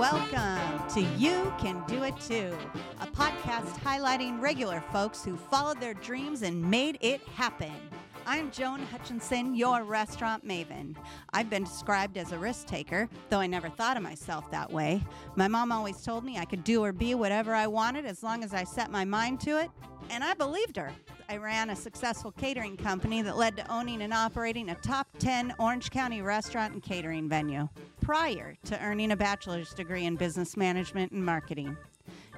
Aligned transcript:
welcome 0.00 0.88
to 0.88 1.02
You 1.18 1.52
Can 1.58 1.84
Do 1.86 2.04
It 2.04 2.18
Too, 2.18 2.56
a 3.02 3.06
podcast 3.06 3.78
highlighting 3.80 4.40
regular 4.40 4.82
folks 4.90 5.22
who 5.22 5.36
followed 5.36 5.78
their 5.78 5.92
dreams 5.92 6.40
and 6.40 6.58
made 6.58 6.96
it 7.02 7.20
happen. 7.28 7.70
I'm 8.26 8.50
Joan 8.50 8.80
Hutchinson, 8.82 9.54
your 9.54 9.82
restaurant 9.82 10.46
maven. 10.46 10.94
I've 11.32 11.50
been 11.50 11.64
described 11.64 12.16
as 12.18 12.32
a 12.32 12.38
risk 12.38 12.66
taker, 12.66 13.08
though 13.28 13.40
I 13.40 13.46
never 13.46 13.68
thought 13.68 13.96
of 13.96 14.02
myself 14.02 14.50
that 14.50 14.70
way. 14.70 15.02
My 15.36 15.48
mom 15.48 15.72
always 15.72 16.02
told 16.02 16.24
me 16.24 16.38
I 16.38 16.44
could 16.44 16.62
do 16.62 16.84
or 16.84 16.92
be 16.92 17.14
whatever 17.14 17.54
I 17.54 17.66
wanted 17.66 18.04
as 18.04 18.22
long 18.22 18.44
as 18.44 18.52
I 18.52 18.64
set 18.64 18.90
my 18.90 19.04
mind 19.04 19.40
to 19.40 19.60
it, 19.60 19.70
and 20.10 20.22
I 20.22 20.34
believed 20.34 20.76
her. 20.76 20.92
I 21.28 21.36
ran 21.36 21.70
a 21.70 21.76
successful 21.76 22.32
catering 22.32 22.76
company 22.76 23.22
that 23.22 23.36
led 23.36 23.56
to 23.56 23.72
owning 23.72 24.02
and 24.02 24.12
operating 24.12 24.70
a 24.70 24.74
top 24.76 25.08
10 25.18 25.54
Orange 25.58 25.90
County 25.90 26.22
restaurant 26.22 26.74
and 26.74 26.82
catering 26.82 27.28
venue 27.28 27.68
prior 28.00 28.56
to 28.64 28.82
earning 28.82 29.12
a 29.12 29.16
bachelor's 29.16 29.72
degree 29.72 30.06
in 30.06 30.16
business 30.16 30.56
management 30.56 31.12
and 31.12 31.24
marketing. 31.24 31.76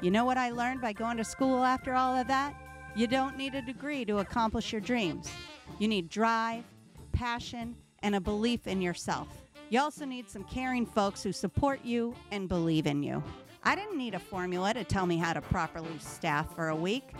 You 0.00 0.10
know 0.10 0.24
what 0.24 0.36
I 0.36 0.50
learned 0.50 0.80
by 0.80 0.92
going 0.92 1.16
to 1.16 1.24
school 1.24 1.64
after 1.64 1.94
all 1.94 2.14
of 2.14 2.26
that? 2.28 2.54
You 2.94 3.06
don't 3.06 3.38
need 3.38 3.54
a 3.54 3.62
degree 3.62 4.04
to 4.04 4.18
accomplish 4.18 4.70
your 4.70 4.80
dreams. 4.80 5.30
You 5.78 5.88
need 5.88 6.10
drive, 6.10 6.64
passion, 7.12 7.74
and 8.00 8.14
a 8.14 8.20
belief 8.20 8.66
in 8.66 8.82
yourself. 8.82 9.28
You 9.70 9.80
also 9.80 10.04
need 10.04 10.28
some 10.28 10.44
caring 10.44 10.84
folks 10.84 11.22
who 11.22 11.32
support 11.32 11.82
you 11.84 12.14
and 12.30 12.48
believe 12.48 12.86
in 12.86 13.02
you. 13.02 13.22
I 13.64 13.74
didn't 13.76 13.96
need 13.96 14.14
a 14.14 14.18
formula 14.18 14.74
to 14.74 14.84
tell 14.84 15.06
me 15.06 15.16
how 15.16 15.32
to 15.32 15.40
properly 15.40 15.98
staff 15.98 16.54
for 16.54 16.68
a 16.68 16.76
week. 16.76 17.14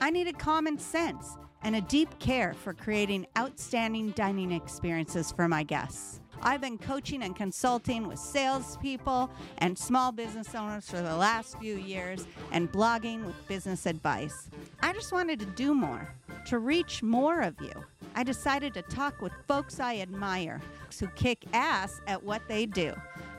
I 0.00 0.10
needed 0.10 0.38
common 0.38 0.78
sense 0.78 1.38
and 1.62 1.76
a 1.76 1.80
deep 1.80 2.18
care 2.18 2.52
for 2.52 2.74
creating 2.74 3.26
outstanding 3.38 4.10
dining 4.10 4.52
experiences 4.52 5.32
for 5.32 5.48
my 5.48 5.62
guests. 5.62 6.20
I've 6.46 6.60
been 6.60 6.76
coaching 6.76 7.22
and 7.22 7.34
consulting 7.34 8.06
with 8.06 8.18
salespeople 8.18 9.30
and 9.58 9.78
small 9.78 10.12
business 10.12 10.54
owners 10.54 10.90
for 10.90 11.00
the 11.00 11.16
last 11.16 11.58
few 11.58 11.76
years 11.76 12.26
and 12.52 12.70
blogging 12.70 13.24
with 13.24 13.34
business 13.48 13.86
advice. 13.86 14.50
I 14.82 14.92
just 14.92 15.10
wanted 15.10 15.40
to 15.40 15.46
do 15.46 15.72
more, 15.74 16.14
to 16.48 16.58
reach 16.58 17.02
more 17.02 17.40
of 17.40 17.54
you. 17.62 17.72
I 18.14 18.24
decided 18.24 18.74
to 18.74 18.82
talk 18.82 19.22
with 19.22 19.32
folks 19.48 19.80
I 19.80 19.96
admire 19.96 20.60
who 21.00 21.06
kick 21.08 21.44
ass 21.54 22.00
at 22.06 22.22
what 22.22 22.42
they 22.46 22.66
do 22.66 22.92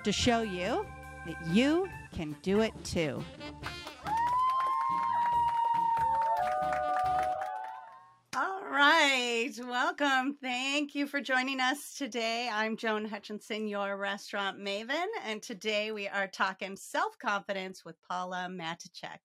to 0.04 0.12
show 0.12 0.42
you 0.42 0.86
that 1.28 1.48
you 1.48 1.88
can 2.12 2.36
do 2.42 2.62
it 2.62 2.74
too. 2.84 3.24
Right, 8.76 9.54
welcome. 9.58 10.36
Thank 10.42 10.96
you 10.96 11.08
for 11.08 11.22
joining 11.22 11.62
us 11.62 11.94
today. 11.94 12.50
I'm 12.52 12.76
Joan 12.76 13.06
Hutchinson, 13.06 13.70
your 13.70 13.96
restaurant 13.96 14.60
maven, 14.60 15.06
and 15.26 15.42
today 15.42 15.94
we 15.94 16.10
are 16.10 16.28
talking 16.28 16.76
self 16.76 17.18
confidence 17.18 17.86
with 17.86 17.96
Paula 18.02 18.50
Matousek. 18.52 19.20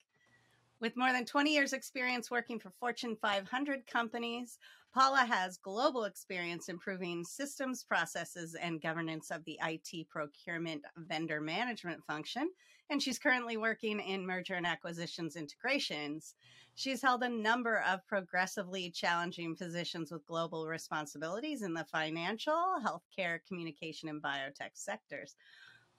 With 0.80 0.96
more 0.96 1.10
than 1.12 1.24
20 1.24 1.52
years' 1.52 1.72
experience 1.72 2.30
working 2.30 2.60
for 2.60 2.70
Fortune 2.78 3.16
500 3.20 3.88
companies, 3.88 4.56
Paula 4.94 5.26
has 5.28 5.56
global 5.56 6.04
experience 6.04 6.68
improving 6.68 7.24
systems, 7.24 7.82
processes, 7.82 8.54
and 8.54 8.80
governance 8.80 9.32
of 9.32 9.44
the 9.44 9.58
IT 9.66 10.08
procurement 10.10 10.84
vendor 10.96 11.40
management 11.40 12.04
function. 12.04 12.48
And 12.90 13.00
she's 13.00 13.20
currently 13.20 13.56
working 13.56 14.00
in 14.00 14.26
merger 14.26 14.54
and 14.54 14.66
acquisitions 14.66 15.36
integrations. 15.36 16.34
She's 16.74 17.00
held 17.00 17.22
a 17.22 17.28
number 17.28 17.82
of 17.88 18.06
progressively 18.06 18.90
challenging 18.90 19.54
positions 19.54 20.10
with 20.10 20.26
global 20.26 20.66
responsibilities 20.66 21.62
in 21.62 21.72
the 21.72 21.84
financial, 21.84 22.76
healthcare, 22.84 23.38
communication, 23.46 24.08
and 24.08 24.20
biotech 24.20 24.70
sectors. 24.74 25.36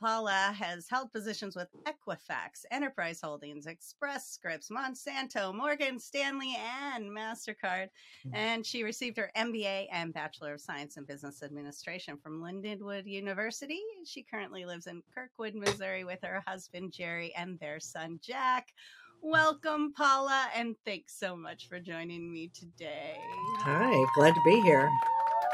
Paula 0.01 0.55
has 0.57 0.87
held 0.89 1.13
positions 1.13 1.55
with 1.55 1.67
Equifax, 1.85 2.65
Enterprise 2.71 3.21
Holdings, 3.21 3.67
Express 3.67 4.31
Scripts, 4.31 4.69
Monsanto, 4.71 5.53
Morgan 5.53 5.99
Stanley, 5.99 6.57
and 6.83 7.05
MasterCard. 7.11 7.89
Hmm. 8.23 8.33
And 8.35 8.65
she 8.65 8.81
received 8.83 9.17
her 9.17 9.29
MBA 9.37 9.89
and 9.91 10.11
Bachelor 10.11 10.55
of 10.55 10.61
Science 10.61 10.97
in 10.97 11.03
Business 11.05 11.43
Administration 11.43 12.17
from 12.17 12.41
Lindenwood 12.41 13.05
University. 13.05 13.79
She 14.03 14.23
currently 14.23 14.65
lives 14.65 14.87
in 14.87 15.03
Kirkwood, 15.13 15.53
Missouri 15.53 16.03
with 16.03 16.19
her 16.23 16.43
husband, 16.47 16.91
Jerry, 16.91 17.31
and 17.37 17.59
their 17.59 17.79
son, 17.79 18.19
Jack. 18.23 18.73
Welcome, 19.21 19.93
Paula, 19.93 20.47
and 20.55 20.75
thanks 20.83 21.13
so 21.19 21.35
much 21.35 21.69
for 21.69 21.79
joining 21.79 22.31
me 22.31 22.49
today. 22.55 23.19
Hi, 23.59 24.03
glad 24.15 24.33
to 24.33 24.41
be 24.43 24.59
here. 24.61 24.89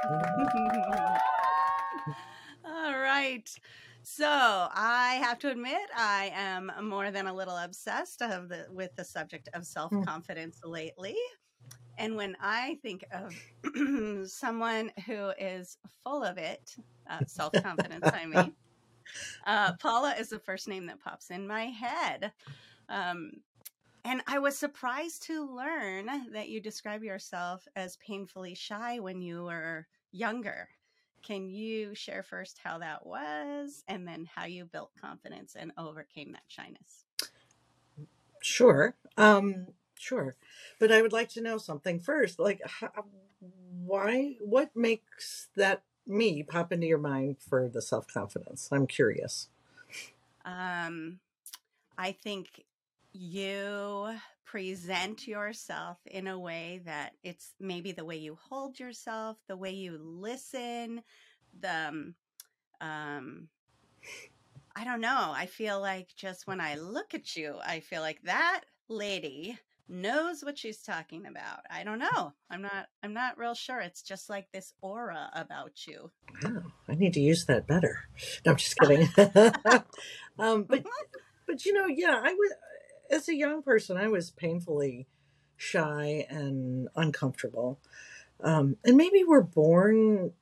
All 2.66 2.98
right. 2.98 3.50
So 4.10 4.26
I 4.26 5.20
have 5.22 5.38
to 5.40 5.52
admit, 5.52 5.82
I 5.94 6.32
am 6.34 6.72
more 6.82 7.12
than 7.12 7.28
a 7.28 7.34
little 7.34 7.58
obsessed 7.58 8.22
of 8.22 8.48
the, 8.48 8.66
with 8.72 8.96
the 8.96 9.04
subject 9.04 9.50
of 9.54 9.66
self 9.66 9.92
confidence 10.06 10.62
lately. 10.64 11.18
And 11.98 12.16
when 12.16 12.38
I 12.40 12.80
think 12.82 13.04
of 13.12 13.36
someone 14.32 14.94
who 15.06 15.32
is 15.38 15.78
full 16.06 16.24
of 16.24 16.38
it, 16.38 16.74
uh, 17.10 17.26
self 17.28 17.52
confidence, 17.62 18.06
I 18.06 18.26
mean, 18.26 18.54
uh, 19.46 19.74
Paula 19.74 20.16
is 20.18 20.30
the 20.30 20.40
first 20.40 20.70
name 20.70 20.86
that 20.86 21.02
pops 21.02 21.30
in 21.30 21.46
my 21.46 21.66
head. 21.66 22.32
Um, 22.88 23.32
and 24.06 24.22
I 24.26 24.40
was 24.40 24.58
surprised 24.58 25.24
to 25.24 25.54
learn 25.54 26.10
that 26.32 26.48
you 26.48 26.62
describe 26.62 27.04
yourself 27.04 27.68
as 27.76 27.98
painfully 27.98 28.56
shy 28.56 29.00
when 29.00 29.22
you 29.22 29.44
were 29.44 29.86
younger. 30.14 30.70
Can 31.28 31.50
you 31.50 31.94
share 31.94 32.24
first 32.24 32.58
how 32.64 32.78
that 32.80 33.06
was 33.06 33.84
and 33.90 34.08
then 34.08 34.30
how 34.34 34.46
you 34.46 34.64
built 34.64 34.92
confidence 35.00 35.58
and 35.60 35.74
overcame 35.78 36.32
that 36.32 36.44
shyness? 36.48 37.04
Sure. 38.42 38.96
Um, 39.18 39.68
sure. 40.00 40.36
But 40.80 40.90
I 40.90 41.02
would 41.02 41.12
like 41.12 41.28
to 41.32 41.42
know 41.42 41.58
something 41.58 42.00
first. 42.00 42.40
Like, 42.40 42.62
how, 42.66 42.92
why, 43.84 44.38
what 44.40 44.74
makes 44.74 45.50
that 45.58 45.84
me 46.06 46.44
pop 46.44 46.72
into 46.72 46.88
your 46.88 46.98
mind 46.98 47.36
for 47.42 47.68
the 47.68 47.82
self 47.82 48.08
confidence? 48.08 48.70
I'm 48.72 48.88
curious. 48.88 49.50
Um, 50.46 51.20
I 51.98 52.14
think 52.14 52.64
you 53.12 54.16
present 54.48 55.28
yourself 55.28 55.98
in 56.06 56.26
a 56.26 56.40
way 56.40 56.82
that 56.86 57.14
it's 57.22 57.54
maybe 57.60 57.92
the 57.92 58.06
way 58.06 58.16
you 58.16 58.38
hold 58.50 58.80
yourself, 58.80 59.38
the 59.48 59.58
way 59.58 59.72
you 59.72 60.00
listen, 60.02 61.02
the 61.60 61.70
um, 61.70 62.16
um 62.82 63.48
I 64.76 64.84
don't 64.84 65.02
know. 65.02 65.32
I 65.34 65.48
feel 65.48 65.82
like 65.82 66.10
just 66.16 66.48
when 66.48 66.62
I 66.62 66.76
look 66.76 67.14
at 67.14 67.36
you, 67.36 67.56
I 67.66 67.80
feel 67.80 68.02
like 68.02 68.22
that 68.24 68.62
lady 68.88 69.58
knows 69.90 70.44
what 70.44 70.58
she's 70.58 70.82
talking 70.84 71.26
about. 71.26 71.62
I 71.70 71.84
don't 71.84 72.00
know. 72.00 72.34
I'm 72.50 72.62
not 72.62 72.88
I'm 73.04 73.14
not 73.14 73.38
real 73.38 73.56
sure. 73.56 73.80
It's 73.80 74.02
just 74.02 74.30
like 74.30 74.52
this 74.52 74.74
aura 74.82 75.30
about 75.34 75.88
you. 75.88 76.12
Wow, 76.44 76.64
I 76.88 76.96
need 76.96 77.14
to 77.14 77.20
use 77.20 77.46
that 77.46 77.68
better. 77.68 78.08
No, 78.46 78.52
I'm 78.52 78.58
just 78.58 78.78
kidding. 78.80 79.10
um, 80.40 80.64
but 80.64 80.86
but 81.48 81.66
you 81.66 81.74
know, 81.74 81.88
yeah, 81.88 82.22
I 82.24 82.34
was 82.34 82.52
as 83.12 83.30
a 83.30 83.36
young 83.36 83.62
person, 83.62 83.98
I 83.98 84.08
was 84.08 84.32
painfully 84.32 85.08
shy 85.56 86.26
and 86.30 86.88
uncomfortable. 86.96 87.80
Um, 88.40 88.78
and 88.84 88.96
maybe 88.96 89.24
we're 89.24 89.42
born 89.42 90.34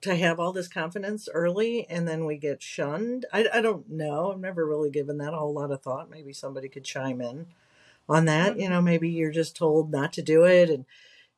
to 0.00 0.14
have 0.14 0.40
all 0.40 0.52
this 0.52 0.68
confidence 0.68 1.28
early 1.32 1.86
and 1.90 2.08
then 2.08 2.24
we 2.24 2.38
get 2.38 2.62
shunned. 2.62 3.26
I, 3.32 3.46
I 3.52 3.60
don't 3.60 3.90
know. 3.90 4.32
I've 4.32 4.40
never 4.40 4.66
really 4.66 4.90
given 4.90 5.18
that 5.18 5.34
a 5.34 5.36
whole 5.36 5.52
lot 5.52 5.70
of 5.70 5.82
thought. 5.82 6.10
Maybe 6.10 6.32
somebody 6.32 6.68
could 6.68 6.84
chime 6.84 7.20
in 7.20 7.46
on 8.08 8.24
that. 8.24 8.58
You 8.58 8.70
know, 8.70 8.80
maybe 8.80 9.10
you're 9.10 9.30
just 9.30 9.56
told 9.56 9.90
not 9.90 10.14
to 10.14 10.22
do 10.22 10.44
it 10.44 10.70
and 10.70 10.86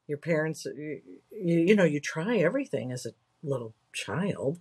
your 0.06 0.18
parents, 0.18 0.64
you, 0.64 1.00
you 1.32 1.74
know, 1.74 1.84
you 1.84 1.98
try 1.98 2.36
everything 2.36 2.92
as 2.92 3.04
a 3.04 3.14
little 3.42 3.74
child 3.92 4.60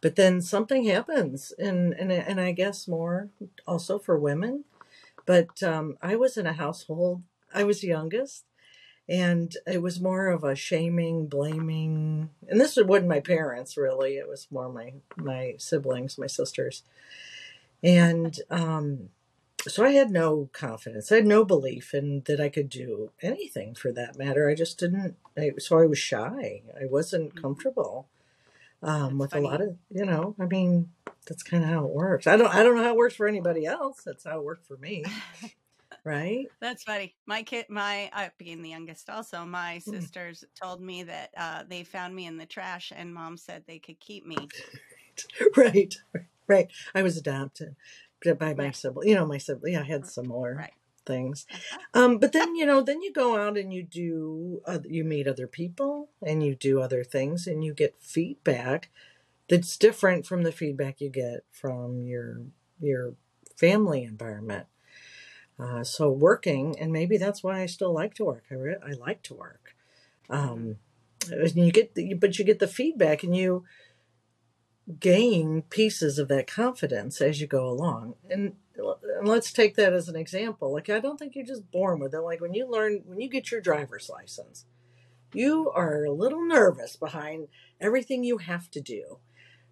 but 0.00 0.16
then 0.16 0.40
something 0.40 0.84
happens 0.84 1.52
and 1.58 1.92
and 1.94 2.12
and 2.12 2.40
I 2.40 2.52
guess 2.52 2.86
more 2.86 3.30
also 3.66 3.98
for 3.98 4.18
women 4.18 4.64
but 5.26 5.62
um, 5.62 5.98
I 6.00 6.16
was 6.16 6.36
in 6.36 6.46
a 6.46 6.52
household, 6.52 7.22
I 7.52 7.64
was 7.64 7.80
the 7.80 7.88
youngest, 7.88 8.44
and 9.08 9.54
it 9.66 9.82
was 9.82 10.00
more 10.00 10.28
of 10.28 10.42
a 10.42 10.56
shaming, 10.56 11.26
blaming. 11.26 12.30
And 12.48 12.60
this 12.60 12.76
wasn't 12.76 13.08
my 13.08 13.20
parents, 13.20 13.76
really. 13.76 14.16
It 14.16 14.28
was 14.28 14.48
more 14.50 14.72
my, 14.72 14.94
my 15.16 15.54
siblings, 15.58 16.18
my 16.18 16.26
sisters. 16.26 16.82
And 17.82 18.38
um, 18.50 19.10
so 19.68 19.84
I 19.84 19.90
had 19.90 20.10
no 20.10 20.48
confidence. 20.52 21.10
I 21.10 21.16
had 21.16 21.26
no 21.26 21.44
belief 21.44 21.94
in 21.94 22.22
that 22.26 22.40
I 22.40 22.48
could 22.48 22.68
do 22.68 23.10
anything 23.22 23.74
for 23.74 23.92
that 23.92 24.16
matter. 24.16 24.48
I 24.48 24.54
just 24.54 24.78
didn't. 24.78 25.16
I, 25.36 25.52
so 25.58 25.78
I 25.78 25.86
was 25.86 25.98
shy. 25.98 26.62
I 26.80 26.86
wasn't 26.86 27.30
mm-hmm. 27.30 27.40
comfortable 27.40 28.08
um, 28.82 29.18
with 29.18 29.32
funny. 29.32 29.44
a 29.44 29.48
lot 29.48 29.60
of, 29.60 29.76
you 29.90 30.04
know, 30.04 30.34
I 30.40 30.46
mean, 30.46 30.90
that's 31.26 31.42
kind 31.42 31.62
of 31.64 31.70
how 31.70 31.84
it 31.84 31.90
works. 31.90 32.26
I 32.26 32.36
don't 32.36 32.54
I 32.54 32.62
don't 32.62 32.76
know 32.76 32.84
how 32.84 32.90
it 32.90 32.96
works 32.96 33.16
for 33.16 33.26
anybody 33.26 33.66
else. 33.66 34.02
That's 34.04 34.24
how 34.24 34.38
it 34.38 34.44
worked 34.44 34.66
for 34.66 34.76
me. 34.76 35.04
right? 36.04 36.46
That's 36.60 36.84
funny. 36.84 37.14
My 37.26 37.42
kid, 37.42 37.66
my 37.68 38.10
uh, 38.12 38.28
being 38.38 38.62
the 38.62 38.70
youngest, 38.70 39.10
also 39.10 39.44
my 39.44 39.82
mm. 39.86 39.90
sisters 39.90 40.44
told 40.60 40.80
me 40.80 41.02
that 41.02 41.30
uh, 41.36 41.64
they 41.68 41.84
found 41.84 42.14
me 42.14 42.26
in 42.26 42.38
the 42.38 42.46
trash, 42.46 42.92
and 42.94 43.12
mom 43.12 43.36
said 43.36 43.64
they 43.66 43.78
could 43.78 44.00
keep 44.00 44.24
me. 44.24 44.36
right. 45.56 45.94
right. 46.46 46.68
I 46.94 47.02
was 47.02 47.16
adopted 47.16 47.76
by 48.38 48.54
my 48.54 48.70
sibling. 48.70 49.08
You 49.08 49.16
know, 49.16 49.26
my 49.26 49.38
sibling. 49.38 49.74
Yeah, 49.74 49.80
I 49.80 49.84
had 49.84 50.06
similar 50.06 50.54
Right. 50.54 50.72
things. 51.04 51.46
Uh-huh. 51.52 52.02
Um, 52.04 52.18
but 52.18 52.32
then 52.32 52.54
you 52.54 52.66
know, 52.66 52.82
then 52.82 53.02
you 53.02 53.12
go 53.12 53.36
out 53.36 53.58
and 53.58 53.72
you 53.72 53.82
do, 53.82 54.62
uh, 54.66 54.78
you 54.84 55.04
meet 55.04 55.26
other 55.26 55.46
people 55.46 56.10
and 56.22 56.42
you 56.42 56.54
do 56.54 56.80
other 56.80 57.04
things 57.04 57.46
and 57.46 57.64
you 57.64 57.74
get 57.74 57.96
feedback 58.00 58.90
that's 59.48 59.76
different 59.76 60.26
from 60.26 60.42
the 60.42 60.52
feedback 60.52 61.00
you 61.00 61.08
get 61.08 61.44
from 61.50 62.04
your 62.06 62.42
your 62.80 63.14
family 63.56 64.04
environment. 64.04 64.66
Uh, 65.58 65.82
so 65.82 66.10
working, 66.10 66.78
and 66.78 66.92
maybe 66.92 67.16
that's 67.16 67.42
why 67.42 67.62
I 67.62 67.66
still 67.66 67.92
like 67.92 68.14
to 68.14 68.24
work. 68.24 68.44
I 68.50 68.54
re- 68.54 68.76
I 68.86 68.92
like 68.92 69.22
to 69.24 69.34
work. 69.34 69.74
Um, 70.28 70.76
you 71.30 71.72
get, 71.72 71.94
the, 71.94 72.14
but 72.14 72.38
you 72.38 72.44
get 72.44 72.58
the 72.58 72.68
feedback, 72.68 73.22
and 73.22 73.34
you 73.34 73.64
gain 75.00 75.62
pieces 75.62 76.18
of 76.18 76.28
that 76.28 76.46
confidence 76.46 77.20
as 77.20 77.40
you 77.40 77.46
go 77.46 77.68
along. 77.68 78.14
And 78.30 78.56
and 78.76 79.26
let's 79.26 79.52
take 79.52 79.74
that 79.76 79.92
as 79.92 80.08
an 80.08 80.16
example. 80.16 80.72
Like 80.72 80.90
I 80.90 81.00
don't 81.00 81.18
think 81.18 81.34
you're 81.34 81.46
just 81.46 81.70
born 81.70 81.98
with 81.98 82.14
it. 82.14 82.20
Like 82.20 82.40
when 82.40 82.54
you 82.54 82.70
learn, 82.70 83.02
when 83.06 83.20
you 83.20 83.28
get 83.28 83.50
your 83.50 83.60
driver's 83.60 84.10
license, 84.10 84.66
you 85.32 85.70
are 85.70 86.04
a 86.04 86.12
little 86.12 86.44
nervous 86.44 86.96
behind 86.96 87.48
everything 87.80 88.22
you 88.22 88.38
have 88.38 88.70
to 88.72 88.80
do, 88.80 89.18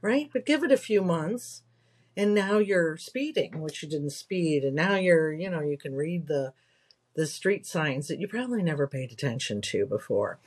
right? 0.05 0.29
But 0.31 0.45
give 0.45 0.63
it 0.63 0.71
a 0.71 0.77
few 0.77 1.03
months 1.03 1.63
and 2.15 2.35
now 2.35 2.59
you're 2.59 2.99
speeding, 2.99 3.61
which 3.63 3.83
you 3.83 3.89
didn't 3.89 4.11
speed, 4.11 4.63
and 4.63 4.77
now 4.77 4.95
you're, 4.97 5.33
you 5.33 5.51
know, 5.51 5.61
you 5.63 5.77
can 5.77 5.95
read 5.95 6.29
the 6.29 6.53
the 7.17 7.27
street 7.27 7.65
signs 7.65 8.09
that 8.09 8.19
you 8.21 8.27
probably 8.29 8.63
never 8.63 8.87
paid 8.89 9.13
attention 9.13 9.61
to 9.61 9.87
before. 9.87 10.39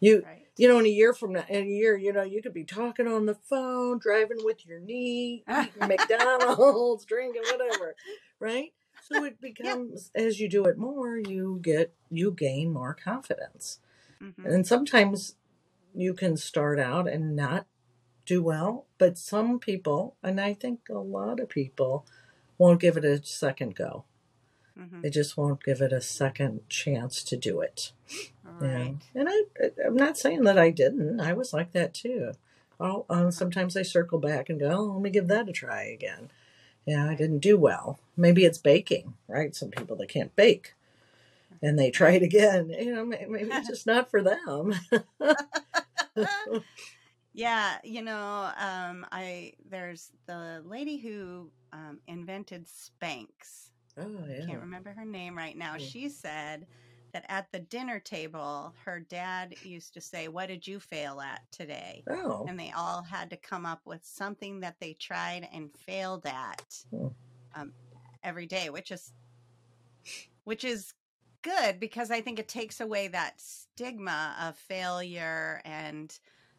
You 0.00 0.22
Right. 0.24 0.42
you 0.58 0.68
know, 0.68 0.78
in 0.78 0.86
a 0.86 0.90
year 0.90 1.12
from 1.12 1.32
now, 1.32 1.44
in 1.48 1.64
a 1.64 1.66
year, 1.66 1.96
you 1.96 2.12
know, 2.12 2.22
you 2.22 2.42
could 2.42 2.54
be 2.54 2.64
talking 2.64 3.06
on 3.06 3.26
the 3.26 3.34
phone, 3.34 3.98
driving 3.98 4.38
with 4.44 4.66
your 4.66 4.80
knee, 4.80 5.44
eating 5.48 5.88
McDonald's, 5.88 7.04
drinking 7.04 7.42
whatever, 7.50 7.94
right? 8.38 8.72
So 9.08 9.24
it 9.24 9.40
becomes 9.40 10.10
as 10.14 10.38
you 10.40 10.48
do 10.48 10.64
it 10.66 10.78
more, 10.78 11.16
you 11.16 11.58
get 11.62 11.92
you 12.10 12.30
gain 12.32 12.70
more 12.72 12.94
confidence. 12.94 13.80
Mhm. 14.22 14.44
And 14.44 14.66
sometimes 14.66 15.36
you 15.94 16.12
can 16.12 16.36
start 16.36 16.78
out 16.78 17.08
and 17.08 17.34
not 17.34 17.66
do 18.26 18.42
well, 18.42 18.84
but 18.98 19.16
some 19.16 19.58
people, 19.58 20.16
and 20.22 20.40
I 20.40 20.52
think 20.54 20.80
a 20.90 20.98
lot 20.98 21.40
of 21.40 21.48
people, 21.48 22.04
won't 22.58 22.80
give 22.80 22.96
it 22.96 23.04
a 23.04 23.24
second 23.24 23.74
go. 23.74 24.04
Mhm. 24.78 25.02
They 25.02 25.10
just 25.10 25.36
won't 25.36 25.62
give 25.64 25.80
it 25.80 25.92
a 25.92 26.00
second 26.00 26.68
chance 26.68 27.22
to 27.24 27.36
do 27.36 27.60
it. 27.60 27.92
Yeah. 28.10 28.50
Right. 28.58 28.96
And 29.14 29.28
I, 29.30 29.42
I'm 29.86 29.96
not 29.96 30.16
saying 30.18 30.42
that 30.44 30.58
I 30.58 30.70
didn't. 30.70 31.20
I 31.20 31.32
was 31.32 31.52
like 31.52 31.72
that 31.72 31.94
too. 31.94 32.32
Um, 32.78 33.30
sometimes 33.30 33.76
I 33.76 33.82
circle 33.82 34.18
back 34.18 34.50
and 34.50 34.60
go, 34.60 34.70
oh, 34.70 34.82
let 34.94 35.02
me 35.02 35.10
give 35.10 35.28
that 35.28 35.48
a 35.48 35.52
try 35.52 35.84
again. 35.84 36.30
Yeah, 36.84 37.08
I 37.08 37.14
didn't 37.14 37.38
do 37.40 37.56
well. 37.56 37.98
Maybe 38.16 38.44
it's 38.44 38.58
baking, 38.58 39.14
right? 39.28 39.54
Some 39.56 39.70
people 39.70 39.96
that 39.96 40.08
can't 40.08 40.34
bake 40.36 40.74
and 41.62 41.78
they 41.78 41.90
try 41.90 42.12
it 42.12 42.22
again. 42.22 42.68
You 42.70 42.94
know, 42.94 43.04
may- 43.04 43.26
maybe 43.28 43.50
it's 43.50 43.68
just 43.72 43.86
not 43.86 44.10
for 44.10 44.22
them. 44.22 44.74
Yeah, 47.36 47.76
you 47.84 48.00
know, 48.02 48.50
um, 48.58 49.04
I 49.12 49.52
there's 49.68 50.10
the 50.26 50.62
lady 50.64 50.96
who 50.96 51.50
um, 51.72 52.00
invented 52.06 52.66
Spanx. 52.66 53.70
oh, 53.98 54.08
yeah. 54.26 54.46
Can't 54.46 54.60
remember 54.62 54.92
her 54.92 55.04
name 55.04 55.36
right 55.36 55.56
now. 55.56 55.74
Yeah. 55.78 55.86
She 55.86 56.08
said 56.08 56.66
that 57.12 57.26
at 57.28 57.52
the 57.52 57.58
dinner 57.58 58.00
table, 58.00 58.72
her 58.86 59.00
dad 59.00 59.54
used 59.62 59.92
to 59.94 60.00
say, 60.00 60.28
"What 60.28 60.46
did 60.46 60.66
you 60.66 60.80
fail 60.80 61.20
at 61.20 61.42
today?" 61.52 62.04
Oh, 62.08 62.46
And 62.48 62.58
they 62.58 62.72
all 62.74 63.02
had 63.02 63.28
to 63.30 63.36
come 63.36 63.66
up 63.66 63.82
with 63.84 64.02
something 64.02 64.60
that 64.60 64.76
they 64.80 64.94
tried 64.94 65.46
and 65.52 65.70
failed 65.74 66.24
at 66.24 66.84
Hmm. 66.90 67.08
um, 67.54 67.72
every 68.22 68.46
day, 68.46 68.70
which 68.70 68.90
is 68.90 69.12
which 70.44 70.64
is 70.64 70.94
good 71.42 71.78
because 71.80 72.10
I 72.10 72.22
think 72.22 72.38
it 72.38 72.48
takes 72.48 72.80
away 72.80 73.08
that 73.08 73.40
stigma 73.40 74.34
of 74.40 74.56
failure 74.56 75.60
and 75.64 76.18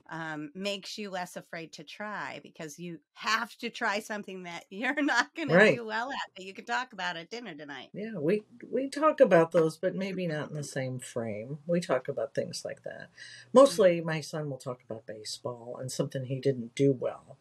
um, 0.10 0.52
makes 0.56 0.98
you 0.98 1.10
less 1.10 1.36
afraid 1.36 1.74
to 1.74 1.84
try 1.84 2.40
because 2.44 2.80
you 2.80 3.00
have 3.14 3.56
to 3.58 3.70
try 3.70 4.00
something 4.00 4.44
that 4.44 4.66
you're 4.70 5.02
not 5.02 5.34
going 5.36 5.50
Right. 5.50 5.72
to 5.72 5.78
do 5.78 5.86
well 5.86 6.12
at 6.12 6.18
that 6.38 6.44
you 6.44 6.54
can 6.54 6.66
talk 6.66 6.94
about 6.94 7.18
at 7.18 7.30
dinner 7.30 7.54
tonight. 7.56 7.90
yeah. 7.94 8.18
We 8.18 8.44
we 8.70 8.90
talk 8.90 9.20
about 9.20 9.52
those, 9.52 9.78
but 9.78 9.96
maybe 9.96 10.28
not 10.28 10.50
in 10.50 10.56
the 10.56 10.64
same 10.64 11.00
frame. 11.00 11.60
We 11.66 11.80
talk 11.80 12.08
about 12.08 12.34
things 12.36 12.64
like 12.66 12.84
that. 12.84 13.10
Mostly, 13.54 14.02
my 14.02 14.22
son 14.22 14.50
will 14.50 14.58
talk 14.58 14.82
about 14.90 15.06
baseball 15.06 15.78
and 15.80 15.92
something 15.92 16.26
he 16.26 16.40
didn't 16.40 16.76
do 16.76 16.92
well. 16.92 17.38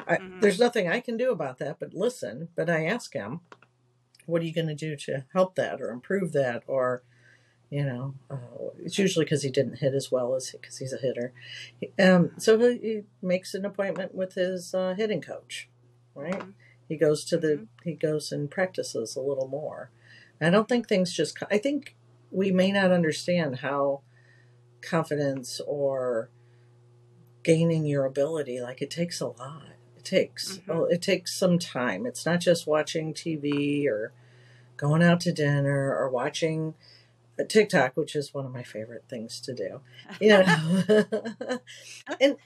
I, 0.00 0.18
Mhm. 0.18 0.40
There's 0.40 0.60
nothing 0.60 0.88
I 0.88 1.00
can 1.00 1.16
do 1.16 1.30
about 1.32 1.58
that, 1.58 1.78
but 1.80 1.94
listen. 1.94 2.48
But 2.56 2.70
I 2.70 2.86
ask 2.86 3.12
him, 3.14 3.40
"What 4.26 4.42
are 4.42 4.44
you 4.46 4.54
going 4.54 4.68
to 4.68 4.74
do 4.74 4.96
to 4.96 5.24
help 5.32 5.54
that 5.56 5.80
or 5.80 5.90
improve 5.90 6.32
that?" 6.32 6.64
Or, 6.66 7.02
you 7.74 7.84
know, 7.84 8.14
uh, 8.30 8.36
it's 8.84 8.98
usually 8.98 9.24
because 9.24 9.42
he 9.42 9.50
didn't 9.50 9.78
hit 9.80 9.94
as 9.94 10.12
well 10.12 10.36
as 10.36 10.52
because 10.52 10.78
he's 10.78 10.92
a 10.92 10.96
hitter. 10.96 11.32
Um, 11.98 12.30
so 12.38 12.56
he, 12.56 12.78
he 12.78 13.02
makes 13.20 13.52
an 13.52 13.64
appointment 13.64 14.14
with 14.14 14.34
his 14.34 14.72
uh, 14.72 14.94
hitting 14.96 15.20
coach, 15.20 15.68
right? 16.14 16.38
Mhm. 16.38 16.52
He 16.88 16.96
goes 16.96 17.24
to 17.24 17.36
the 17.36 17.48
Mhm. 17.56 17.66
he 17.82 17.94
goes 17.94 18.30
and 18.30 18.48
practices 18.48 19.16
a 19.16 19.20
little 19.20 19.48
more. 19.48 19.90
I 20.40 20.50
don't 20.50 20.68
think 20.68 20.86
things 20.88 21.12
just. 21.12 21.36
I 21.50 21.58
think 21.58 21.96
we 22.30 22.52
may 22.52 22.70
not 22.70 22.92
understand 22.92 23.56
how 23.60 24.02
confidence 24.80 25.60
or 25.66 26.28
gaining 27.42 27.86
your 27.86 28.04
ability 28.04 28.60
like 28.60 28.80
it 28.82 28.90
takes 28.90 29.20
a 29.20 29.26
lot. 29.26 29.64
It 29.96 30.04
takes 30.04 30.58
Mhm. 30.58 30.68
well, 30.68 30.84
it 30.86 31.02
takes 31.02 31.34
some 31.34 31.58
time. 31.58 32.06
It's 32.06 32.24
not 32.24 32.40
just 32.40 32.68
watching 32.68 33.12
TV 33.14 33.88
or 33.88 34.12
going 34.76 35.02
out 35.02 35.20
to 35.22 35.32
dinner 35.32 35.94
or 35.96 36.08
watching 36.08 36.74
TikTok, 37.42 37.96
which 37.96 38.14
is 38.14 38.32
one 38.32 38.46
of 38.46 38.52
my 38.52 38.62
favorite 38.62 39.04
things 39.08 39.40
to 39.40 39.54
do. 39.54 39.80
You 40.20 40.28
know, 40.28 40.44
and 42.20 42.36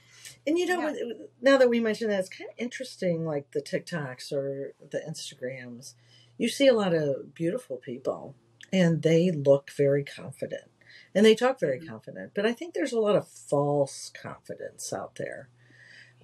and 0.47 0.57
you 0.57 0.65
know, 0.65 0.89
Yeah. 0.89 1.13
now 1.41 1.57
that 1.57 1.69
we 1.69 1.79
mention 1.79 2.09
that, 2.09 2.19
it's 2.19 2.29
kind 2.29 2.49
of 2.49 2.55
interesting. 2.57 3.25
Like 3.25 3.51
the 3.51 3.61
TikToks 3.61 4.31
or 4.31 4.73
the 4.89 4.99
Instagrams, 5.07 5.93
you 6.37 6.47
see 6.49 6.67
a 6.67 6.73
lot 6.73 6.93
of 6.93 7.35
beautiful 7.35 7.77
people, 7.77 8.35
and 8.73 9.01
they 9.03 9.29
look 9.31 9.69
very 9.71 10.03
confident, 10.03 10.71
and 11.13 11.25
they 11.25 11.35
talk 11.35 11.59
very 11.59 11.79
Mhm. 11.79 11.87
confident. 11.87 12.31
But 12.33 12.45
I 12.45 12.53
think 12.53 12.73
there's 12.73 12.93
a 12.93 12.99
lot 12.99 13.15
of 13.15 13.27
false 13.27 14.11
confidence 14.19 14.91
out 14.93 15.15
there 15.15 15.49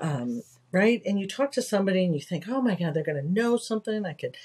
um, 0.01 0.41
right? 0.71 1.01
And 1.05 1.19
you 1.19 1.27
talk 1.27 1.51
to 1.53 1.61
somebody 1.61 2.03
and 2.03 2.13
you 2.13 2.19
think, 2.21 2.49
oh 2.49 2.61
my 2.61 2.75
God, 2.75 2.93
they're 2.93 3.03
going 3.03 3.21
to 3.23 3.31
know 3.31 3.55
something. 3.57 4.05
I 4.05 4.13
could 4.13 4.35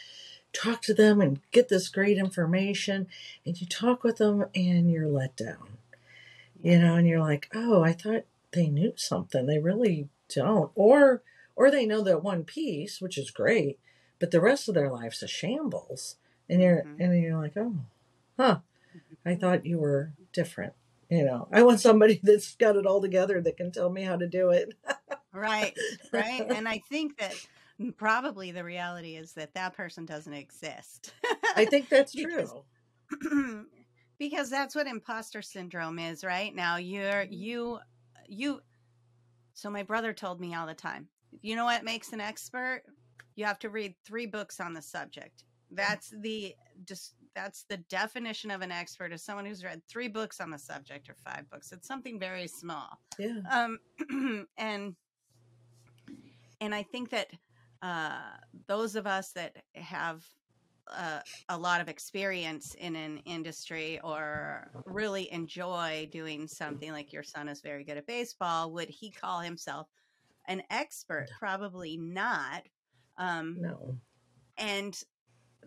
talk 0.52 0.82
to 0.82 0.94
them 0.94 1.20
and 1.20 1.40
get 1.52 1.68
this 1.68 1.88
great 1.88 2.18
information. 2.18 3.06
And 3.46 3.60
you 3.60 3.66
talk 3.66 4.02
with 4.04 4.16
them 4.18 4.46
and 4.54 4.90
you're 4.90 5.08
let 5.08 5.36
down, 5.36 5.78
you 6.62 6.78
know, 6.78 6.96
and 6.96 7.06
you're 7.06 7.20
like, 7.20 7.48
oh, 7.54 7.82
I 7.82 7.92
thought 7.92 8.24
they 8.52 8.68
knew 8.68 8.92
something. 8.96 9.46
They 9.46 9.58
really 9.58 10.08
don't. 10.34 10.70
Or, 10.74 11.22
or 11.56 11.70
they 11.70 11.86
know 11.86 12.02
that 12.02 12.22
one 12.22 12.44
piece, 12.44 13.00
which 13.00 13.16
is 13.18 13.30
great, 13.30 13.78
but 14.18 14.30
the 14.30 14.40
rest 14.40 14.68
of 14.68 14.74
their 14.74 14.90
life's 14.90 15.22
a 15.22 15.28
shambles. 15.28 16.16
And 16.48 16.60
you're, 16.60 16.82
Mhm. 16.82 16.96
and 17.00 17.22
you're 17.22 17.38
like, 17.38 17.56
oh, 17.56 17.76
huh, 18.36 18.58
I 19.24 19.34
thought 19.36 19.66
you 19.66 19.78
were 19.78 20.12
different. 20.32 20.72
You 21.08 21.24
know, 21.24 21.48
I 21.52 21.62
want 21.62 21.80
somebody 21.80 22.18
that's 22.22 22.54
got 22.56 22.76
it 22.76 22.86
all 22.86 23.00
together 23.00 23.40
that 23.40 23.56
can 23.56 23.70
tell 23.72 23.90
me 23.90 24.02
how 24.02 24.16
to 24.16 24.26
do 24.26 24.50
it. 24.50 24.74
Right, 25.32 25.76
right. 26.12 26.44
And 26.50 26.68
I 26.68 26.82
think 26.88 27.18
that 27.18 27.34
probably 27.96 28.50
the 28.52 28.64
reality 28.64 29.16
is 29.16 29.32
that 29.34 29.54
that 29.54 29.74
person 29.74 30.04
doesn't 30.04 30.32
exist. 30.34 31.12
I 31.56 31.64
think 31.64 31.88
that's 31.90 32.14
Because- 32.14 32.52
true. 33.20 33.66
because 34.18 34.50
that's 34.50 34.74
what 34.74 34.86
imposter 34.86 35.42
syndrome 35.42 35.98
is, 35.98 36.22
right? 36.22 36.54
Now 36.54 36.76
you're 36.76 37.22
you 37.30 37.78
you 38.28 38.60
so 39.54 39.68
my 39.70 39.82
brother 39.82 40.12
told 40.12 40.40
me 40.40 40.54
all 40.54 40.66
the 40.66 40.74
time. 40.74 41.08
You 41.42 41.56
know 41.56 41.64
what 41.64 41.84
makes 41.84 42.12
an 42.12 42.20
expert? 42.20 42.82
You 43.36 43.44
have 43.46 43.58
to 43.60 43.70
read 43.70 43.94
3 44.04 44.26
books 44.26 44.60
on 44.60 44.74
the 44.74 44.82
subject. 44.82 45.44
That's 45.70 46.12
the 46.20 46.54
just 46.84 47.14
that's 47.34 47.64
the 47.68 47.76
definition 47.78 48.50
of 48.50 48.60
an 48.60 48.72
expert 48.72 49.12
is 49.12 49.22
someone 49.24 49.46
who's 49.46 49.64
read 49.64 49.80
3 49.88 50.08
books 50.08 50.40
on 50.40 50.50
the 50.50 50.58
subject 50.58 51.08
or 51.08 51.14
5 51.24 51.48
books. 51.50 51.72
It's 51.72 51.88
something 51.88 52.18
very 52.20 52.46
small 52.46 52.98
Yeah. 53.18 53.40
um 53.50 53.78
and 54.58 54.94
and 56.60 56.74
i 56.74 56.82
think 56.82 57.10
that 57.10 57.28
uh 57.82 58.36
those 58.66 58.96
of 58.96 59.06
us 59.06 59.32
that 59.32 59.64
have 59.74 60.26
uh, 60.88 61.22
a 61.48 61.58
lot 61.58 61.80
of 61.80 61.88
experience 61.88 62.74
in 62.74 62.96
an 62.96 63.18
industry 63.18 64.00
or 64.00 64.72
really 64.86 65.30
enjoy 65.30 66.08
doing 66.10 66.48
something 66.48 66.90
like 66.92 67.12
your 67.12 67.22
son 67.22 67.48
is 67.48 67.60
very 67.60 67.84
good 67.84 67.96
at 67.96 68.06
baseball 68.06 68.72
would 68.72 68.88
he 68.88 69.10
call 69.10 69.40
himself 69.40 69.88
an 70.46 70.62
expert 70.70 71.30
probably 71.38 71.96
not 71.96 72.68
um 73.18 73.60
No. 73.60 74.00
and 74.56 75.04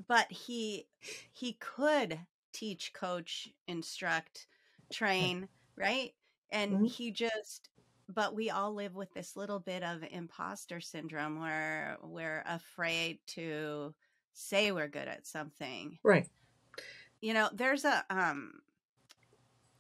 but 0.08 0.32
he 0.32 0.90
he 1.34 1.54
could 1.54 2.20
teach 2.54 2.94
coach 2.94 3.50
instruct 3.68 4.48
train 4.92 5.50
right 5.78 6.16
and 6.52 6.80
Mhm. 6.80 6.88
he 6.88 7.12
just 7.12 7.70
but 8.14 8.36
we 8.36 8.50
all 8.50 8.74
live 8.74 8.96
with 8.96 9.14
this 9.14 9.36
little 9.36 9.60
bit 9.60 9.84
of 9.84 10.04
imposter 10.12 10.80
syndrome 10.80 11.40
where 11.40 11.98
we're 12.04 12.44
afraid 12.46 13.20
to 13.28 13.94
say 14.34 14.72
we're 14.72 14.88
good 14.88 15.08
at 15.08 15.26
something. 15.28 15.98
Right. 16.04 16.28
You 17.22 17.34
know, 17.34 17.50
there's 17.54 17.86
a 17.86 18.04
um 18.10 18.62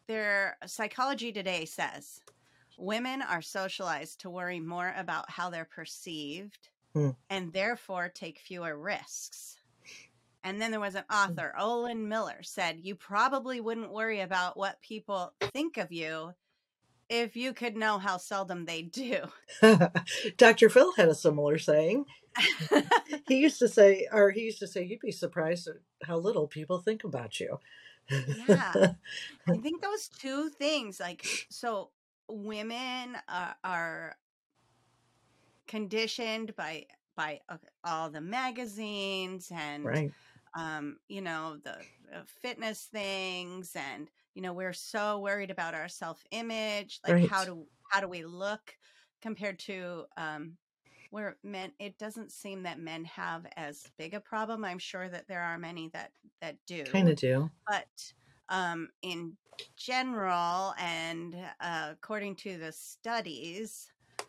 there 0.07 0.57
psychology 0.65 1.31
today 1.31 1.65
says 1.65 2.19
women 2.77 3.21
are 3.21 3.41
socialized 3.41 4.19
to 4.21 4.29
worry 4.29 4.59
more 4.59 4.93
about 4.97 5.29
how 5.29 5.49
they're 5.49 5.65
perceived 5.65 6.69
Hmm. 6.93 7.09
and 7.31 7.51
therefore 7.51 8.09
take 8.09 8.37
fewer 8.39 8.77
risks. 8.77 9.57
And 10.43 10.61
then 10.61 10.69
there 10.71 10.79
was 10.79 10.95
an 10.95 11.05
Hmm. 11.09 11.15
author, 11.31 11.53
Olin 11.57 12.07
Miller, 12.07 12.43
said 12.43 12.79
you 12.81 12.95
probably 12.95 13.61
wouldn't 13.61 13.91
worry 13.91 14.19
about 14.19 14.57
what 14.57 14.81
people 14.81 15.33
think 15.39 15.77
of 15.77 15.91
you 15.91 16.33
if 17.13 17.35
you 17.35 17.53
could 17.53 17.77
know 17.77 17.99
how 17.99 18.17
seldom 18.17 18.65
they 18.65 18.81
do. 18.81 19.19
Dr. 20.37 20.69
Phil 20.69 20.93
had 20.93 21.09
a 21.09 21.15
similar 21.15 21.57
saying. 21.57 22.05
He 23.27 23.37
used 23.37 23.59
to 23.59 23.69
say, 23.69 24.07
or 24.11 24.31
he 24.31 24.41
used 24.41 24.59
to 24.59 24.67
say, 24.67 24.83
you'd 24.83 24.99
be 24.99 25.11
surprised 25.11 25.67
at 25.67 25.75
how 26.05 26.17
little 26.17 26.47
people 26.47 26.79
think 26.79 27.03
about 27.03 27.39
you. 27.39 27.59
Yeah. 28.09 28.93
I 29.47 29.57
think 29.57 29.81
those 29.81 30.09
two 30.09 30.49
things, 30.49 30.99
like, 30.99 31.25
so 31.49 31.91
women 32.27 33.15
are, 33.29 33.55
are 33.63 34.17
conditioned 35.67 36.55
by 36.55 36.85
by 37.15 37.39
uh, 37.47 37.57
all 37.83 38.09
the 38.09 38.21
magazines 38.21 39.51
and 39.55 39.85
right. 39.85 40.11
um, 40.57 40.97
you 41.07 41.21
know 41.21 41.57
the 41.63 41.75
fitness 42.41 42.89
things, 42.91 43.75
and 43.75 44.09
you 44.33 44.41
know 44.41 44.53
we're 44.53 44.73
so 44.73 45.19
worried 45.19 45.51
about 45.51 45.73
our 45.73 45.87
self 45.87 46.23
image, 46.31 46.99
like 47.07 47.27
how 47.27 47.45
do 47.45 47.65
how 47.89 47.99
do 47.99 48.07
we 48.07 48.25
look 48.25 48.75
compared 49.21 49.59
to 49.59 50.05
um, 50.17 50.57
where 51.11 51.37
men 51.43 51.71
it 51.79 51.97
doesn't 51.97 52.31
seem 52.31 52.63
that 52.63 52.79
men 52.79 53.05
have 53.05 53.45
as 53.55 53.85
big 53.97 54.13
a 54.13 54.19
problem. 54.19 54.65
I'm 54.65 54.79
sure 54.79 55.07
that 55.09 55.27
there 55.27 55.41
are 55.41 55.57
many 55.57 55.89
that 55.93 56.11
that 56.41 56.57
do 56.65 56.83
Kind 56.85 57.09
of 57.09 57.15
do. 57.15 57.49
but 57.67 58.13
um, 58.49 58.89
in 59.01 59.37
general 59.77 60.73
and 60.79 61.35
uh, 61.61 61.89
according 61.91 62.35
to 62.35 62.57
the 62.57 62.71
studies 62.71 63.87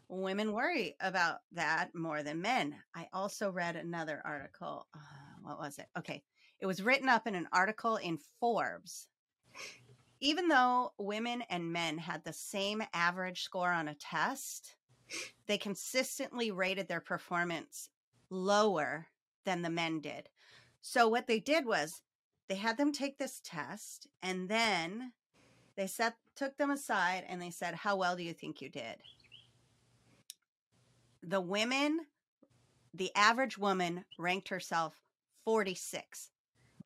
women 0.09 0.53
worry 0.53 0.95
about 1.01 1.39
that 1.53 1.95
more 1.95 2.23
than 2.23 2.43
men. 2.43 2.75
I 2.95 3.09
also 3.13 3.51
read 3.51 3.77
another 3.77 4.21
article 4.25 4.87
uh, 4.95 4.99
what 5.43 5.59
was 5.59 5.79
it? 5.79 5.87
Okay. 5.99 6.23
It 6.61 6.67
was 6.67 6.83
written 6.83 7.09
up 7.09 7.27
in 7.27 7.35
an 7.35 7.49
article 7.53 7.97
in 7.97 8.19
forbes 8.41 9.09
even 10.25 10.49
though 10.49 10.91
women 10.97 11.43
and 11.51 11.71
men 11.71 11.99
had 11.99 12.25
the 12.25 12.33
same 12.33 12.83
average 12.95 13.43
score 13.43 13.71
on 13.71 13.89
a 13.89 13.95
test 13.95 14.75
they 15.47 15.59
consistently 15.59 16.51
rated 16.51 16.89
their 16.89 17.01
performance 17.01 17.91
lower 18.31 19.07
than 19.45 19.61
the 19.61 19.69
men 19.69 20.01
did. 20.01 20.31
So 20.81 21.07
what 21.09 21.27
they 21.27 21.41
did 21.41 21.67
was 21.67 22.01
they 22.49 22.55
had 22.55 22.79
them 22.79 22.91
take 22.91 23.19
this 23.19 23.43
test 23.45 24.09
and 24.23 24.49
then 24.49 25.13
they 25.77 25.87
set 25.87 26.17
took 26.35 26.57
them 26.57 26.71
aside 26.71 27.25
and 27.29 27.41
they 27.41 27.51
said 27.51 27.75
how 27.75 27.95
well 27.97 28.17
do 28.17 28.23
you 28.23 28.33
think 28.33 28.63
you 28.63 28.71
did? 28.71 28.97
The 31.23 31.41
women 31.43 32.01
the 32.95 33.11
average 33.15 33.59
woman 33.59 34.07
ranked 34.19 34.49
herself 34.49 34.95
46 35.45 36.31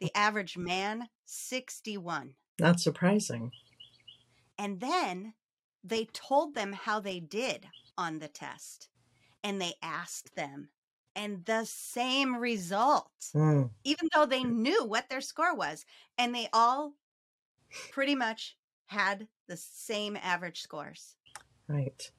the 0.00 0.10
average 0.16 0.58
man 0.58 1.08
61 1.24 2.34
Not 2.60 2.80
surprising. 2.80 3.52
and 4.58 4.80
then 4.80 5.34
they 5.84 6.06
told 6.06 6.54
them 6.54 6.72
how 6.72 6.98
they 7.00 7.20
did 7.20 7.66
on 7.96 8.18
the 8.18 8.28
test 8.28 8.88
and 9.44 9.60
they 9.60 9.74
asked 9.82 10.34
them 10.34 10.68
and 11.14 11.44
the 11.44 11.64
same 11.64 12.36
result 12.36 13.30
Hmm. 13.32 13.64
even 13.84 14.08
though 14.14 14.26
they 14.26 14.42
knew 14.42 14.84
what 14.84 15.08
their 15.08 15.20
score 15.20 15.54
was 15.54 15.84
and 16.18 16.34
they 16.34 16.48
all 16.52 16.94
pretty 17.90 18.14
much 18.16 18.56
had 18.86 19.28
the 19.46 19.56
same 19.56 20.16
average 20.16 20.60
scores 20.60 21.14
Right. 21.68 22.10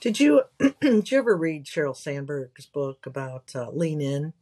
Did 0.00 0.18
you 0.20 0.42
did 0.80 1.10
you 1.10 1.18
ever 1.18 1.36
read 1.36 1.64
Sheryl 1.66 1.96
Sandberg's 1.96 2.66
book 2.66 3.06
about 3.06 3.52
uh, 3.54 3.70
Lean 3.70 4.00
In? 4.00 4.32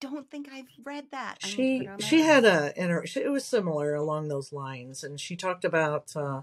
Don't 0.00 0.30
think 0.30 0.48
i've 0.52 0.68
read 0.84 1.06
that 1.10 1.38
I 1.42 1.46
She 1.46 1.76
it 1.78 1.88
on 1.88 1.98
my 2.00 2.06
she 2.06 2.20
had 2.22 2.44
a 2.44 2.72
inter- 2.80 3.04
it 3.16 3.30
was 3.30 3.44
similar 3.44 3.94
along 3.94 4.28
those 4.28 4.52
lines, 4.52 5.02
and 5.04 5.20
she 5.20 5.36
talked 5.36 5.64
about 5.64 6.14
uh, 6.16 6.42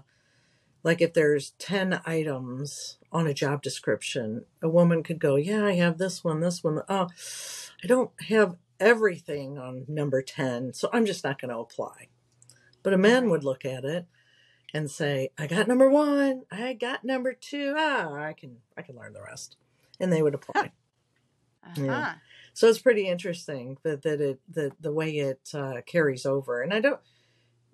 like 0.82 1.00
if 1.00 1.12
there's 1.12 1.50
ten 1.58 2.00
items 2.06 2.98
on 3.12 3.26
a 3.26 3.34
job 3.34 3.62
description, 3.62 4.44
a 4.62 4.68
woman 4.68 5.02
could 5.02 5.18
go, 5.18 5.36
"Yeah, 5.36 5.64
I 5.64 5.74
have 5.74 5.98
this 5.98 6.22
one, 6.22 6.40
this 6.40 6.62
one. 6.62 6.82
Oh, 6.88 7.08
I 7.82 7.86
don't 7.86 8.10
have 8.28 8.56
everything 8.78 9.58
on 9.58 9.84
number 9.88 10.22
ten, 10.22 10.72
so 10.72 10.88
I'm 10.92 11.06
just 11.06 11.24
not 11.24 11.40
going 11.40 11.50
to 11.50 11.58
apply." 11.58 12.08
But 12.82 12.92
a 12.92 12.98
man 12.98 13.30
would 13.30 13.42
look 13.42 13.64
at 13.64 13.84
it 13.84 14.06
and 14.72 14.90
say, 14.90 15.30
"I 15.38 15.46
got 15.46 15.68
number 15.68 15.88
one, 15.90 16.42
I 16.50 16.72
got 16.74 17.04
number 17.04 17.32
two. 17.32 17.74
Ah, 17.76 18.12
I 18.14 18.32
can 18.32 18.58
I 18.76 18.82
can 18.82 18.96
learn 18.96 19.12
the 19.12 19.22
rest," 19.22 19.56
and 19.98 20.12
they 20.12 20.22
would 20.22 20.34
apply. 20.40 20.72
Yeah. 21.76 21.92
uh-huh 21.92 22.14
So 22.56 22.68
it's 22.68 22.78
pretty 22.78 23.06
interesting 23.06 23.76
that 23.82 24.00
that 24.00 24.18
it 24.18 24.40
that 24.54 24.72
the 24.80 24.90
way 24.90 25.10
it 25.10 25.50
uh, 25.52 25.82
carries 25.84 26.24
over, 26.24 26.62
and 26.62 26.72
I 26.72 26.80
don't. 26.80 26.98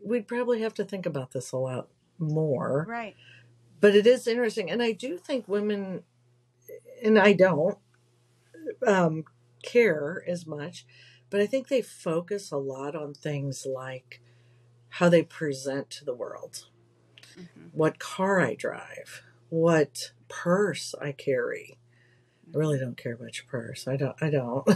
We'd 0.04 0.26
probably 0.26 0.62
have 0.62 0.74
to 0.74 0.84
think 0.84 1.06
about 1.06 1.30
this 1.30 1.52
a 1.52 1.56
lot 1.56 1.86
more, 2.18 2.84
right. 2.88 3.14
But 3.80 3.94
it 3.94 4.08
is 4.08 4.26
interesting, 4.26 4.72
and 4.72 4.82
I 4.82 4.90
do 4.90 5.18
think 5.18 5.46
women, 5.46 6.02
and 7.00 7.16
I 7.16 7.32
don't 7.32 7.78
um, 8.84 9.22
care 9.62 10.24
as 10.26 10.48
much, 10.48 10.84
but 11.30 11.40
I 11.40 11.46
think 11.46 11.68
they 11.68 11.80
focus 11.80 12.50
a 12.50 12.56
lot 12.56 12.96
on 12.96 13.14
things 13.14 13.64
like 13.64 14.20
how 14.88 15.08
they 15.08 15.22
present 15.22 15.90
to 15.90 16.04
the 16.04 16.12
world, 16.14 16.66
hmm 17.36 17.68
what 17.70 18.00
car 18.00 18.40
I 18.40 18.56
drive, 18.56 19.22
what 19.48 20.10
purse 20.28 20.92
I 21.00 21.12
carry, 21.12 21.78
I 22.54 22.58
really 22.58 22.78
don't 22.78 22.96
care 22.96 23.14
about 23.14 23.36
your 23.36 23.46
purse. 23.48 23.88
I 23.88 23.96
don't. 23.96 24.16
I 24.20 24.30
don't. 24.30 24.68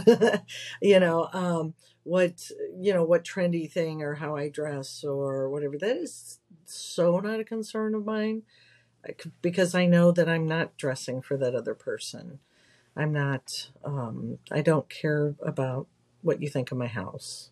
you 0.81 0.99
know, 0.99 1.29
um, 1.33 1.73
what 2.03 2.49
you 2.79 2.93
know, 2.93 3.03
what 3.03 3.23
trendy 3.23 3.69
thing 3.69 4.01
or 4.01 4.15
how 4.15 4.35
I 4.35 4.49
dress 4.49 5.03
or 5.03 5.49
whatever. 5.49 5.77
That 5.77 5.97
is 5.97 6.39
so 6.65 7.19
not 7.19 7.39
a 7.39 7.43
concern 7.43 7.93
of 7.93 8.05
mine 8.05 8.43
because 9.41 9.75
I 9.75 9.85
know 9.85 10.11
that 10.11 10.27
I'm 10.27 10.47
not 10.47 10.77
dressing 10.77 11.21
for 11.21 11.37
that 11.37 11.55
other 11.55 11.75
person. 11.75 12.39
I'm 12.95 13.13
not. 13.13 13.69
Um, 13.83 14.39
I 14.51 14.61
don't 14.61 14.89
care 14.89 15.35
about 15.45 15.87
what 16.21 16.41
you 16.41 16.49
think 16.49 16.71
of 16.71 16.77
my 16.77 16.87
house. 16.87 17.51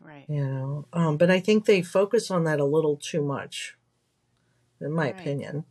right 0.00 0.24
You 0.28 0.44
know, 0.44 0.86
um, 0.92 1.16
but 1.16 1.30
I 1.30 1.38
think 1.38 1.64
they 1.64 1.82
focus 1.82 2.30
on 2.30 2.44
that 2.44 2.60
a 2.60 2.64
little 2.64 2.96
too 2.96 3.22
much, 3.22 3.76
in 4.80 4.92
my 4.92 5.04
right 5.04 5.14
opinion. 5.20 5.64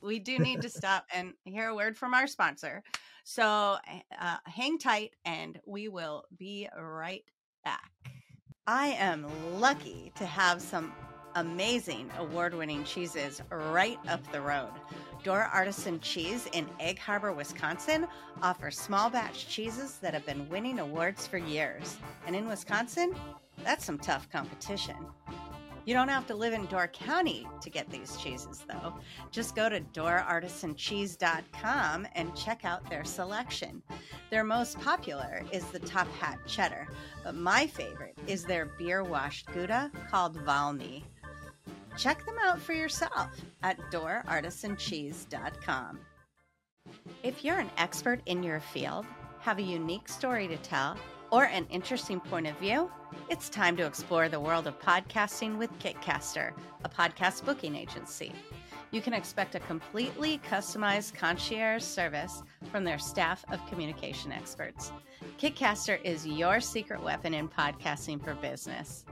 We 0.00 0.18
do 0.18 0.38
need 0.38 0.62
to 0.62 0.68
stop 0.68 1.06
and 1.12 1.32
hear 1.44 1.68
a 1.68 1.74
word 1.74 1.96
from 1.96 2.14
our 2.14 2.26
sponsor. 2.26 2.82
So 3.24 3.76
uh, 4.20 4.36
hang 4.44 4.78
tight 4.78 5.14
and 5.24 5.58
we 5.66 5.88
will 5.88 6.24
be 6.38 6.68
right 6.78 7.24
back. 7.64 7.90
I 8.66 8.88
am 8.88 9.26
lucky 9.60 10.12
to 10.16 10.26
have 10.26 10.60
some 10.60 10.92
amazing 11.36 12.10
award 12.18 12.54
winning 12.54 12.82
cheeses 12.84 13.42
right 13.50 13.98
up 14.08 14.20
the 14.32 14.40
road. 14.40 14.70
Door 15.22 15.50
Artisan 15.52 16.00
Cheese 16.00 16.48
in 16.52 16.68
Egg 16.80 16.98
Harbor, 16.98 17.32
Wisconsin 17.32 18.06
offers 18.42 18.78
small 18.78 19.10
batch 19.10 19.48
cheeses 19.48 19.98
that 19.98 20.14
have 20.14 20.24
been 20.24 20.48
winning 20.48 20.78
awards 20.78 21.26
for 21.26 21.36
years. 21.36 21.96
And 22.26 22.34
in 22.34 22.48
Wisconsin, 22.48 23.14
that's 23.64 23.84
some 23.84 23.98
tough 23.98 24.30
competition. 24.30 24.96
You 25.86 25.94
don't 25.94 26.08
have 26.08 26.26
to 26.26 26.34
live 26.34 26.52
in 26.52 26.66
Door 26.66 26.88
County 26.88 27.46
to 27.60 27.70
get 27.70 27.88
these 27.88 28.16
cheeses, 28.16 28.64
though. 28.68 28.92
Just 29.30 29.54
go 29.54 29.68
to 29.68 29.80
doorartisancheese.com 29.80 32.08
and 32.12 32.36
check 32.36 32.64
out 32.64 32.90
their 32.90 33.04
selection. 33.04 33.80
Their 34.30 34.42
most 34.42 34.80
popular 34.80 35.44
is 35.52 35.62
the 35.66 35.78
Top 35.78 36.08
Hat 36.18 36.40
Cheddar, 36.44 36.88
but 37.22 37.36
my 37.36 37.68
favorite 37.68 38.18
is 38.26 38.42
their 38.42 38.66
beer 38.76 39.04
washed 39.04 39.46
Gouda 39.54 39.92
called 40.10 40.36
Valmy. 40.44 41.04
Check 41.96 42.26
them 42.26 42.38
out 42.42 42.60
for 42.60 42.72
yourself 42.72 43.30
at 43.62 43.78
doorartisancheese.com. 43.92 46.00
If 47.22 47.44
you're 47.44 47.60
an 47.60 47.70
expert 47.78 48.22
in 48.26 48.42
your 48.42 48.58
field, 48.58 49.06
have 49.38 49.58
a 49.58 49.62
unique 49.62 50.08
story 50.08 50.48
to 50.48 50.56
tell, 50.58 50.96
or 51.36 51.44
an 51.44 51.66
interesting 51.68 52.18
point 52.18 52.46
of 52.46 52.56
view, 52.56 52.90
it's 53.28 53.50
time 53.50 53.76
to 53.76 53.84
explore 53.84 54.26
the 54.26 54.40
world 54.40 54.66
of 54.66 54.80
podcasting 54.80 55.58
with 55.58 55.70
Kitcaster, 55.78 56.52
a 56.82 56.88
podcast 56.88 57.44
booking 57.44 57.76
agency. 57.76 58.32
You 58.90 59.02
can 59.02 59.12
expect 59.12 59.54
a 59.54 59.60
completely 59.60 60.38
customized 60.38 61.12
concierge 61.12 61.82
service 61.82 62.42
from 62.72 62.84
their 62.84 62.98
staff 62.98 63.44
of 63.52 63.60
communication 63.66 64.32
experts. 64.32 64.92
Kitcaster 65.38 66.02
is 66.02 66.26
your 66.26 66.58
secret 66.58 67.02
weapon 67.02 67.34
in 67.34 67.48
podcasting 67.48 68.24
for 68.24 68.34
business. 68.36 69.04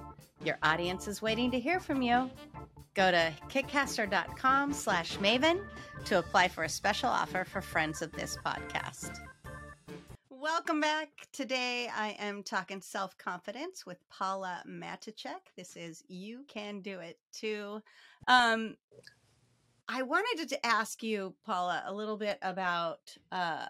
Your 0.43 0.57
audience 0.63 1.07
is 1.07 1.21
waiting 1.21 1.51
to 1.51 1.61
hear 1.61 1.79
from 1.79 2.01
you. 2.01 2.31
Go 2.95 3.11
to 3.11 3.35
kitcaster.com 3.51 4.73
slash 4.73 5.19
maven 5.19 5.63
to 6.07 6.21
apply 6.21 6.49
for 6.49 6.65
a 6.65 6.71
special 6.71 7.11
offer 7.11 7.45
for 7.45 7.61
friends 7.61 8.01
of 8.01 8.13
this 8.13 8.39
podcast. 8.47 9.15
Welcome 10.45 10.83
back. 10.83 11.09
Today 11.33 11.89
I 11.97 12.17
am 12.19 12.43
talking 12.43 12.83
self 12.83 13.17
confidence 13.17 13.87
with 13.87 14.07
Paula 14.11 14.63
Matousek. 14.69 15.41
This 15.57 15.75
is 15.75 16.05
You 16.07 16.45
Can 16.49 16.83
Do 16.83 17.01
It 17.01 17.19
Too. 17.33 17.81
Um, 18.29 18.77
I 19.89 20.03
wanted 20.03 20.47
to 20.51 20.67
ask 20.67 21.03
you, 21.03 21.35
Paula, 21.47 21.83
a 21.87 21.95
little 21.95 22.19
bit 22.19 22.37
about 22.43 23.17
uh, 23.33 23.69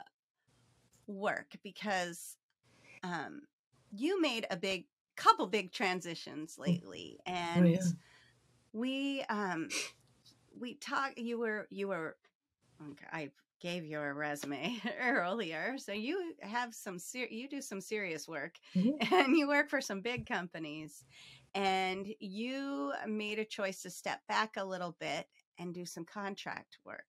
work 1.07 1.55
because 1.63 2.37
um, 3.05 3.43
you 3.93 4.21
made 4.21 4.45
a 4.51 4.57
big 4.57 4.87
couple 5.15 5.47
big 5.47 5.71
transitions 5.71 6.57
mm. 6.57 6.67
lately, 6.67 7.21
and 7.25 7.67
oh, 7.67 7.69
yeah. 7.69 7.79
we 8.73 9.23
um, 9.31 9.69
we 10.59 10.75
talked. 10.75 11.19
You 11.19 11.39
were 11.39 11.69
you 11.71 11.87
were. 11.87 12.17
Okay, 12.83 13.07
I 13.13 13.31
gave 13.65 13.85
your 13.85 14.15
resume 14.15 14.81
earlier, 15.01 15.77
so 15.79 15.93
you 15.93 16.35
have 16.41 16.75
some 16.75 16.99
ser- 16.99 17.29
you 17.31 17.49
do 17.49 17.61
some 17.61 17.81
serious 17.81 18.29
work, 18.29 18.59
mm-hmm. 18.77 19.15
and 19.15 19.37
you 19.37 19.49
work 19.49 19.71
for 19.71 19.81
some 19.81 20.01
big 20.01 20.27
companies, 20.27 21.05
and 21.55 22.07
you 22.21 22.93
made 23.09 23.39
a 23.39 23.45
choice 23.45 23.83
to 23.83 23.91
step 23.91 24.21
back 24.29 24.57
a 24.57 24.65
little 24.65 24.95
bit 25.01 25.27
and 25.59 25.75
do 25.75 25.85
some 25.85 26.05
contract 26.05 26.79
work 26.85 27.05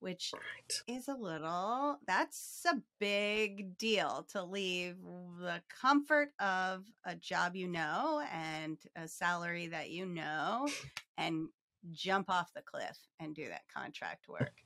which 0.00 0.32
right. 0.32 0.96
is 0.96 1.08
a 1.08 1.12
little 1.12 1.98
that's 2.06 2.64
a 2.70 2.80
big 3.00 3.76
deal 3.76 4.24
to 4.30 4.40
leave 4.44 4.94
the 5.40 5.60
comfort 5.68 6.28
of 6.38 6.84
a 7.04 7.16
job 7.16 7.56
you 7.56 7.66
know 7.66 8.22
and 8.32 8.78
a 8.94 9.08
salary 9.08 9.66
that 9.66 9.90
you 9.90 10.06
know 10.06 10.68
and 11.16 11.48
jump 11.92 12.30
off 12.30 12.52
the 12.54 12.62
cliff 12.62 12.98
and 13.20 13.34
do 13.34 13.48
that 13.48 13.62
contract 13.74 14.28
work. 14.28 14.62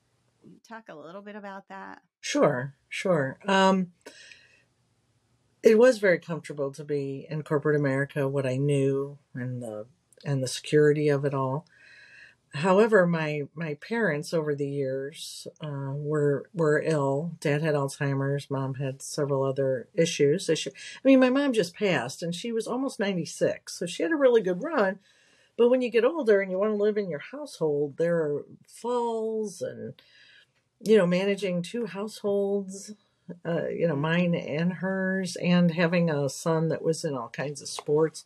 Talk 0.69 0.85
a 0.89 0.95
little 0.95 1.23
bit 1.23 1.37
about 1.37 1.69
that? 1.69 2.03
Sure, 2.21 2.75
sure. 2.89 3.39
Um, 3.47 3.93
it 5.63 5.79
was 5.79 5.99
very 5.99 6.19
comfortable 6.19 6.73
to 6.73 6.85
be 6.85 7.27
in 7.29 7.43
corporate 7.43 7.77
America, 7.77 8.29
what 8.29 8.47
I 8.47 8.57
knew 8.57 9.19
and 9.35 9.63
the 9.63 9.87
and 10.25 10.43
the 10.43 10.49
security 10.49 11.09
of 11.09 11.25
it 11.25 11.35
all 11.35 11.67
however, 12.55 13.07
my 13.07 13.43
my 13.55 13.75
parents 13.75 14.35
over 14.35 14.55
the 14.55 14.69
years 14.69 15.47
uh, 15.63 15.93
were 15.95 16.49
were 16.55 16.83
ill. 16.85 17.33
Dad 17.41 17.63
had 17.63 17.75
Alzheimer's. 17.75 18.51
Mom 18.51 18.75
had 18.75 19.03
several 19.03 19.43
other 19.43 19.89
issues. 19.95 20.51
I 20.51 20.71
mean, 21.05 21.21
my 21.21 21.31
mom 21.31 21.53
just 21.53 21.75
passed, 21.75 22.23
and 22.23 22.35
she 22.35 22.53
was 22.53 22.67
almost 22.67 23.01
ninety 23.01 23.25
six, 23.25 23.79
so 23.79 23.87
she 23.87 24.03
had 24.03 24.13
a 24.13 24.17
really 24.17 24.43
good 24.43 24.63
run. 24.63 24.99
But 25.57 25.69
when 25.69 25.83
you 25.83 25.91
get 25.91 26.05
older 26.05 26.41
and 26.41 26.51
you 26.51 26.59
want 26.59 26.73
to 26.73 26.83
live 26.83 26.97
in 26.97 27.11
your 27.11 27.21
household, 27.21 27.97
there 27.99 28.17
are 28.17 28.47
falls 28.67 29.61
and 29.61 29.95
you 30.85 30.97
know 30.97 31.07
managing 31.07 31.62
two 31.62 31.87
households. 31.87 32.93
Uh, 33.47 33.69
you 33.69 33.87
know, 33.87 33.97
mine 33.97 34.35
and 34.35 34.75
hers, 34.75 35.37
and 35.37 35.71
having 35.71 36.11
a 36.11 36.29
son 36.29 36.69
that 36.69 36.83
was 36.83 37.05
in 37.05 37.15
all 37.15 37.29
kinds 37.29 37.62
of 37.62 37.69
sports 37.69 38.25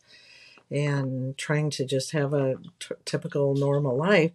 and 0.69 1.37
trying 1.37 1.69
to 1.69 1.85
just 1.85 2.11
have 2.11 2.33
a 2.33 2.55
t- 2.79 2.95
typical 3.05 3.55
normal 3.55 3.95
life. 3.95 4.31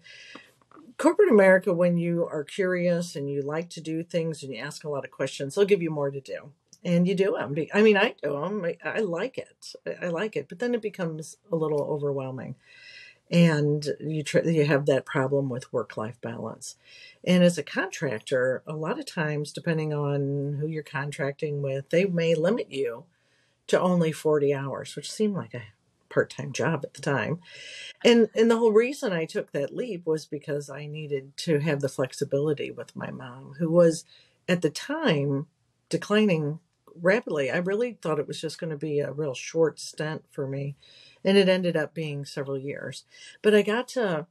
Corporate 0.96 1.30
America, 1.30 1.72
when 1.72 1.96
you 1.96 2.26
are 2.26 2.44
curious 2.44 3.16
and 3.16 3.28
you 3.28 3.42
like 3.42 3.68
to 3.70 3.80
do 3.80 4.02
things 4.02 4.42
and 4.42 4.52
you 4.52 4.58
ask 4.58 4.84
a 4.84 4.88
lot 4.88 5.04
of 5.04 5.10
questions, 5.10 5.54
they'll 5.54 5.64
give 5.64 5.82
you 5.82 5.90
more 5.90 6.10
to 6.10 6.20
do. 6.20 6.52
And 6.84 7.06
you 7.06 7.14
do 7.14 7.36
them. 7.38 7.54
I 7.72 7.82
mean, 7.82 7.96
I 7.96 8.14
do 8.22 8.32
them. 8.32 8.64
I, 8.64 8.76
I 8.84 9.00
like 9.00 9.38
it. 9.38 9.74
I 10.00 10.06
like 10.08 10.36
it. 10.36 10.48
But 10.48 10.58
then 10.58 10.74
it 10.74 10.82
becomes 10.82 11.36
a 11.50 11.56
little 11.56 11.80
overwhelming 11.80 12.56
and 13.32 13.86
you 13.98 14.22
try, 14.22 14.42
you 14.42 14.66
have 14.66 14.84
that 14.86 15.06
problem 15.06 15.48
with 15.48 15.72
work 15.72 15.96
life 15.96 16.20
balance. 16.20 16.76
And 17.24 17.42
as 17.42 17.56
a 17.56 17.62
contractor, 17.62 18.62
a 18.66 18.74
lot 18.74 18.98
of 18.98 19.06
times, 19.06 19.52
depending 19.52 19.94
on 19.94 20.58
who 20.60 20.66
you're 20.66 20.82
contracting 20.82 21.62
with, 21.62 21.88
they 21.88 22.04
may 22.04 22.34
limit 22.34 22.70
you 22.70 23.04
to 23.68 23.80
only 23.80 24.12
40 24.12 24.54
hours, 24.54 24.94
which 24.94 25.10
seemed 25.10 25.34
like 25.34 25.54
a 25.54 25.62
part-time 26.10 26.52
job 26.52 26.82
at 26.84 26.92
the 26.92 27.00
time. 27.00 27.40
And 28.04 28.28
and 28.34 28.50
the 28.50 28.58
whole 28.58 28.72
reason 28.72 29.12
I 29.12 29.24
took 29.24 29.52
that 29.52 29.74
leap 29.74 30.04
was 30.04 30.26
because 30.26 30.68
I 30.68 30.86
needed 30.86 31.34
to 31.38 31.60
have 31.60 31.80
the 31.80 31.88
flexibility 31.88 32.70
with 32.70 32.94
my 32.94 33.10
mom 33.10 33.54
who 33.58 33.70
was 33.70 34.04
at 34.46 34.60
the 34.60 34.68
time 34.68 35.46
declining 35.88 36.58
rapidly. 37.00 37.50
I 37.50 37.56
really 37.56 37.96
thought 38.02 38.18
it 38.18 38.28
was 38.28 38.42
just 38.42 38.60
going 38.60 38.70
to 38.70 38.76
be 38.76 39.00
a 39.00 39.12
real 39.12 39.32
short 39.32 39.80
stint 39.80 40.24
for 40.30 40.46
me 40.46 40.76
and 41.24 41.36
it 41.36 41.48
ended 41.48 41.76
up 41.76 41.94
being 41.94 42.24
several 42.24 42.58
years. 42.58 43.04
But 43.42 43.54
I 43.54 43.62
got 43.62 43.88
to 43.88 44.26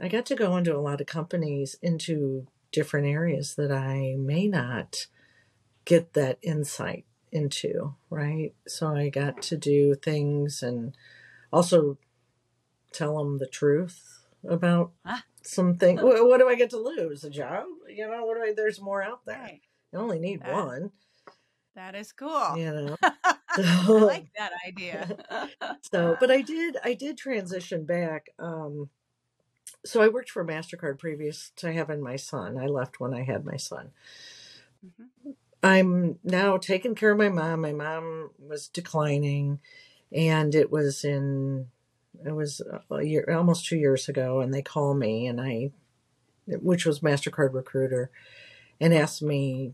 I 0.00 0.08
got 0.08 0.26
to 0.26 0.34
go 0.34 0.56
into 0.56 0.76
a 0.76 0.78
lot 0.80 1.00
of 1.00 1.06
companies 1.06 1.76
into 1.80 2.46
different 2.72 3.06
areas 3.06 3.54
that 3.54 3.70
I 3.70 4.16
may 4.18 4.48
not 4.48 5.06
get 5.84 6.14
that 6.14 6.38
insight 6.42 7.04
into, 7.30 7.94
right? 8.10 8.54
So 8.66 8.88
I 8.88 9.08
got 9.08 9.42
to 9.42 9.56
do 9.56 9.94
things 9.94 10.62
and 10.62 10.96
also 11.52 11.98
tell 12.92 13.18
them 13.18 13.38
the 13.38 13.46
truth 13.46 14.24
about 14.48 14.92
ah. 15.04 15.22
something. 15.42 15.96
what, 15.98 16.26
what 16.26 16.38
do 16.38 16.48
I 16.48 16.54
get 16.54 16.70
to 16.70 16.78
lose? 16.78 17.22
A 17.24 17.30
job? 17.30 17.66
You 17.88 18.08
know, 18.08 18.24
what 18.24 18.36
do 18.36 18.42
I, 18.42 18.54
there's 18.56 18.80
more 18.80 19.02
out 19.02 19.24
there. 19.24 19.38
Right. 19.38 19.60
You 19.92 20.00
only 20.00 20.18
need 20.18 20.42
that, 20.42 20.52
one. 20.52 20.90
That 21.76 21.94
is 21.94 22.12
cool. 22.12 22.56
You 22.56 22.72
know, 22.72 22.96
so, 23.56 23.62
I 23.62 24.00
like 24.00 24.32
that 24.36 24.52
idea. 24.66 25.16
so, 25.92 26.16
but 26.20 26.30
I 26.30 26.40
did, 26.42 26.76
I 26.84 26.94
did 26.94 27.16
transition 27.18 27.84
back. 27.84 28.30
Um, 28.38 28.90
so 29.84 30.00
I 30.00 30.08
worked 30.08 30.30
for 30.30 30.44
MasterCard 30.44 30.98
previous 30.98 31.52
to 31.56 31.72
having 31.72 32.02
my 32.02 32.16
son. 32.16 32.58
I 32.58 32.66
left 32.66 33.00
when 33.00 33.14
I 33.14 33.22
had 33.22 33.44
my 33.44 33.56
son. 33.56 33.90
Mm-hmm. 34.84 35.30
I'm 35.62 36.18
now 36.22 36.58
taking 36.58 36.94
care 36.94 37.12
of 37.12 37.18
my 37.18 37.30
mom. 37.30 37.62
My 37.62 37.72
mom 37.72 38.30
was 38.38 38.68
declining, 38.68 39.60
and 40.12 40.54
it 40.54 40.70
was 40.70 41.04
in 41.04 41.68
it 42.24 42.32
was 42.32 42.60
a 42.90 43.02
year, 43.02 43.26
almost 43.34 43.66
two 43.66 43.76
years 43.76 44.08
ago, 44.08 44.40
and 44.40 44.52
they 44.52 44.62
call 44.62 44.94
me, 44.94 45.26
and 45.26 45.40
I, 45.40 45.72
which 46.46 46.86
was 46.86 47.00
Mastercard 47.00 47.54
Recruiter, 47.54 48.10
and 48.80 48.94
asked 48.94 49.22
me 49.22 49.72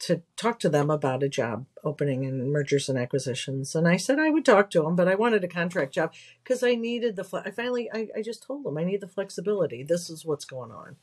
to 0.00 0.22
talk 0.36 0.58
to 0.60 0.68
them 0.68 0.90
about 0.90 1.22
a 1.22 1.28
job 1.28 1.66
opening 1.82 2.24
in 2.24 2.50
mergers 2.50 2.88
and 2.88 2.98
acquisitions. 2.98 3.74
And 3.74 3.86
I 3.88 3.96
said 3.96 4.18
I 4.18 4.30
would 4.30 4.44
talk 4.44 4.70
to 4.70 4.82
them, 4.82 4.96
but 4.96 5.08
I 5.08 5.14
wanted 5.14 5.44
a 5.44 5.48
contract 5.48 5.94
job 5.94 6.12
because 6.42 6.62
I 6.62 6.74
needed 6.74 7.16
the. 7.16 7.42
I 7.44 7.50
finally, 7.50 7.90
I, 7.92 8.08
I 8.16 8.22
just 8.22 8.42
told 8.42 8.64
them 8.64 8.78
I 8.78 8.84
need 8.84 9.00
the 9.00 9.08
flexibility. 9.08 9.82
This 9.82 10.10
is 10.10 10.24
what's 10.24 10.44
going 10.44 10.70
on, 10.70 10.96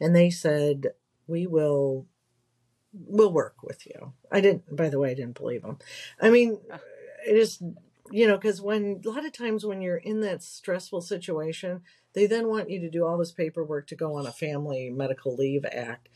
and 0.00 0.14
they 0.14 0.30
said 0.30 0.88
we 1.26 1.46
will 1.46 2.06
we'll 2.92 3.32
work 3.32 3.62
with 3.62 3.86
you. 3.86 4.12
I 4.30 4.40
didn't, 4.40 4.74
by 4.74 4.88
the 4.88 4.98
way, 4.98 5.10
I 5.10 5.14
didn't 5.14 5.38
believe 5.38 5.62
them. 5.62 5.78
I 6.20 6.30
mean, 6.30 6.58
it 7.26 7.36
is, 7.36 7.62
you 8.10 8.26
know, 8.26 8.36
because 8.36 8.60
when 8.60 9.02
a 9.04 9.10
lot 9.10 9.26
of 9.26 9.32
times 9.32 9.64
when 9.64 9.82
you're 9.82 9.96
in 9.96 10.20
that 10.22 10.42
stressful 10.42 11.02
situation, 11.02 11.82
they 12.14 12.26
then 12.26 12.48
want 12.48 12.70
you 12.70 12.80
to 12.80 12.90
do 12.90 13.04
all 13.04 13.18
this 13.18 13.32
paperwork 13.32 13.86
to 13.88 13.96
go 13.96 14.14
on 14.16 14.26
a 14.26 14.32
family 14.32 14.90
medical 14.90 15.34
leave 15.36 15.64
act. 15.70 16.08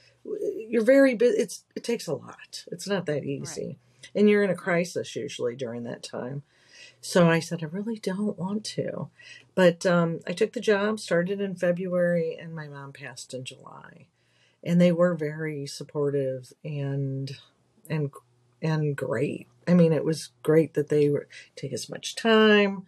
You're 0.73 0.85
very, 0.85 1.15
busy. 1.15 1.39
it's, 1.39 1.65
it 1.77 1.85
takes 1.85 2.07
a 2.07 2.15
lot. 2.15 2.65
It's 2.73 2.89
not 2.89 3.07
that 3.07 3.25
easy. 3.25 3.67
Right. 3.67 3.79
And 4.15 4.29
you're 4.29 4.43
in 4.43 4.51
a 4.51 4.55
crisis 4.55 5.15
usually 5.15 5.55
during 5.55 5.85
that 5.85 6.03
time. 6.03 6.43
So 7.01 7.29
I 7.29 7.41
said, 7.41 7.63
I 7.63 7.67
really 7.67 7.99
don't 7.99 8.39
want 8.39 8.65
to. 8.65 9.09
But 9.55 9.85
um, 9.87 10.21
I 10.27 10.33
took 10.33 10.53
the 10.53 10.61
job, 10.61 10.99
started 10.99 11.41
in 11.41 11.55
February, 11.55 12.37
and 12.41 12.55
my 12.55 12.69
mom 12.69 12.93
passed 12.93 13.35
in 13.35 13.45
July 13.45 14.07
and 14.63 14.81
they 14.81 14.93
were 14.93 15.15
very 15.15 15.67
supportive 15.67 16.53
and 16.65 17.37
and 17.89 18.11
and 18.61 18.97
great. 18.97 19.49
I 19.67 19.75
mean, 19.75 19.93
it 19.93 20.05
was 20.05 20.31
great 20.43 20.75
that 20.75 20.89
they 20.89 21.09
were 21.09 21.29
take 21.57 21.73
as 21.73 21.89
much 21.89 22.15
time, 22.15 22.87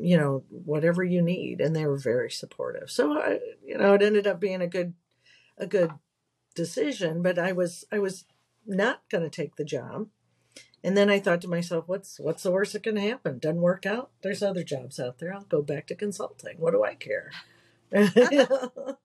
you 0.00 0.16
know, 0.16 0.42
whatever 0.50 1.04
you 1.04 1.22
need, 1.22 1.60
and 1.60 1.74
they 1.74 1.86
were 1.86 1.96
very 1.96 2.30
supportive. 2.30 2.90
So, 2.90 3.20
I, 3.20 3.38
you 3.64 3.78
know, 3.78 3.94
it 3.94 4.02
ended 4.02 4.26
up 4.26 4.40
being 4.40 4.62
a 4.62 4.66
good 4.66 4.94
a 5.58 5.66
good 5.66 5.92
decision. 6.54 7.22
But 7.22 7.38
I 7.38 7.52
was 7.52 7.84
I 7.92 7.98
was 7.98 8.24
not 8.66 9.02
going 9.10 9.24
to 9.24 9.30
take 9.30 9.56
the 9.56 9.64
job, 9.64 10.08
and 10.82 10.96
then 10.96 11.10
I 11.10 11.18
thought 11.18 11.40
to 11.42 11.48
myself, 11.48 11.84
what's 11.86 12.18
what's 12.18 12.42
the 12.42 12.50
worst 12.50 12.72
that 12.72 12.82
can 12.82 12.96
happen? 12.96 13.38
Doesn't 13.38 13.60
work 13.60 13.86
out. 13.86 14.10
There's 14.22 14.42
other 14.42 14.64
jobs 14.64 15.00
out 15.00 15.18
there. 15.18 15.34
I'll 15.34 15.42
go 15.42 15.62
back 15.62 15.86
to 15.88 15.94
consulting. 15.94 16.56
What 16.58 16.72
do 16.72 16.84
I 16.84 16.94
care? 16.94 17.30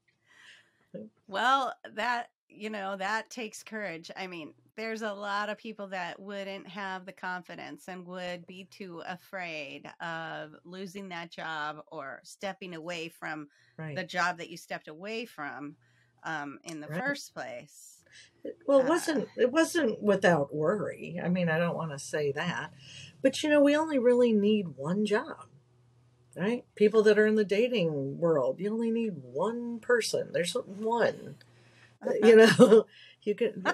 Well, 1.28 1.74
that, 1.96 2.30
you 2.48 2.70
know, 2.70 2.96
that 2.98 3.30
takes 3.30 3.64
courage. 3.64 4.12
I 4.16 4.28
mean, 4.28 4.54
there's 4.76 5.02
a 5.02 5.14
lot 5.14 5.50
of 5.50 5.58
people 5.58 5.88
that 5.88 6.20
wouldn't 6.20 6.68
have 6.68 7.06
the 7.06 7.14
confidence 7.14 7.88
and 7.88 8.06
would 8.06 8.46
be 8.46 8.68
too 8.70 9.02
afraid 9.08 9.90
of 10.02 10.52
losing 10.64 11.10
that 11.10 11.32
job 11.32 11.78
or 11.92 12.20
stepping 12.24 12.76
away 12.76 13.10
from 13.10 13.48
right. 13.78 13.96
the 13.96 14.04
job 14.04 14.38
that 14.38 14.50
you 14.50 14.58
stepped 14.58 14.88
away 14.88 15.26
from 15.26 15.76
um, 16.26 16.60
in 16.64 16.82
the 16.82 16.88
right. 16.88 17.00
first 17.00 17.34
place. 17.34 18.04
Well, 18.68 18.80
it 18.80 18.86
uh, 18.86 18.90
wasn't 18.90 19.28
it 19.38 19.52
wasn't 19.52 20.02
without 20.02 20.54
worry. 20.54 21.20
I 21.24 21.30
mean, 21.30 21.50
I 21.50 21.58
don't 21.58 21.76
want 21.76 21.92
to 21.92 22.00
say 22.00 22.32
that, 22.34 22.74
but 23.22 23.42
you 23.42 23.50
know, 23.50 23.62
we 23.62 23.76
only 23.76 23.98
really 23.98 24.34
need 24.34 24.76
one 24.76 25.06
job. 25.06 25.48
right? 26.36 26.66
People 26.76 27.02
that 27.04 27.18
are 27.18 27.26
in 27.26 27.36
the 27.36 27.46
dating 27.46 28.20
world, 28.20 28.60
you 28.60 28.72
only 28.72 28.92
need 28.92 29.14
one 29.24 29.80
person. 29.80 30.30
There's 30.32 30.54
one. 30.54 31.36
Uh, 32.06 32.12
you 32.22 32.36
know, 32.36 32.86
you 33.24 33.36
can 33.36 33.64
uh, 33.66 33.74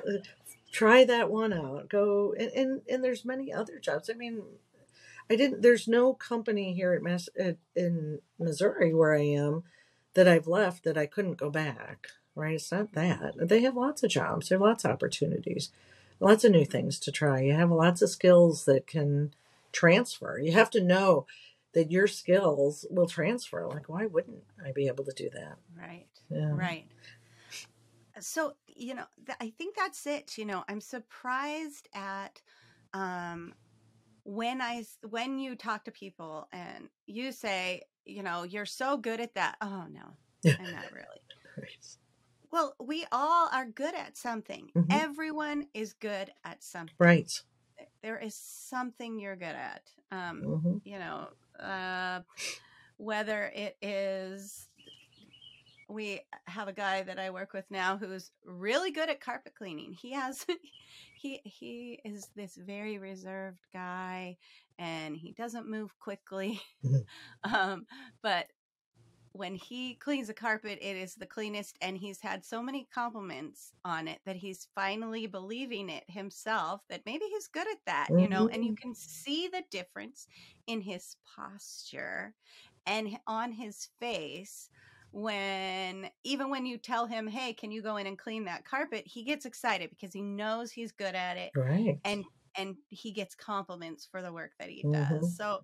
try 0.72 1.04
that 1.04 1.30
one 1.30 1.54
out. 1.54 1.90
Go 1.90 2.34
and, 2.38 2.52
and 2.52 2.82
and 2.90 3.04
there's 3.04 3.26
many 3.26 3.52
other 3.52 3.80
jobs. 3.80 4.10
I 4.10 4.14
mean, 4.14 4.44
I 5.30 5.36
didn't. 5.36 5.62
There's 5.62 5.88
no 5.88 6.14
company 6.14 6.74
here 6.74 6.94
at 6.94 7.04
Mass 7.04 7.28
at, 7.38 7.58
in 7.76 8.20
Missouri 8.40 8.94
where 8.94 9.14
I 9.14 9.24
am 9.24 9.64
that 10.14 10.28
I've 10.28 10.48
left 10.48 10.84
that 10.84 10.98
I 10.98 11.06
couldn't 11.06 11.38
go 11.38 11.50
back. 11.50 12.08
Right? 12.36 12.56
It's 12.56 12.72
not 12.72 12.94
that 12.94 13.34
they 13.38 13.62
have 13.62 13.76
lots 13.76 14.04
of 14.04 14.10
jobs. 14.10 14.50
There 14.50 14.58
are 14.58 14.62
lots 14.62 14.86
of 14.86 14.92
opportunities, 14.92 15.72
lots 16.20 16.44
of 16.44 16.52
new 16.52 16.66
things 16.66 17.00
to 17.00 17.12
try. 17.12 17.42
You 17.42 17.54
have 17.54 17.72
lots 17.72 18.02
of 18.02 18.10
skills 18.10 18.66
that 18.66 18.88
can 18.88 19.34
transfer. 19.72 20.40
You 20.40 20.54
have 20.54 20.70
to 20.72 20.82
know 20.82 21.26
that 21.74 21.92
your 21.92 22.08
skills 22.08 22.86
will 22.90 23.08
transfer. 23.08 23.68
Like, 23.68 23.90
why 23.90 24.06
wouldn't 24.06 24.44
I 24.64 24.72
be 24.72 24.88
able 24.88 25.04
to 25.06 25.12
do 25.12 25.30
that? 25.34 25.58
Right. 25.78 26.08
Yeah. 26.30 26.52
Right. 26.54 26.86
So, 28.20 28.54
you 28.68 28.94
know, 28.94 29.06
th- 29.26 29.38
I 29.40 29.52
think 29.58 29.76
that's 29.76 30.06
it. 30.06 30.38
You 30.38 30.46
know, 30.46 30.64
I'm 30.68 30.82
surprised 30.82 31.88
at 31.94 32.42
um, 32.94 33.54
when 34.24 34.62
I 34.62 34.86
when 35.10 35.40
you 35.40 35.56
talk 35.56 35.86
to 35.86 35.92
people 35.92 36.48
and 36.52 36.90
you 37.08 37.32
say, 37.32 37.84
you 38.06 38.24
know, 38.24 38.44
you're 38.44 38.66
so 38.66 38.98
good 38.98 39.20
at 39.20 39.36
that. 39.36 39.56
Oh 39.62 39.86
no, 39.90 40.18
I'm 40.60 40.72
not 40.72 40.92
really. 40.92 41.22
Well, 42.52 42.76
we 42.80 43.06
all 43.12 43.50
are 43.52 43.66
good 43.66 43.96
at 43.96 44.18
something. 44.18 44.72
Mm-hmm. 44.76 44.92
Everyone 44.92 45.68
is 45.74 45.94
good 45.94 46.32
at 46.44 46.64
something. 46.64 46.96
Right. 47.00 47.32
There 48.04 48.18
is 48.18 48.36
something 48.36 49.20
you're 49.20 49.36
good 49.36 49.46
at. 49.46 49.84
Um, 50.12 50.44
mm-hmm. 50.46 50.78
You 50.84 51.00
know, 51.00 51.28
uh, 51.60 52.22
whether 52.98 53.52
it 53.56 53.78
is 53.82 54.68
we 55.92 56.22
have 56.46 56.68
a 56.68 56.74
guy 56.74 57.04
that 57.04 57.20
I 57.20 57.30
work 57.30 57.54
with 57.54 57.66
now 57.70 57.98
who's 57.98 58.32
really 58.46 58.92
good 58.92 59.10
at 59.10 59.20
carpet 59.20 59.54
cleaning. 59.56 59.94
He 59.94 60.14
has 60.14 60.46
he 61.22 61.42
he 61.44 62.00
is 62.06 62.30
this 62.36 62.56
very 62.56 62.98
reserved 62.98 63.60
guy 63.74 64.38
and 64.80 65.16
he 65.16 65.34
doesn't 65.34 65.70
move 65.70 65.92
quickly. 66.00 66.62
Mm-hmm. 66.86 67.54
um, 67.54 67.86
but 68.22 68.48
when 69.34 69.56
he 69.56 69.96
cleans 69.96 70.30
a 70.30 70.34
carpet, 70.34 70.78
it 70.82 70.98
is 70.98 71.16
the 71.16 71.26
cleanest, 71.26 71.78
and 71.82 71.98
he's 71.98 72.20
had 72.20 72.44
so 72.44 72.62
many 72.62 72.88
compliments 72.94 73.72
on 73.86 74.08
it 74.08 74.20
that 74.26 74.36
he's 74.36 74.68
finally 74.76 75.26
believing 75.26 75.90
it 75.90 76.04
himself 76.08 76.82
that 76.90 77.06
maybe 77.06 77.26
he's 77.32 77.48
good 77.48 77.68
at 77.68 77.80
that, 77.86 78.08
mm-hmm. 78.10 78.20
you 78.20 78.30
know. 78.30 78.50
And 78.50 78.64
you 78.64 78.72
mm-hmm. 78.72 78.90
can 78.90 78.96
see 78.96 79.48
the 79.48 79.64
difference 79.72 80.28
in 80.68 80.82
his 80.82 81.16
posture 81.36 82.34
and 82.86 83.18
on 83.28 83.52
his 83.52 83.90
face 84.00 84.70
when 85.12 86.10
even 86.24 86.50
when 86.50 86.66
you 86.66 86.78
tell 86.78 87.06
him 87.06 87.28
hey 87.28 87.52
can 87.52 87.70
you 87.70 87.82
go 87.82 87.98
in 87.98 88.08
and 88.08 88.18
clean 88.18 88.46
that 88.46 88.64
carpet 88.64 89.04
he 89.06 89.24
gets 89.24 89.46
excited 89.46 89.90
because 89.90 90.14
he 90.14 90.22
knows 90.22 90.72
he's 90.72 90.94
good 90.94 91.16
at 91.16 91.36
it 91.36 91.52
right 91.54 92.00
and 92.06 92.24
and 92.56 92.78
he 92.88 93.12
gets 93.12 93.36
compliments 93.36 94.08
for 94.10 94.22
the 94.22 94.32
work 94.32 94.52
that 94.58 94.70
he 94.70 94.84
mm-hmm. 94.84 95.20
does 95.20 95.36
so 95.36 95.60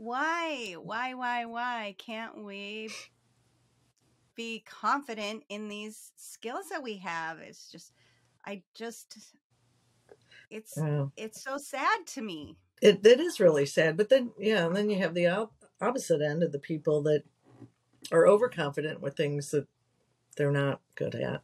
why 0.00 0.74
why 0.82 1.14
why 1.14 1.44
why 1.44 1.94
can't 1.98 2.42
we 2.44 2.88
be 4.34 4.64
confident 4.66 5.42
in 5.48 5.68
these 5.68 6.12
skills 6.16 6.70
that 6.70 6.82
we 6.82 6.96
have 6.96 7.38
it's 7.38 7.70
just 7.70 7.92
i 8.46 8.62
just 8.74 9.34
it's 10.50 10.78
it's 11.16 11.42
so 11.42 11.58
sad 11.58 12.06
to 12.06 12.22
me 12.22 12.56
it, 12.80 13.04
it 13.04 13.20
is 13.20 13.40
really 13.40 13.66
sad 13.66 13.96
but 13.96 14.08
then 14.08 14.30
yeah 14.38 14.64
and 14.64 14.74
then 14.74 14.88
you 14.88 14.98
have 14.98 15.12
the 15.12 15.26
op- 15.26 15.52
opposite 15.82 16.22
end 16.22 16.42
of 16.42 16.52
the 16.52 16.58
people 16.58 17.02
that 17.02 17.22
are 18.10 18.26
overconfident 18.26 19.00
with 19.00 19.16
things 19.16 19.50
that 19.50 19.66
they're 20.36 20.50
not 20.50 20.80
good 20.94 21.14
at. 21.14 21.42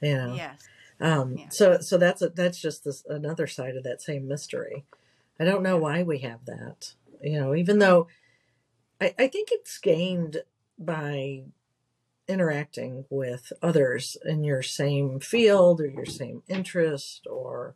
You 0.00 0.16
know. 0.16 0.34
Yes. 0.34 0.68
Um, 1.00 1.36
yeah. 1.36 1.48
So 1.50 1.80
so 1.80 1.98
that's 1.98 2.22
a, 2.22 2.28
that's 2.28 2.60
just 2.60 2.84
this 2.84 3.04
another 3.08 3.46
side 3.46 3.76
of 3.76 3.84
that 3.84 4.02
same 4.02 4.28
mystery. 4.28 4.84
I 5.40 5.44
don't 5.44 5.62
know 5.62 5.76
why 5.76 6.02
we 6.02 6.18
have 6.18 6.44
that. 6.46 6.94
You 7.22 7.40
know, 7.40 7.54
even 7.54 7.78
though 7.78 8.08
I, 9.00 9.14
I 9.18 9.26
think 9.28 9.48
it's 9.52 9.78
gained 9.78 10.42
by 10.78 11.44
interacting 12.28 13.04
with 13.10 13.52
others 13.62 14.16
in 14.24 14.44
your 14.44 14.62
same 14.62 15.20
field 15.20 15.80
or 15.80 15.86
your 15.86 16.06
same 16.06 16.42
interest 16.48 17.26
or 17.28 17.74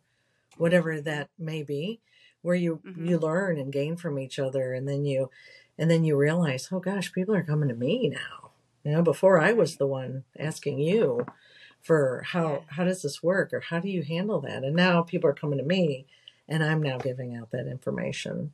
whatever 0.56 1.00
that 1.00 1.28
may 1.38 1.62
be 1.62 2.00
where 2.42 2.54
you 2.54 2.80
mm-hmm. 2.86 3.06
you 3.06 3.18
learn 3.18 3.58
and 3.58 3.72
gain 3.72 3.96
from 3.96 4.18
each 4.18 4.38
other 4.38 4.72
and 4.72 4.88
then 4.88 5.04
you 5.04 5.28
and 5.76 5.90
then 5.90 6.04
you 6.04 6.16
realize 6.16 6.68
oh 6.70 6.78
gosh 6.78 7.12
people 7.12 7.34
are 7.34 7.42
coming 7.42 7.68
to 7.68 7.74
me 7.74 8.08
now. 8.08 8.50
You 8.84 8.92
know 8.92 9.02
before 9.02 9.40
i 9.40 9.52
was 9.52 9.76
the 9.76 9.86
one 9.86 10.22
asking 10.38 10.78
you 10.78 11.26
for 11.82 12.22
how 12.26 12.62
how 12.68 12.84
does 12.84 13.02
this 13.02 13.20
work 13.22 13.52
or 13.52 13.60
how 13.60 13.80
do 13.80 13.88
you 13.88 14.02
handle 14.02 14.40
that? 14.42 14.62
And 14.62 14.76
now 14.76 15.02
people 15.02 15.28
are 15.28 15.34
coming 15.34 15.58
to 15.58 15.64
me 15.64 16.06
and 16.48 16.62
i'm 16.62 16.80
now 16.80 16.98
giving 16.98 17.34
out 17.34 17.50
that 17.50 17.66
information 17.66 18.52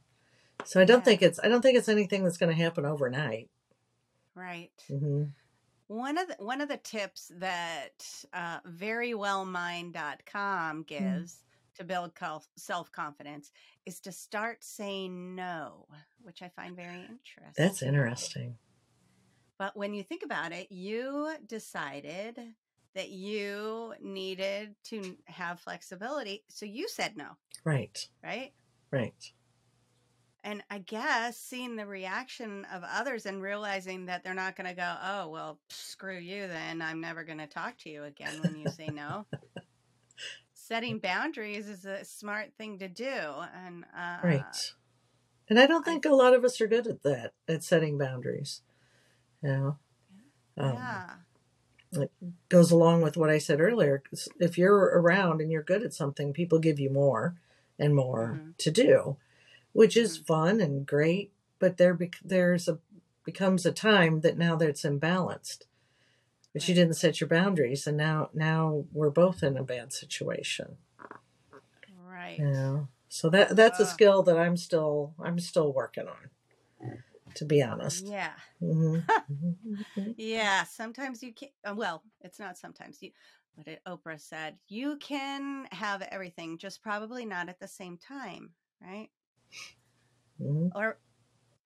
so 0.64 0.80
i 0.80 0.84
don't 0.84 1.00
yeah. 1.00 1.04
think 1.04 1.22
it's 1.22 1.40
i 1.42 1.48
don't 1.48 1.62
think 1.62 1.76
it's 1.76 1.88
anything 1.88 2.24
that's 2.24 2.38
going 2.38 2.54
to 2.54 2.62
happen 2.62 2.84
overnight 2.84 3.48
right 4.34 4.70
mm-hmm. 4.90 5.24
one 5.88 6.18
of 6.18 6.28
the 6.28 6.36
one 6.38 6.60
of 6.60 6.68
the 6.68 6.76
tips 6.76 7.32
that 7.36 8.04
uh, 8.32 8.58
verywellmind.com 8.68 10.84
mm. 10.84 10.86
gives 10.86 11.34
mm 11.34 11.38
to 11.76 11.84
build 11.84 12.12
self 12.56 12.92
confidence 12.92 13.50
is 13.86 14.00
to 14.00 14.12
start 14.12 14.62
saying 14.62 15.34
no, 15.34 15.86
which 16.22 16.42
I 16.42 16.48
find 16.48 16.76
very 16.76 16.96
interesting. 16.96 17.52
That's 17.56 17.82
interesting. 17.82 18.56
But 19.58 19.76
when 19.76 19.94
you 19.94 20.02
think 20.02 20.22
about 20.22 20.52
it, 20.52 20.70
you 20.70 21.34
decided 21.46 22.38
that 22.94 23.10
you 23.10 23.94
needed 24.00 24.74
to 24.84 25.16
have 25.26 25.60
flexibility. 25.60 26.44
So 26.48 26.66
you 26.66 26.88
said 26.88 27.16
no. 27.16 27.28
Right. 27.64 28.08
Right? 28.22 28.52
Right. 28.90 29.32
And 30.44 30.62
I 30.70 30.78
guess 30.78 31.38
seeing 31.38 31.76
the 31.76 31.86
reaction 31.86 32.66
of 32.72 32.82
others 32.84 33.26
and 33.26 33.40
realizing 33.40 34.06
that 34.06 34.24
they're 34.24 34.34
not 34.34 34.56
going 34.56 34.68
to 34.68 34.74
go, 34.74 34.94
oh, 35.02 35.28
well, 35.28 35.58
screw 35.68 36.18
you, 36.18 36.48
then 36.48 36.82
I'm 36.82 37.00
never 37.00 37.22
going 37.22 37.38
to 37.38 37.46
talk 37.46 37.78
to 37.78 37.90
you 37.90 38.04
again 38.04 38.40
when 38.42 38.56
you 38.56 38.68
say 38.68 38.88
no. 38.88 39.26
setting 40.52 40.98
boundaries 41.02 41.68
is 41.68 41.84
a 41.84 42.04
smart 42.04 42.52
thing 42.58 42.78
to 42.78 42.88
do 42.88 43.04
and 43.04 43.84
uh, 43.96 44.18
right 44.22 44.72
and 45.48 45.58
i 45.58 45.66
don't 45.66 45.84
think 45.84 46.06
I, 46.06 46.10
a 46.10 46.14
lot 46.14 46.34
of 46.34 46.44
us 46.44 46.60
are 46.60 46.68
good 46.68 46.86
at 46.86 47.02
that 47.02 47.32
at 47.48 47.64
setting 47.64 47.98
boundaries 47.98 48.62
you 49.42 49.48
know 49.50 49.76
um, 50.56 50.74
yeah 50.74 51.10
it 51.94 52.10
goes 52.48 52.70
along 52.70 53.02
with 53.02 53.16
what 53.16 53.28
i 53.28 53.38
said 53.38 53.60
earlier 53.60 54.02
if 54.40 54.56
you're 54.56 54.84
around 54.98 55.40
and 55.40 55.50
you're 55.50 55.62
good 55.62 55.82
at 55.82 55.92
something 55.92 56.32
people 56.32 56.58
give 56.58 56.78
you 56.78 56.90
more 56.90 57.34
and 57.78 57.94
more 57.94 58.38
mm-hmm. 58.38 58.50
to 58.58 58.70
do 58.70 59.16
which 59.72 59.96
is 59.96 60.18
mm-hmm. 60.18 60.24
fun 60.24 60.60
and 60.60 60.86
great 60.86 61.32
but 61.58 61.76
there 61.76 61.94
be- 61.94 62.10
there's 62.24 62.68
a 62.68 62.78
becomes 63.24 63.64
a 63.64 63.72
time 63.72 64.20
that 64.20 64.36
now 64.36 64.56
that 64.56 64.68
it's 64.68 64.82
imbalanced 64.82 65.62
but 66.52 66.68
you 66.68 66.74
didn't 66.74 66.94
set 66.94 67.20
your 67.20 67.28
boundaries 67.28 67.86
and 67.86 67.96
now 67.96 68.28
now 68.34 68.84
we're 68.92 69.10
both 69.10 69.42
in 69.42 69.56
a 69.56 69.62
bad 69.62 69.90
situation. 69.90 70.76
Right. 72.04 72.38
You 72.38 72.50
know 72.50 72.88
so 73.12 73.28
that 73.28 73.54
that's 73.54 73.78
uh, 73.78 73.82
a 73.82 73.86
skill 73.86 74.22
that 74.22 74.38
i'm 74.38 74.56
still 74.56 75.12
i'm 75.22 75.38
still 75.38 75.70
working 75.70 76.06
on 76.08 76.98
to 77.34 77.44
be 77.44 77.62
honest. 77.62 78.06
Yeah. 78.06 78.32
Mm-hmm. 78.62 79.10
mm-hmm. 79.32 80.10
yeah 80.16 80.64
sometimes 80.64 81.22
you 81.22 81.34
can't 81.34 81.52
uh, 81.64 81.74
well 81.76 82.02
it's 82.22 82.38
not 82.38 82.56
sometimes 82.56 83.02
you 83.02 83.10
but 83.56 83.68
it, 83.68 83.80
oprah 83.86 84.18
said 84.18 84.56
you 84.68 84.96
can 84.96 85.66
have 85.72 86.00
everything 86.10 86.56
just 86.56 86.82
probably 86.82 87.26
not 87.26 87.50
at 87.50 87.60
the 87.60 87.68
same 87.68 87.98
time 87.98 88.50
right 88.80 89.10
mm-hmm. 90.40 90.68
or 90.74 90.98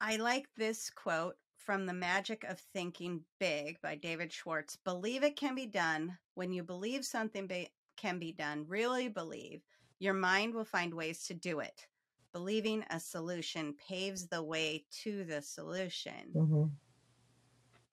i 0.01 0.17
like 0.17 0.47
this 0.57 0.91
quote 0.91 1.37
from 1.67 1.85
The 1.85 1.93
Magic 1.93 2.45
of 2.45 2.61
Thinking 2.61 3.23
Big 3.41 3.81
by 3.83 3.97
David 3.97 4.33
Schwartz. 4.33 4.77
Believe 4.85 5.25
it 5.25 5.35
can 5.35 5.57
be 5.57 5.67
done. 5.67 6.17
When 6.35 6.53
you 6.53 6.63
believe 6.63 7.05
something 7.05 7.49
be- 7.49 7.73
can 7.97 8.21
be 8.21 8.31
done, 8.31 8.65
really 8.69 9.09
believe, 9.09 9.63
your 9.99 10.15
mind 10.15 10.55
will 10.55 10.65
find 10.65 10.95
ways 10.95 11.27
to 11.27 11.35
do 11.35 11.59
it. 11.59 11.89
Believing 12.33 12.85
a 12.91 13.01
solution 13.01 13.75
paves 13.89 14.29
the 14.29 14.45
way 14.45 14.85
to 15.03 15.25
the 15.25 15.43
solution. 15.43 16.31
Mm-hmm. 16.37 16.65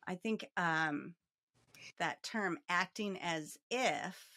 I 0.05 0.15
think 0.15 0.47
um, 0.55 1.15
that 1.97 2.21
term 2.21 2.59
acting 2.69 3.17
as 3.23 3.57
if 3.71 4.27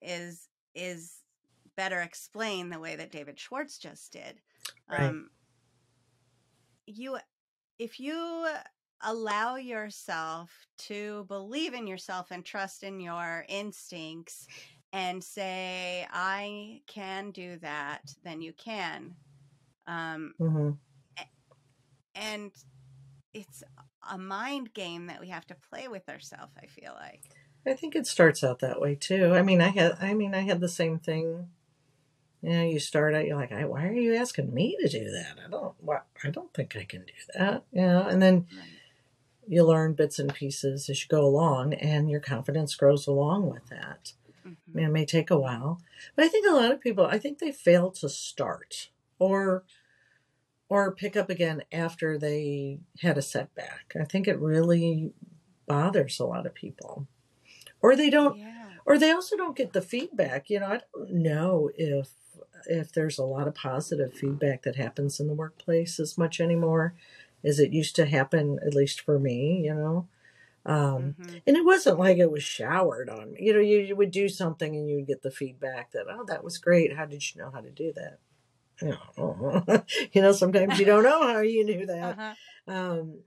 is 0.00 0.48
is 0.74 1.22
better 1.76 2.00
explained 2.00 2.72
the 2.72 2.78
way 2.78 2.94
that 2.94 3.10
David 3.10 3.40
Schwartz 3.40 3.78
just 3.78 4.12
did. 4.12 4.40
Right. 4.90 5.08
Um, 5.08 5.30
you 6.86 7.18
if 7.78 7.98
you 8.00 8.46
allow 9.02 9.56
yourself 9.56 10.50
to 10.78 11.24
believe 11.28 11.74
in 11.74 11.86
yourself 11.86 12.30
and 12.30 12.44
trust 12.44 12.82
in 12.82 13.00
your 13.00 13.44
instincts 13.48 14.46
and 14.92 15.22
say 15.22 16.06
i 16.10 16.80
can 16.86 17.30
do 17.30 17.58
that 17.58 18.00
then 18.24 18.40
you 18.40 18.54
can 18.54 19.14
um, 19.86 20.34
mm-hmm. 20.40 20.70
and 22.14 22.50
it's 23.34 23.62
a 24.10 24.18
mind 24.18 24.72
game 24.72 25.06
that 25.06 25.20
we 25.20 25.28
have 25.28 25.46
to 25.46 25.56
play 25.70 25.88
with 25.88 26.08
ourselves. 26.08 26.52
I 26.60 26.66
feel 26.66 26.92
like. 26.94 27.22
I 27.66 27.74
think 27.74 27.94
it 27.96 28.06
starts 28.06 28.44
out 28.44 28.60
that 28.60 28.80
way 28.80 28.94
too. 28.94 29.34
I 29.34 29.42
mean, 29.42 29.60
I 29.60 29.68
had, 29.68 29.98
I 30.00 30.14
mean, 30.14 30.34
I 30.34 30.40
had 30.40 30.60
the 30.60 30.68
same 30.68 30.98
thing. 30.98 31.48
You 32.42 32.50
know, 32.50 32.62
you 32.64 32.78
start 32.78 33.14
out, 33.14 33.26
you're 33.26 33.36
like, 33.36 33.52
I, 33.52 33.64
why 33.64 33.86
are 33.86 33.92
you 33.92 34.14
asking 34.14 34.52
me 34.54 34.76
to 34.80 34.88
do 34.88 35.10
that? 35.10 35.36
I 35.44 35.50
don't, 35.50 35.74
well, 35.80 36.04
I 36.22 36.30
don't 36.30 36.52
think 36.54 36.76
I 36.76 36.84
can 36.84 37.00
do 37.00 37.12
that. 37.34 37.64
You 37.72 37.82
know, 37.82 38.02
and 38.02 38.22
then 38.22 38.46
you 39.48 39.64
learn 39.64 39.94
bits 39.94 40.18
and 40.18 40.32
pieces 40.32 40.88
as 40.90 41.02
you 41.02 41.08
go 41.08 41.24
along, 41.24 41.74
and 41.74 42.10
your 42.10 42.20
confidence 42.20 42.74
grows 42.74 43.06
along 43.06 43.50
with 43.50 43.66
that. 43.68 44.12
I 44.44 44.48
Mhm. 44.48 44.56
mean, 44.74 44.86
it 44.86 44.92
may 44.92 45.06
take 45.06 45.30
a 45.30 45.38
while, 45.38 45.80
but 46.14 46.24
I 46.24 46.28
think 46.28 46.46
a 46.46 46.52
lot 46.54 46.72
of 46.72 46.80
people, 46.80 47.06
I 47.06 47.18
think 47.18 47.38
they 47.38 47.52
fail 47.52 47.90
to 47.92 48.08
start 48.08 48.90
or 49.18 49.64
or 50.68 50.92
pick 50.92 51.16
up 51.16 51.30
again 51.30 51.62
after 51.70 52.18
they 52.18 52.80
had 53.00 53.16
a 53.16 53.22
setback. 53.22 53.94
I 54.00 54.04
think 54.04 54.26
it 54.26 54.38
really 54.40 55.12
bothers 55.66 56.18
a 56.18 56.24
lot 56.26 56.44
of 56.44 56.54
people. 56.54 57.06
Or 57.80 57.94
they 57.94 58.10
don't 58.10 58.36
Yeah. 58.36 58.52
or 58.84 58.98
they 58.98 59.10
also 59.12 59.36
don't 59.36 59.56
get 59.56 59.72
the 59.72 59.82
feedback. 59.82 60.50
You 60.50 60.60
know, 60.60 60.66
I 60.66 60.80
don't 60.92 61.12
know 61.12 61.70
if 61.76 62.10
if 62.66 62.92
there's 62.92 63.18
a 63.18 63.24
lot 63.24 63.46
of 63.48 63.54
positive 63.54 64.14
feedback 64.14 64.62
that 64.62 64.76
happens 64.76 65.20
in 65.20 65.26
the 65.26 65.34
workplace 65.34 66.00
as 66.00 66.16
much 66.18 66.40
anymore 66.40 66.94
as 67.44 67.58
it 67.60 67.72
used 67.72 67.94
to 67.96 68.06
happen, 68.06 68.58
at 68.66 68.74
least 68.74 69.00
for 69.00 69.18
me, 69.18 69.62
you 69.64 69.74
know. 69.74 70.08
Um, 70.64 71.14
Mhm. 71.20 71.42
and 71.46 71.56
it 71.56 71.64
wasn't 71.64 71.98
like 71.98 72.18
it 72.18 72.30
was 72.30 72.42
showered 72.42 73.08
on 73.08 73.32
me. 73.32 73.40
You 73.44 73.52
know, 73.52 73.60
you, 73.60 73.78
you 73.78 73.94
would 73.94 74.10
do 74.10 74.28
something 74.28 74.74
and 74.74 74.88
you 74.88 74.96
would 74.96 75.06
get 75.06 75.22
the 75.22 75.30
feedback 75.30 75.92
that, 75.92 76.06
oh, 76.10 76.24
that 76.24 76.42
was 76.42 76.58
great. 76.58 76.96
How 76.96 77.06
did 77.06 77.22
you 77.34 77.40
know 77.40 77.50
how 77.50 77.60
to 77.60 77.70
do 77.70 77.92
that? 77.94 78.18
You 80.12 80.22
know, 80.22 80.32
sometimes 80.32 80.78
you 80.78 80.84
don't 80.86 81.04
know 81.04 81.22
how 81.22 81.40
you 81.40 81.64
knew 81.64 81.86
that. 81.86 82.18
Uh-huh. 82.18 82.34
Um, 82.72 83.18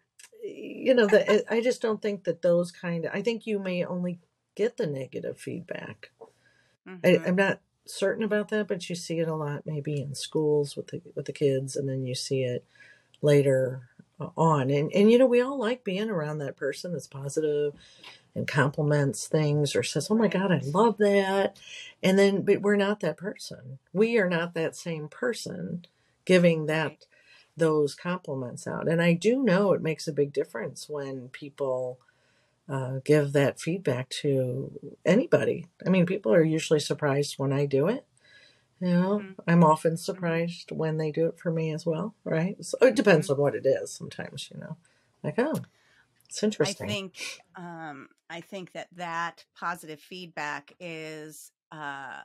you 0.44 0.94
know, 0.94 1.08
that 1.08 1.46
I 1.50 1.62
just 1.62 1.82
don't 1.82 2.02
think 2.02 2.26
that 2.26 2.42
those 2.42 2.72
kind 2.72 3.06
of, 3.06 3.12
I 3.14 3.22
think 3.22 3.48
you 3.48 3.60
may 3.60 3.84
only 3.86 4.20
get 4.56 4.78
the 4.78 4.88
negative 4.88 5.40
feedback. 5.40 6.12
I, 7.04 7.08
Mhm. 7.08 7.28
I'm 7.28 7.36
not 7.36 7.62
certain 7.90 8.24
about 8.24 8.50
that, 8.50 8.68
but 8.68 8.90
you 8.90 8.96
see 8.96 9.20
it 9.20 9.28
a 9.28 9.36
lot 9.36 9.66
maybe 9.66 10.02
in 10.02 10.16
schools 10.16 10.76
with 10.76 10.88
the 10.88 11.02
with 11.16 11.26
the 11.26 11.34
kids, 11.34 11.76
and 11.76 11.88
then 11.88 12.06
you 12.06 12.16
see 12.16 12.44
it 12.44 12.66
later 13.22 13.90
uh, 14.20 14.30
on. 14.38 14.70
And 14.70 14.92
and 14.94 15.12
you 15.12 15.18
know, 15.18 15.26
we 15.26 15.42
all 15.42 15.60
like 15.60 15.84
being 15.84 16.10
around 16.10 16.40
that 16.40 16.58
person 16.58 16.94
that's 16.94 17.08
positive 17.08 17.74
and 18.36 18.48
compliments 18.48 19.28
things 19.28 19.76
or 19.76 19.84
says, 19.84 20.08
"Oh 20.10 20.16
my 20.16 20.28
God, 20.28 20.52
I 20.52 20.62
love 20.64 20.98
that," 20.98 21.60
and 22.04 22.18
then 22.18 22.44
but 22.44 22.62
we're 22.62 22.76
not 22.76 23.00
that 23.02 23.18
person. 23.18 23.80
We 23.94 24.18
are 24.18 24.30
not 24.30 24.54
that 24.54 24.76
same 24.76 25.08
person 25.08 25.86
giving 26.26 26.68
that 26.68 27.06
those 27.58 27.96
compliments 27.96 28.68
out. 28.68 28.88
And 28.88 29.02
I 29.02 29.14
do 29.14 29.44
know 29.44 29.74
it 29.74 29.82
makes 29.82 30.08
a 30.08 30.14
big 30.14 30.34
difference 30.34 30.88
when 30.90 31.30
people 31.30 32.00
uh, 32.70 33.00
give 33.04 33.34
that 33.34 33.60
feedback 33.60 34.10
to 34.10 34.72
anybody. 35.06 35.66
I 35.86 35.90
mean, 35.90 36.06
people 36.06 36.34
are 36.34 36.44
usually 36.44 36.80
surprised 36.80 37.40
when 37.40 37.52
I 37.52 37.66
do 37.66 37.88
it. 37.88 38.06
You 38.80 38.94
know, 38.94 39.20
Mhm. 39.20 39.36
I'm 39.48 39.64
often 39.64 39.94
Mhm. 39.94 40.00
surprised 40.00 40.72
when 40.72 40.98
they 40.98 41.12
do 41.12 41.28
it 41.28 41.40
for 41.40 41.52
me 41.52 41.74
as 41.74 41.86
well, 41.86 42.16
right? 42.24 42.64
So 42.64 42.78
it 42.82 42.96
depends 42.96 43.28
Mhm. 43.28 43.34
on 43.34 43.38
what 43.38 43.56
it 43.56 43.66
is 43.66 43.92
sometimes, 43.92 44.50
you 44.54 44.60
know. 44.60 44.78
Like, 45.24 45.36
oh, 45.38 45.56
it's 46.30 46.44
interesting. 46.44 46.88
I 46.88 46.90
think 46.92 47.42
um, 47.56 48.10
I 48.30 48.42
think 48.42 48.72
that 48.74 48.88
that 48.96 49.46
positive 49.56 50.00
feedback 50.00 50.74
is 50.80 51.52
uh, 51.72 52.22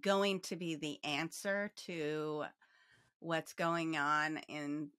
going 0.00 0.40
to 0.40 0.56
be 0.56 0.74
the 0.76 0.98
answer 1.04 1.70
to 1.86 2.44
what's 3.20 3.52
going 3.52 3.96
on 3.96 4.38
in 4.48 4.90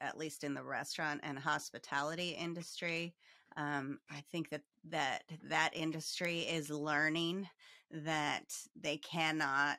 at 0.00 0.18
least 0.18 0.44
in 0.44 0.54
the 0.54 0.62
restaurant 0.62 1.20
and 1.22 1.38
hospitality 1.38 2.30
industry. 2.30 3.14
Um, 3.56 4.00
I 4.10 4.20
think 4.22 4.50
that 4.50 4.62
that 4.84 5.24
that 5.44 5.70
industry 5.74 6.40
is 6.40 6.70
learning 6.70 7.48
that 7.90 8.52
they 8.76 8.98
cannot 8.98 9.78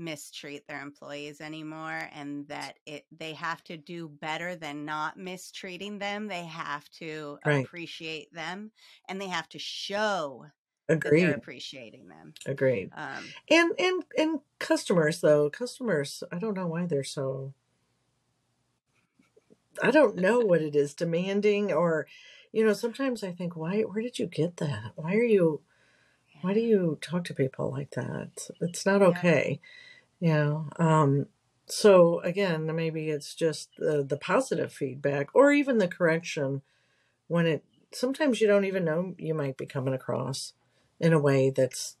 mistreat 0.00 0.64
their 0.68 0.80
employees 0.80 1.40
anymore 1.40 2.08
and 2.12 2.46
that 2.46 2.78
it 2.86 3.04
they 3.10 3.32
have 3.32 3.64
to 3.64 3.76
do 3.76 4.08
better 4.08 4.54
than 4.54 4.84
not 4.84 5.16
mistreating 5.16 5.98
them 5.98 6.28
they 6.28 6.44
have 6.44 6.88
to 6.90 7.36
Right. 7.44 7.66
appreciate 7.66 8.32
them 8.32 8.70
and 9.08 9.20
they 9.20 9.26
have 9.26 9.48
to 9.48 9.58
show 9.58 10.46
that 11.02 11.16
they're 11.16 11.34
appreciating 11.34 12.06
them 12.08 12.36
Agreed. 12.46 12.92
um 12.92 13.34
And 13.50 13.72
and 13.78 14.04
and 14.16 14.40
customers 14.58 15.20
though, 15.20 15.50
customers, 15.50 16.22
I 16.32 16.38
don't 16.38 16.54
know 16.54 16.66
why 16.66 16.86
they're 16.86 17.04
so 17.04 17.54
I 19.82 19.90
don't 19.90 20.16
know 20.16 20.40
what 20.40 20.62
it 20.62 20.74
is, 20.74 20.94
demanding 20.94 21.72
or 21.72 22.06
you 22.52 22.64
know, 22.64 22.72
sometimes 22.72 23.22
I 23.22 23.32
think, 23.32 23.56
why 23.56 23.82
where 23.82 24.02
did 24.02 24.18
you 24.18 24.26
get 24.26 24.56
that? 24.58 24.92
Why 24.96 25.14
are 25.14 25.24
you 25.24 25.60
why 26.40 26.54
do 26.54 26.60
you 26.60 26.98
talk 27.00 27.24
to 27.24 27.34
people 27.34 27.70
like 27.70 27.90
that? 27.92 28.48
It's 28.60 28.86
not 28.86 29.02
okay. 29.02 29.60
You 30.20 30.34
know. 30.34 30.70
Um 30.78 31.26
so 31.66 32.20
again, 32.20 32.74
maybe 32.74 33.10
it's 33.10 33.34
just 33.34 33.70
the, 33.78 34.02
the 34.02 34.16
positive 34.16 34.72
feedback 34.72 35.28
or 35.34 35.52
even 35.52 35.78
the 35.78 35.88
correction 35.88 36.62
when 37.28 37.46
it 37.46 37.64
sometimes 37.92 38.40
you 38.40 38.46
don't 38.46 38.64
even 38.64 38.84
know 38.84 39.14
you 39.18 39.34
might 39.34 39.56
be 39.56 39.66
coming 39.66 39.94
across 39.94 40.54
in 41.00 41.12
a 41.12 41.18
way 41.18 41.50
that's 41.50 41.96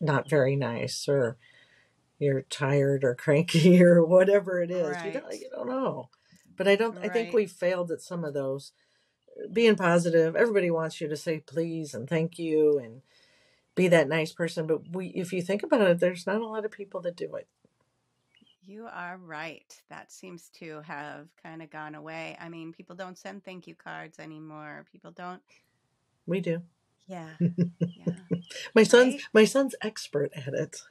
not 0.00 0.28
very 0.30 0.56
nice 0.56 1.08
or 1.08 1.36
you're 2.18 2.42
tired 2.42 3.04
or 3.04 3.14
cranky 3.24 3.82
or 3.82 4.04
whatever 4.04 4.62
it 4.62 4.70
is. 4.70 4.96
You 5.04 5.12
don't 5.12 5.32
you 5.32 5.50
don't 5.50 5.68
know. 5.68 6.08
But 6.56 6.68
I 6.68 6.76
don't 6.76 6.98
I 6.98 7.08
think 7.08 7.28
right 7.28 7.34
we 7.34 7.46
failed 7.46 7.90
at 7.90 8.02
some 8.02 8.24
of 8.24 8.34
those 8.34 8.72
being 9.52 9.76
positive. 9.76 10.34
Everybody 10.36 10.70
wants 10.70 11.00
you 11.00 11.08
to 11.08 11.16
say 11.16 11.40
please 11.40 11.94
and 11.94 12.08
thank 12.08 12.38
you 12.38 12.78
and 12.78 13.02
be 13.74 13.88
that 13.88 14.08
nice 14.08 14.32
person, 14.32 14.66
but 14.66 14.94
we 14.94 15.08
if 15.08 15.32
you 15.32 15.42
think 15.42 15.62
about 15.62 15.82
it, 15.82 16.00
there's 16.00 16.26
not 16.26 16.40
a 16.40 16.46
lot 16.46 16.64
of 16.64 16.70
people 16.72 17.00
that 17.02 17.16
do 17.16 17.34
it. 17.36 17.46
you 18.66 18.86
are 18.92 19.16
right 19.16 19.80
that 19.88 20.12
seems 20.12 20.50
to 20.60 20.82
have 20.82 21.28
kind 21.42 21.62
of 21.62 21.70
gone 21.70 21.94
away 21.94 22.36
i 22.38 22.50
mean 22.50 22.70
people 22.72 22.94
don't 22.94 23.16
send 23.16 23.42
thank 23.42 23.66
you 23.66 23.74
cards 23.74 24.18
anymore 24.18 24.84
people 24.92 25.10
don't 25.10 25.40
We 26.26 26.40
do. 26.40 26.60
yeah 27.06 27.30
yeah 27.40 28.12
my 28.74 28.82
son's 28.82 29.22
my 29.32 29.44
son's 29.46 29.74
expert 29.80 30.30
at 30.34 30.52
it. 30.52 30.82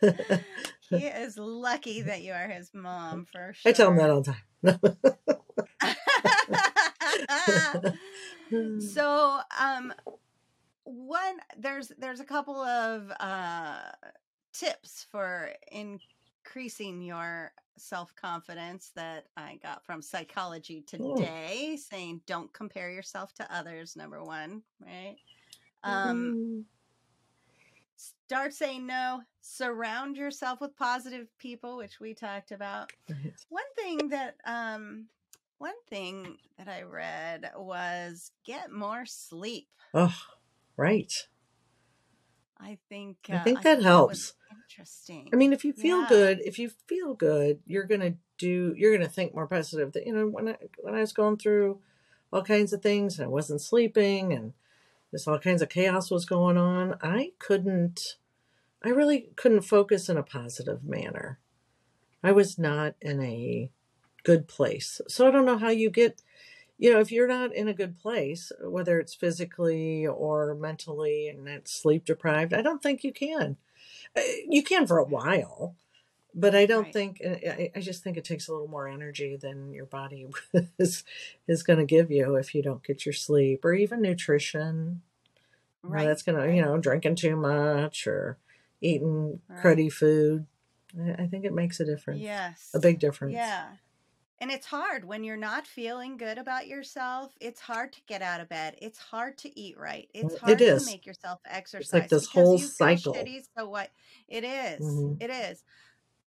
he 0.90 1.06
is 1.24 1.38
lucky 1.38 2.02
that 2.02 2.20
you 2.22 2.32
are 2.32 2.48
his 2.48 2.70
mom 2.74 3.24
for 3.24 3.54
sure. 3.54 3.70
I 3.70 3.72
tell 3.72 3.90
him 3.90 3.96
that 3.96 4.10
all 4.10 4.20
the 4.22 4.34
time. 4.34 4.42
so, 8.80 9.40
um, 9.60 9.92
one 10.84 11.38
there's 11.58 11.88
there's 11.98 12.20
a 12.20 12.24
couple 12.24 12.60
of 12.60 13.10
uh 13.18 13.90
tips 14.52 15.06
for 15.10 15.50
increasing 15.72 17.02
your 17.02 17.52
self 17.76 18.14
confidence 18.14 18.92
that 18.94 19.26
I 19.36 19.58
got 19.62 19.84
from 19.84 20.00
Psychology 20.00 20.84
Oh. 20.94 21.16
Today, 21.16 21.76
saying 21.76 22.22
don't 22.26 22.52
compare 22.52 22.90
yourself 22.90 23.34
to 23.34 23.54
others. 23.54 23.96
Number 23.96 24.22
one, 24.22 24.62
right? 24.80 25.16
Um, 25.82 26.36
Mm. 26.36 26.64
start 27.96 28.54
saying 28.54 28.86
no. 28.86 29.22
Surround 29.40 30.16
yourself 30.16 30.60
with 30.60 30.76
positive 30.76 31.28
people, 31.38 31.76
which 31.76 32.00
we 32.00 32.14
talked 32.14 32.52
about. 32.52 32.92
Right. 33.08 33.34
One 33.48 33.64
thing 33.76 34.08
that 34.08 34.36
um 34.46 35.06
one 35.58 35.74
thing 35.88 36.36
that 36.58 36.68
I 36.68 36.82
read 36.82 37.50
was 37.56 38.30
get 38.44 38.70
more 38.70 39.06
sleep. 39.06 39.68
Oh, 39.94 40.14
right. 40.76 41.12
I 42.58 42.78
think 42.88 43.16
I 43.30 43.36
uh, 43.36 43.44
think 43.44 43.62
that 43.62 43.76
was 43.78 43.84
helps. 43.84 44.34
interesting. 44.50 45.30
I 45.32 45.36
mean, 45.36 45.52
if 45.52 45.64
you 45.64 45.72
feel 45.72 46.00
Yeah. 46.00 46.08
good, 46.08 46.40
if 46.44 46.58
you 46.58 46.70
feel 46.86 47.14
good, 47.14 47.60
you're 47.66 47.84
gonna 47.84 48.14
do. 48.38 48.74
You're 48.76 48.96
gonna 48.96 49.08
think 49.08 49.34
more 49.34 49.46
positive. 49.46 49.92
That 49.92 50.06
you 50.06 50.12
know, 50.12 50.26
when 50.26 50.48
I 50.48 50.56
when 50.80 50.94
I 50.94 51.00
was 51.00 51.12
going 51.12 51.36
through 51.36 51.80
all 52.32 52.42
kinds 52.42 52.72
of 52.72 52.82
things 52.82 53.18
and 53.18 53.26
I 53.26 53.28
wasn't 53.28 53.60
sleeping 53.60 54.32
and 54.32 54.52
there's 55.10 55.26
all 55.26 55.38
kinds 55.38 55.62
of 55.62 55.68
chaos 55.68 56.10
was 56.10 56.24
going 56.24 56.56
on, 56.56 56.96
I 57.02 57.32
couldn't. 57.38 58.16
I 58.84 58.90
really 58.90 59.30
couldn't 59.36 59.62
focus 59.62 60.08
in 60.08 60.16
a 60.16 60.22
positive 60.22 60.84
manner. 60.84 61.38
I 62.22 62.32
was 62.32 62.58
not 62.58 62.94
in 63.00 63.22
a 63.22 63.70
good 64.26 64.48
place. 64.48 65.00
So 65.06 65.28
I 65.28 65.30
don't 65.30 65.46
know 65.46 65.56
how 65.56 65.70
you 65.70 65.88
get, 65.88 66.20
you 66.78 66.92
know, 66.92 66.98
if 66.98 67.12
you're 67.12 67.28
not 67.28 67.54
in 67.54 67.68
a 67.68 67.72
good 67.72 67.96
place, 67.96 68.50
whether 68.60 68.98
it's 68.98 69.14
physically 69.14 70.04
or 70.04 70.54
mentally 70.56 71.28
and 71.28 71.46
it's 71.48 71.72
sleep 71.72 72.04
deprived, 72.04 72.52
I 72.52 72.60
don't 72.60 72.82
think 72.82 73.04
you 73.04 73.12
can. 73.12 73.56
Uh, 74.16 74.22
You 74.48 74.64
can 74.64 74.84
for 74.86 74.98
a 74.98 75.04
while, 75.04 75.76
but 76.34 76.56
I 76.56 76.66
don't 76.66 76.82
Right. 76.84 76.92
think, 76.92 77.22
I, 77.24 77.70
I 77.76 77.80
just 77.80 78.02
think 78.02 78.16
it 78.16 78.24
takes 78.24 78.48
a 78.48 78.52
little 78.52 78.66
more 78.68 78.88
energy 78.88 79.36
than 79.36 79.72
your 79.72 79.86
body 79.86 80.26
is, 80.78 81.04
is 81.46 81.62
going 81.62 81.78
to 81.78 81.84
give 81.96 82.10
you 82.10 82.34
if 82.34 82.52
you 82.52 82.62
don't 82.64 82.82
get 82.82 83.06
your 83.06 83.12
sleep 83.12 83.64
or 83.64 83.74
even 83.74 84.02
nutrition. 84.02 85.02
Right. 85.82 86.04
that's 86.04 86.22
going 86.24 86.36
to, 86.42 86.52
you 86.52 86.62
know, 86.62 86.78
drinking 86.78 87.14
too 87.14 87.36
much 87.36 88.08
or 88.08 88.38
eating 88.80 89.40
Right. 89.48 89.58
cruddy 89.62 89.92
food. 89.92 90.46
I 90.98 91.26
think 91.26 91.44
it 91.44 91.52
makes 91.54 91.78
a 91.78 91.84
difference, 91.84 92.22
Yes. 92.24 92.70
a 92.74 92.80
big 92.80 92.98
difference. 92.98 93.34
Yeah. 93.34 93.66
And 94.38 94.50
it's 94.50 94.66
hard 94.66 95.04
when 95.04 95.24
you're 95.24 95.36
not 95.36 95.66
feeling 95.66 96.16
good 96.16 96.38
about 96.38 96.66
yourself. 96.66 97.36
It's 97.40 97.60
hard 97.60 97.92
to 97.94 98.02
get 98.06 98.22
out 98.22 98.40
of 98.40 98.48
bed. 98.48 98.76
It's 98.82 98.98
hard 98.98 99.38
to 99.38 99.58
eat 99.58 99.78
right. 99.78 100.10
It's 100.14 100.34
Mm, 100.34 100.38
hard 100.38 100.58
It 100.60 100.68
to 100.68 100.80
make 100.80 101.06
yourself 101.06 101.40
exercise. 101.46 101.84
It's 101.84 101.92
like 101.92 102.08
this 102.08 102.26
whole 102.28 102.58
cycle. 102.58 103.14
shitty. 103.14 103.42
So 103.56 103.68
what? 103.68 103.90
It 104.28 104.44
is. 104.44 104.84
hmm 104.84 105.14
It 105.20 105.30
is. 105.30 105.64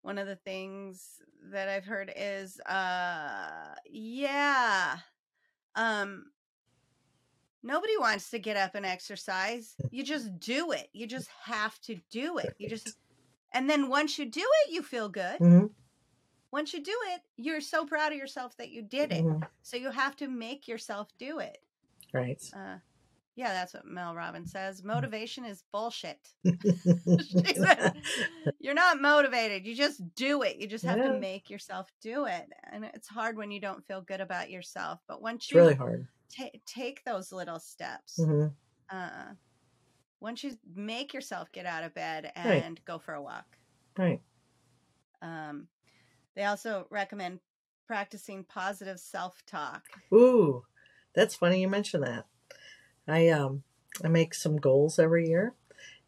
One 0.01 0.17
of 0.17 0.27
the 0.27 0.35
things 0.37 1.21
that 1.51 1.69
I've 1.69 1.85
heard 1.85 2.11
is, 2.15 2.59
uh, 2.61 3.75
yeah, 3.85 4.99
um, 5.75 6.31
nobody 7.61 7.97
wants 7.97 8.29
to 8.31 8.39
get 8.39 8.57
up 8.57 8.75
and 8.75 8.85
exercise. 8.85 9.77
You 9.89 10.03
just 10.03 10.39
do 10.39 10.71
it. 10.71 10.89
You 10.93 11.07
just 11.07 11.29
have 11.45 11.79
to 11.81 12.01
do 12.09 12.37
it. 12.37 12.53
You 12.57 12.67
just, 12.67 12.97
and 13.53 13.69
then 13.69 13.89
once 13.89 14.17
you 14.19 14.25
do 14.25 14.45
it, 14.65 14.71
you 14.71 14.83
feel 14.83 15.09
good. 15.09 15.39
hmm 15.39 15.65
Once 16.53 16.71
you 16.71 16.83
do 16.83 16.95
it, 17.15 17.21
you're 17.35 17.59
so 17.59 17.83
proud 17.83 18.11
of 18.11 18.17
yourself 18.19 18.55
that 18.57 18.69
you 18.69 18.83
did 18.83 19.11
it. 19.11 19.21
hmm 19.23 19.39
So 19.63 19.75
you 19.75 19.89
have 19.89 20.15
to 20.17 20.27
make 20.27 20.67
yourself 20.67 21.09
do 21.17 21.39
it. 21.39 21.57
Right. 22.13 22.39
Uh, 22.55 22.75
yeah, 23.35 23.53
that's 23.53 23.73
what 23.73 23.87
Mel 23.87 24.13
Robbins 24.13 24.51
says. 24.51 24.83
Motivation 24.83 25.45
is 25.45 25.63
bullshit. 25.73 26.19
said, 27.55 27.95
You're 28.59 28.75
not 28.75 29.01
motivated. 29.01 29.65
You 29.65 29.73
just 29.75 30.03
do 30.13 30.43
it. 30.43 30.57
You 30.57 30.67
just 30.67 30.85
have 30.85 30.99
to 30.99 31.19
make 31.19 31.49
yourself 31.49 31.91
do 32.03 32.25
it. 32.27 32.45
And 32.71 32.85
it's 32.85 33.07
hard 33.07 33.35
when 33.35 33.49
you 33.49 33.59
don't 33.59 33.83
feel 33.87 34.01
good 34.01 34.21
about 34.21 34.51
yourself. 34.51 34.99
But 35.07 35.23
once 35.23 35.45
it's 35.45 35.51
you 35.53 35.57
really 35.57 35.73
hard. 35.73 36.07
ta- 36.37 36.59
take 36.67 37.03
those 37.03 37.31
little 37.31 37.59
steps, 37.59 38.17
hmm 38.23 38.45
uh, 38.91 39.33
once 40.21 40.43
you 40.43 40.55
make 40.75 41.15
yourself 41.15 41.51
get 41.51 41.65
out 41.65 41.83
of 41.83 41.95
bed 41.95 42.31
Right. 42.37 42.63
and 42.63 42.79
go 42.85 42.99
for 42.99 43.15
a 43.15 43.21
walk, 43.23 43.57
Right. 43.97 44.21
um, 45.23 45.67
they 46.35 46.43
also 46.43 46.87
recommend 46.89 47.39
practicing 47.87 48.43
positive 48.43 48.99
self 48.99 49.43
talk. 49.45 49.83
Ooh, 50.13 50.63
that's 51.13 51.35
funny 51.35 51.61
you 51.61 51.67
mentioned 51.67 52.03
that. 52.03 52.25
I 53.07 53.29
um 53.29 53.63
I 54.03 54.07
make 54.07 54.33
some 54.33 54.57
goals 54.57 54.97
every 54.99 55.27
year, 55.27 55.53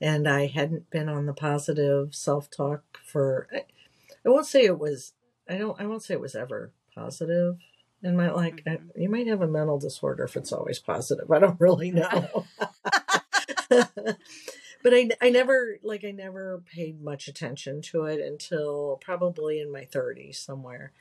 and 0.01 0.27
I 0.27 0.47
hadn't 0.47 0.89
been 0.89 1.09
on 1.09 1.25
the 1.25 1.33
positive 1.33 2.15
self 2.15 2.49
talk 2.49 2.83
for. 3.05 3.47
I, 3.53 3.65
I 4.25 4.29
won't 4.29 4.47
say 4.47 4.65
it 4.65 4.79
was. 4.79 5.13
I 5.49 5.57
don't. 5.57 5.79
I 5.79 5.85
won't 5.85 6.03
say 6.03 6.15
it 6.15 6.21
was 6.21 6.35
ever 6.35 6.71
positive 6.93 7.57
in 8.01 8.15
my 8.15 8.31
like. 8.31 8.63
I, 8.65 8.77
hmm 8.77 8.89
you 8.95 9.09
might 9.09 9.27
have 9.27 9.41
a 9.41 9.47
mental 9.47 9.77
disorder 9.77 10.23
if 10.23 10.37
it's 10.37 10.53
always 10.53 10.79
positive. 10.79 11.29
I 11.29 11.39
don't 11.39 11.59
really 11.59 11.91
know. 11.91 12.47
but 14.85 14.93
I, 14.93 15.09
I 15.19 15.31
never 15.31 15.79
like 15.81 16.05
I 16.05 16.11
never 16.11 16.61
paid 16.71 17.01
much 17.01 17.27
attention 17.27 17.81
to 17.89 18.03
it 18.05 18.21
until 18.21 18.99
probably 19.03 19.59
in 19.59 19.71
my 19.71 19.87
30s 19.91 20.35
somewhere 20.35 20.93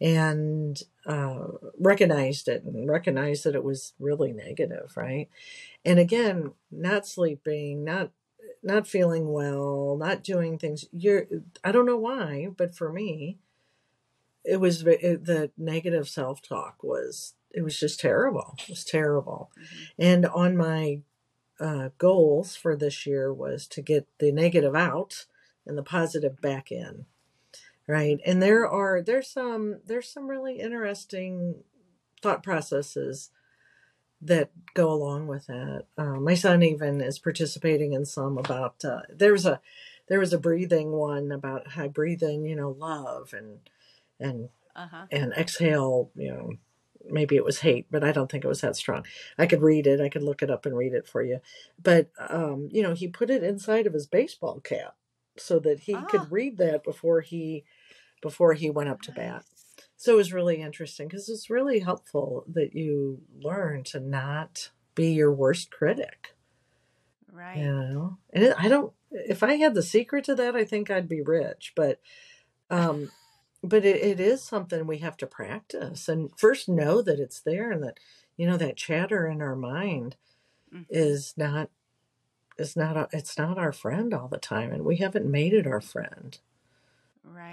and 0.00 0.80
uh, 1.06 1.48
recognized 1.76 2.46
it 2.46 2.62
and 2.62 2.88
recognized 2.88 3.42
that 3.42 3.56
it 3.56 3.64
was 3.64 3.94
really 3.98 4.32
negative 4.32 4.92
right? 4.94 5.28
And 5.84 5.98
again 5.98 6.52
not 6.70 7.04
sleeping 7.04 7.82
not 7.82 8.12
not 8.62 8.86
feeling 8.86 9.32
well 9.32 9.96
not 9.98 10.22
doing 10.22 10.56
things 10.56 10.84
you're 10.92 11.26
i 11.64 11.72
don't 11.72 11.86
know 11.86 11.96
why 11.96 12.48
but 12.56 12.74
for 12.74 12.92
me 12.92 13.38
it 14.44 14.58
was 14.58 14.84
it, 14.86 15.24
the 15.24 15.50
negative 15.58 16.08
self-talk 16.08 16.82
was 16.82 17.34
it 17.50 17.62
was 17.62 17.78
just 17.78 18.00
terrible 18.00 18.54
it 18.58 18.68
was 18.68 18.84
terrible. 18.84 19.50
Hmm 19.56 19.84
and 19.98 20.26
on 20.26 20.56
my 20.56 21.00
uh, 21.60 21.90
goals 21.98 22.56
for 22.56 22.76
this 22.76 23.06
year 23.06 23.32
was 23.32 23.66
to 23.68 23.82
get 23.82 24.06
the 24.18 24.32
negative 24.32 24.74
out 24.74 25.26
and 25.66 25.76
the 25.76 25.82
positive 25.82 26.40
back 26.40 26.70
in 26.70 27.06
right 27.86 28.18
and 28.26 28.42
there 28.42 28.66
are 28.66 29.00
there's 29.02 29.28
some 29.28 29.80
there's 29.86 30.08
some 30.08 30.28
really 30.28 30.58
interesting 30.60 31.56
thought 32.22 32.42
processes 32.42 33.30
that 34.20 34.50
go 34.74 34.90
along 34.90 35.26
with 35.26 35.46
that 35.46 35.84
uh, 35.98 36.18
my 36.18 36.34
son 36.34 36.62
even 36.62 37.00
is 37.00 37.18
participating 37.18 37.92
in 37.92 38.04
some 38.04 38.38
about 38.38 38.84
uh, 38.84 39.00
there's 39.14 39.44
a 39.46 39.60
there 40.08 40.20
was 40.20 40.32
a 40.32 40.38
breathing 40.38 40.92
one 40.92 41.30
about 41.32 41.72
how 41.72 41.86
breathing 41.88 42.44
you 42.46 42.56
know 42.56 42.70
love 42.70 43.32
and 43.32 43.58
and 44.18 44.48
Uh 44.74 44.86
huh. 44.90 45.06
and 45.10 45.32
exhale 45.34 46.10
you 46.14 46.32
know 46.32 46.50
maybe 47.10 47.36
it 47.36 47.44
was 47.44 47.60
hate 47.60 47.86
but 47.90 48.04
i 48.04 48.12
don't 48.12 48.30
think 48.30 48.44
it 48.44 48.48
was 48.48 48.60
that 48.62 48.76
strong. 48.76 49.04
I 49.38 49.46
could 49.46 49.62
read 49.62 49.86
it. 49.86 50.00
I 50.00 50.08
could 50.08 50.22
look 50.22 50.42
it 50.42 50.50
up 50.50 50.66
and 50.66 50.76
read 50.76 50.92
it 50.94 51.06
for 51.06 51.22
you. 51.22 51.40
But 51.82 52.10
um 52.18 52.68
you 52.72 52.82
know 52.82 52.94
he 52.94 53.08
put 53.08 53.30
it 53.30 53.42
inside 53.42 53.86
of 53.86 53.92
his 53.94 54.06
baseball 54.06 54.60
cap 54.60 54.96
so 55.36 55.58
that 55.60 55.80
he 55.80 55.94
Ah, 55.94 56.04
could 56.04 56.30
read 56.32 56.58
that 56.58 56.82
before 56.84 57.20
he 57.20 57.64
before 58.22 58.54
he 58.54 58.70
went 58.70 58.88
up 58.88 59.02
to 59.02 59.12
bat. 59.12 59.44
So 59.96 60.14
it 60.14 60.16
was 60.16 60.32
really 60.32 60.60
interesting 60.60 61.08
because 61.08 61.28
it's 61.28 61.50
really 61.50 61.80
helpful 61.80 62.44
that 62.48 62.74
you 62.74 63.22
learn 63.40 63.84
to 63.84 64.00
not 64.00 64.70
be 64.94 65.12
your 65.12 65.32
worst 65.32 65.70
critic. 65.70 66.34
You 67.52 67.62
Right. 67.62 67.72
know? 67.72 68.18
And 68.32 68.44
it, 68.44 68.54
i 68.58 68.68
don't 68.68 68.92
if 69.10 69.42
i 69.42 69.54
had 69.54 69.74
the 69.74 69.82
secret 69.82 70.24
to 70.24 70.34
that 70.34 70.56
i 70.56 70.64
think 70.64 70.90
i'd 70.90 71.08
be 71.08 71.22
rich 71.22 71.72
but 71.76 72.00
um 72.70 73.10
but 73.62 73.84
it, 73.84 73.96
it 74.02 74.20
is 74.20 74.42
something 74.42 74.86
we 74.86 74.98
have 74.98 75.16
to 75.18 75.26
practice 75.26 76.08
and 76.08 76.30
first 76.38 76.68
know 76.68 77.02
that 77.02 77.20
it's 77.20 77.40
there 77.40 77.70
and 77.72 77.82
that 77.82 77.98
you 78.36 78.46
know 78.46 78.56
that 78.56 78.76
chatter 78.76 79.26
in 79.26 79.42
our 79.42 79.56
mind 79.56 80.16
hmm 80.72 80.82
is 80.90 81.34
not 81.36 81.70
is 82.58 82.76
not 82.76 82.96
a, 82.96 83.08
it's 83.12 83.38
not 83.38 83.58
our 83.58 83.72
friend 83.72 84.14
all 84.14 84.28
the 84.28 84.38
time 84.38 84.72
and 84.72 84.84
we 84.84 84.96
haven't 84.96 85.30
made 85.30 85.52
it 85.52 85.66
our 85.66 85.80
friend 85.80 86.38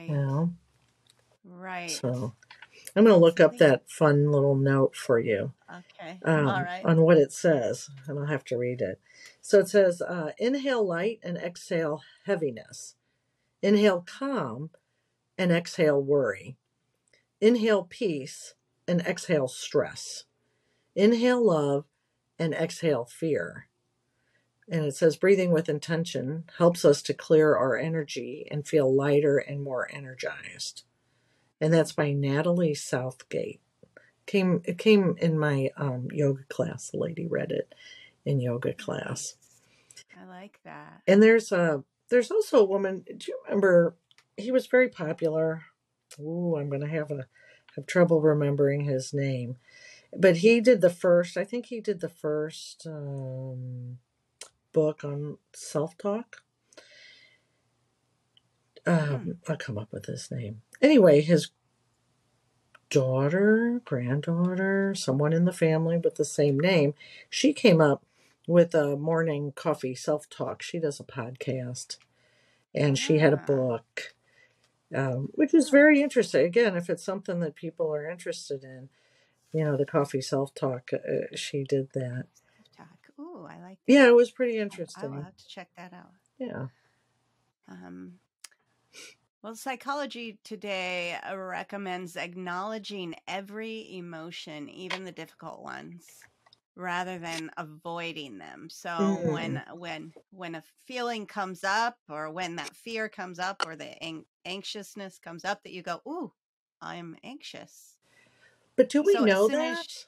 you 0.08 0.16
Right. 0.16 0.16
know 0.16 0.54
Right. 1.46 1.90
so 1.90 2.34
i'm 2.96 3.04
going 3.04 3.16
to 3.16 3.20
look 3.22 3.40
up 3.40 3.58
that 3.58 3.90
fun 3.90 4.32
little 4.32 4.56
note 4.56 4.96
for 4.96 5.20
you 5.20 5.54
Okay. 5.70 6.20
All 6.26 6.44
um, 6.46 6.64
right. 6.64 6.84
on 6.84 7.02
what 7.02 7.18
it 7.18 7.32
says 7.34 7.90
and 8.08 8.20
i'll 8.20 8.26
have 8.26 8.46
to 8.46 8.58
read 8.58 8.82
it 8.82 9.00
so 9.42 9.60
it 9.60 9.70
says 9.70 10.02
uh, 10.02 10.32
inhale 10.38 10.86
light 10.86 11.20
and 11.24 11.38
exhale 11.38 12.02
heaviness 12.26 12.96
inhale 13.62 14.02
calm 14.08 14.70
and 15.38 15.52
exhale 15.52 16.02
worry 16.02 16.58
Inhale 17.44 17.84
peace 17.84 18.54
and 18.88 19.02
exhale 19.02 19.50
stress. 19.50 20.24
Inhale 20.96 21.46
love 21.46 21.84
and 22.40 22.54
exhale 22.54 23.04
fear. 23.04 23.68
And 24.70 24.86
it 24.86 24.96
says 24.96 25.18
breathing 25.18 25.52
with 25.52 25.68
intention 25.68 26.46
helps 26.58 26.86
us 26.86 27.02
to 27.02 27.14
clear 27.14 27.54
our 27.54 27.76
energy 27.76 28.48
and 28.50 28.66
feel 28.66 28.96
lighter 28.96 29.40
and 29.40 29.62
more 29.62 29.90
energized. 29.92 30.84
And 31.60 31.74
that's 31.74 31.92
by 31.92 32.14
Natalie 32.14 32.76
Southgate. 32.76 33.60
Came 34.26 34.62
it 34.64 34.78
came 34.78 35.16
in 35.20 35.38
my 35.38 35.70
um, 35.76 36.08
yoga 36.14 36.44
class. 36.48 36.92
The 36.92 36.98
lady 36.98 37.28
read 37.28 37.52
it 37.52 37.76
in 38.24 38.40
yoga 38.40 38.74
class. 38.74 39.36
I 40.18 40.24
like 40.30 40.62
that. 40.64 41.02
And 41.08 41.22
there's 41.22 41.52
a 41.52 41.84
there's 42.10 42.32
also 42.32 42.60
a 42.60 42.64
woman. 42.64 43.04
Do 43.06 43.26
you 43.28 43.38
remember? 43.46 43.98
He 44.38 44.52
was 44.52 44.68
very 44.68 44.90
popular. 44.90 45.64
Ooh, 46.20 46.56
I'm 46.58 46.70
gonna 46.70 46.88
have 46.88 47.12
a 47.12 47.28
have 47.76 47.86
trouble 47.88 48.22
remembering 48.22 48.82
his 48.82 49.14
name, 49.14 49.58
but 50.16 50.38
he 50.38 50.62
did 50.62 50.82
the 50.82 50.90
first. 50.90 51.38
I 51.38 51.44
think 51.44 51.68
he 51.68 51.80
did 51.82 52.02
the 52.02 52.10
first 52.10 52.86
um, 52.86 53.98
book 54.72 55.04
on 55.04 55.38
self 55.54 55.98
talk. 55.98 56.44
Hmm. 58.86 58.92
Um, 59.14 59.38
I'll 59.48 59.58
come 59.58 59.78
up 59.78 59.92
with 59.94 60.06
his 60.06 60.30
name. 60.30 60.62
Anyway, 60.82 61.22
his 61.22 61.52
daughter, 62.90 63.82
granddaughter, 63.86 64.94
someone 64.96 65.34
in 65.34 65.46
the 65.46 65.54
family 65.54 65.98
with 65.98 66.16
the 66.16 66.26
same 66.26 66.60
name, 66.60 66.94
she 67.30 67.54
came 67.54 67.82
up 67.82 68.06
with 68.48 68.76
a 68.76 68.96
morning 68.98 69.52
coffee 69.56 69.96
self 69.96 70.30
talk. 70.30 70.62
She 70.62 70.80
does 70.80 71.00
a 71.00 71.04
podcast 71.04 71.98
and 72.76 72.98
she 72.98 73.20
had 73.20 73.34
a 73.34 73.40
Ah. 73.42 73.46
book, 73.46 74.14
um, 74.96 75.30
which 75.34 75.54
is 75.54 75.70
very 75.70 76.02
interesting. 76.02 76.46
Again, 76.46 76.76
if 76.76 76.90
it's 76.90 77.04
something 77.04 77.40
that 77.40 77.56
people 77.56 77.94
are 77.94 78.10
interested 78.10 78.64
in, 78.64 78.90
you 79.52 79.64
know, 79.64 79.78
the 79.78 79.86
coffee 79.86 80.22
self 80.22 80.54
talk, 80.54 80.92
uh, 80.94 81.36
she 81.36 81.64
did 81.64 81.90
that. 81.94 82.26
Self-talk. 82.56 83.00
Ooh, 83.20 83.46
I 83.50 83.60
like 83.62 83.80
That. 83.86 83.94
Yeah, 83.94 84.08
it 84.08 84.16
was 84.16 84.32
pretty 84.32 84.54
I, 84.54 84.56
I 84.56 84.60
will 84.60 84.64
interesting. 84.64 85.14
have 85.24 85.38
to 85.38 85.48
check 85.48 85.70
that 85.78 85.94
out. 85.94 86.12
Yeah. 86.38 86.68
Um, 87.70 88.14
well, 89.42 89.56
Psychology 89.56 90.38
Today 90.44 91.18
uh, 91.30 91.36
recommends 91.36 92.16
acknowledging 92.16 93.16
every 93.28 93.96
emotion, 93.98 94.70
even 94.70 95.04
the 95.04 95.12
difficult 95.12 95.62
ones, 95.62 96.06
rather 96.76 97.20
than 97.20 97.52
avoiding 97.58 98.38
them. 98.38 98.70
So 98.70 99.22
when 99.26 99.56
Mm. 99.58 99.78
when 99.78 100.14
when 100.32 100.56
a 100.56 100.64
feeling 100.88 101.26
comes 101.26 101.64
up, 101.64 101.98
or 102.10 102.32
when 102.32 102.56
that 102.58 102.76
fear 102.76 103.10
comes 103.10 103.40
up, 103.40 103.58
or 103.62 103.76
the 103.76 104.02
an- 104.04 104.26
anxiousness 104.46 105.20
comes 105.20 105.46
up, 105.46 105.64
that 105.64 105.72
you 105.74 105.82
go, 105.82 106.02
"Ooh, 106.08 106.34
I'm 106.82 107.16
anxious." 107.24 107.98
But 108.76 108.90
do 108.90 109.04
we 109.04 109.14
So 109.14 109.26
know 109.26 109.48
as 109.48 109.50
that? 109.50 110.06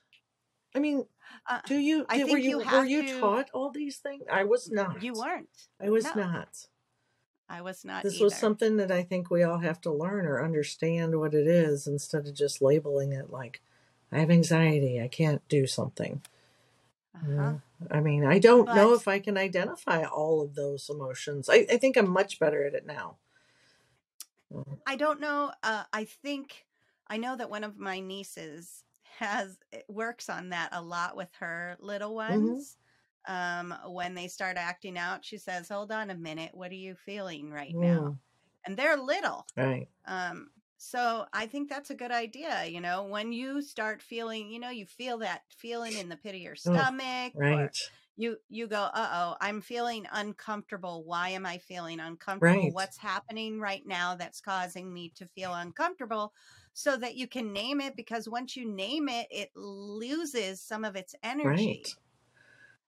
I 0.73 0.79
mean, 0.79 1.05
uh, 1.47 1.61
do 1.65 1.77
you 1.77 2.05
I 2.09 2.17
did, 2.17 2.23
were 2.23 2.37
think 2.37 2.45
you 2.45 2.59
you 2.59 2.65
were 2.71 2.85
you 2.85 3.03
to. 3.03 3.19
taught 3.19 3.49
all 3.51 3.69
these 3.69 3.97
things? 3.97 4.23
I 4.31 4.43
was 4.43 4.71
not. 4.71 5.01
You 5.03 5.13
weren't. 5.13 5.69
I 5.79 5.89
was 5.89 6.03
No. 6.03 6.15
not. 6.15 6.67
I 7.47 7.61
was 7.61 7.85
not 7.85 8.03
This 8.03 8.15
either. 8.15 8.23
was 8.25 8.35
something 8.35 8.77
that 8.77 8.91
I 8.91 9.03
think 9.03 9.29
we 9.29 9.43
all 9.43 9.59
have 9.59 9.79
to 9.81 9.91
learn 9.91 10.25
or 10.25 10.43
understand 10.43 11.19
what 11.19 11.33
it 11.35 11.47
is 11.47 11.85
instead 11.87 12.27
of 12.27 12.33
just 12.33 12.61
labeling 12.61 13.13
it 13.13 13.29
like, 13.29 13.61
I 14.11 14.19
have 14.19 14.31
anxiety, 14.31 14.99
I 14.99 15.07
can't 15.07 15.47
do 15.47 15.67
something. 15.67 16.21
Uh-huh. 17.23 17.53
I 17.91 17.99
mean, 18.01 18.25
I 18.25 18.39
don't 18.39 18.73
know 18.73 18.93
if 18.93 19.07
I 19.07 19.19
can 19.19 19.37
identify 19.37 20.03
all 20.03 20.41
of 20.41 20.55
those 20.55 20.89
emotions. 20.89 21.49
I, 21.49 21.65
I 21.71 21.77
think 21.77 21.97
I'm 21.97 22.09
much 22.09 22.39
better 22.39 22.65
at 22.65 22.73
it 22.73 22.85
now. 22.85 23.17
Mm, 24.53 24.77
I 24.85 24.95
don't 24.95 25.19
know. 25.19 25.51
Uh, 25.63 25.83
I 25.93 26.05
think 26.05 26.65
I 27.07 27.17
know 27.17 27.35
that 27.35 27.49
one 27.49 27.63
of 27.63 27.77
my 27.77 27.99
nieces 27.99 28.83
has 29.19 29.57
works 29.87 30.29
on 30.29 30.49
that 30.49 30.69
a 30.71 30.81
lot 30.81 31.15
with 31.15 31.29
her 31.39 31.77
little 31.79 32.15
Mm-hmm. 32.29 32.47
ones. 32.47 32.77
Um, 33.27 33.73
when 33.87 34.13
they 34.13 34.27
start 34.27 34.57
acting 34.57 34.97
out, 34.97 35.25
she 35.25 35.37
says, 35.37 35.69
"Hold 35.69 35.91
on 35.91 36.09
a 36.11 36.15
minute. 36.15 36.51
What 36.53 36.71
are 36.71 36.75
you 36.75 36.95
feeling 36.95 37.49
right 37.51 37.75
now?" 37.79 38.11
Mm, 38.11 38.17
And 38.65 38.77
they're 38.77 38.97
little. 38.97 39.47
right. 39.57 39.87
Um, 40.05 40.49
so 40.85 41.25
I 41.33 41.47
think 41.47 41.69
that's 41.69 41.89
a 41.89 41.95
good 41.95 42.11
idea. 42.11 42.65
You 42.65 42.81
know, 42.81 43.03
when 43.05 43.31
you 43.31 43.61
start 43.61 44.01
feeling, 44.01 44.49
you 44.49 44.59
know, 44.59 44.69
you 44.69 44.85
feel 44.85 45.17
that 45.19 45.41
feeling 45.49 45.95
in 45.97 46.09
the 46.09 46.17
pit 46.17 46.35
of 46.35 46.41
your 46.41 46.55
Oh, 46.65 46.87
stomach, 46.95 47.33
right. 47.33 47.75
you 48.17 48.37
you 48.49 48.67
go, 48.67 48.81
uh 48.83 49.09
oh, 49.13 49.37
I'm 49.41 49.61
feeling 49.61 50.07
uncomfortable. 50.11 51.03
Why 51.05 51.29
am 51.29 51.45
I 51.45 51.57
feeling 51.59 51.99
uncomfortable? 51.99 52.71
Right. 52.71 52.73
What's 52.73 52.97
happening 52.97 53.59
right 53.59 53.85
now 53.85 54.15
that's 54.15 54.41
causing 54.41 54.93
me 54.93 55.09
to 55.15 55.25
feel 55.27 55.53
uncomfortable? 55.53 56.33
So 56.73 56.97
that 56.97 57.15
you 57.15 57.27
can 57.27 57.53
name 57.53 57.81
it, 57.81 57.95
because 57.95 58.29
once 58.29 58.55
you 58.57 58.65
name 58.69 59.09
it, 59.09 59.27
it 59.31 59.51
loses 59.55 60.61
some 60.61 60.85
of 60.85 60.95
its 60.95 61.15
Right. 61.43 61.85
energy. 61.85 61.99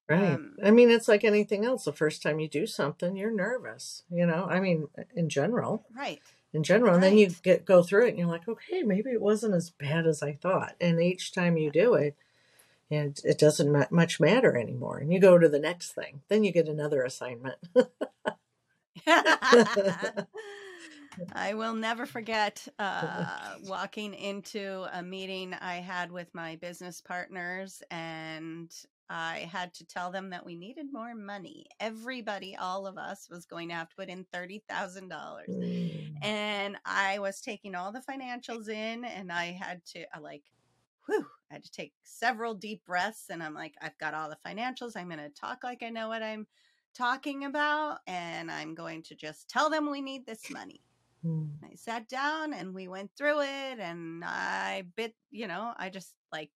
Right. 0.09 0.41
Um, 0.41 0.57
I 0.63 0.71
mean, 0.71 0.89
it's 0.89 1.07
like 1.09 1.25
anything 1.25 1.65
else. 1.65 1.83
The 1.85 1.91
first 1.91 2.21
time 2.21 2.39
you 2.39 2.47
do 2.47 2.65
something, 2.65 3.17
you're 3.17 3.31
nervous, 3.31 4.03
you 4.09 4.25
know? 4.25 4.45
I 4.45 4.59
mean, 4.61 4.87
in 5.13 5.27
general, 5.27 5.85
right, 5.93 6.21
in 6.57 6.63
general, 6.63 6.95
and 6.95 7.03
then 7.03 7.17
you 7.17 7.29
get 7.43 7.65
go 7.65 7.83
through 7.83 8.07
it 8.07 8.09
and 8.09 8.17
you're 8.17 8.27
like, 8.27 8.47
okay, 8.47 8.81
maybe 8.81 9.11
it 9.11 9.21
wasn't 9.21 9.53
as 9.53 9.69
bad 9.69 10.07
as 10.07 10.23
I 10.23 10.33
thought. 10.33 10.75
And 10.81 10.99
each 10.99 11.31
time 11.31 11.55
you 11.55 11.71
do 11.71 11.93
it, 11.93 12.15
and 12.89 13.17
it 13.23 13.37
doesn't 13.37 13.91
much 13.91 14.19
matter 14.19 14.57
anymore. 14.57 14.97
And 14.97 15.13
you 15.13 15.19
go 15.19 15.37
to 15.37 15.47
the 15.47 15.59
next 15.59 15.91
thing. 15.91 16.21
Then 16.27 16.43
you 16.43 16.51
get 16.51 16.67
another 16.67 17.03
assignment. 17.03 17.57
I 21.33 21.53
will 21.53 21.73
never 21.73 22.05
forget 22.05 22.67
uh, 22.79 23.55
walking 23.65 24.13
into 24.15 24.85
a 24.91 25.03
meeting 25.03 25.53
I 25.53 25.75
had 25.75 26.11
with 26.11 26.33
my 26.33 26.55
business 26.55 27.01
partners, 27.01 27.83
and 27.91 28.73
I 29.09 29.49
had 29.51 29.73
to 29.75 29.85
tell 29.85 30.11
them 30.11 30.29
that 30.31 30.45
we 30.45 30.55
needed 30.55 30.87
more 30.91 31.15
money. 31.15 31.67
Everybody, 31.79 32.55
all 32.55 32.85
of 32.85 32.97
us, 32.97 33.27
was 33.29 33.45
going 33.45 33.69
to 33.69 33.75
have 33.75 33.89
to 33.89 33.95
put 33.95 34.09
in 34.09 34.25
$30,000. 34.33 35.09
Mm, 35.49 36.17
And 36.21 36.77
I 36.85 37.19
was 37.19 37.39
taking 37.41 37.75
all 37.75 37.91
the 37.91 38.01
financials 38.01 38.67
in, 38.69 39.05
and 39.05 39.31
I 39.31 39.51
had 39.53 39.85
to, 39.93 40.05
I 40.13 40.19
like, 40.19 40.43
whew, 41.05 41.25
I 41.49 41.55
had 41.55 41.63
to 41.63 41.71
take 41.71 41.93
several 42.03 42.53
deep 42.53 42.83
breaths. 42.85 43.25
And 43.29 43.41
I'm 43.41 43.53
like, 43.53 43.75
I've 43.81 43.97
got 43.97 44.13
all 44.13 44.29
the 44.29 44.37
financials. 44.45 44.95
I'm 44.95 45.07
going 45.07 45.19
to 45.19 45.29
talk 45.29 45.63
like 45.63 45.83
I 45.83 45.89
know 45.89 46.09
what 46.09 46.21
I'm 46.23 46.47
talking 46.93 47.45
about, 47.45 47.99
and 48.07 48.51
I'm 48.51 48.73
going 48.75 49.03
to 49.03 49.15
just 49.15 49.49
tell 49.49 49.69
them 49.69 49.89
we 49.89 50.01
need 50.01 50.25
this 50.25 50.49
money. 50.49 50.81
mm, 51.23 51.49
I 51.63 51.75
sat 51.75 52.09
down 52.09 52.53
and 52.53 52.73
we 52.73 52.87
went 52.87 53.11
through 53.17 53.41
it 53.41 53.79
and 53.79 54.23
I 54.25 54.83
bit, 54.95 55.15
you 55.31 55.47
know, 55.47 55.73
I 55.77 55.89
just 55.89 56.13
like 56.31 56.51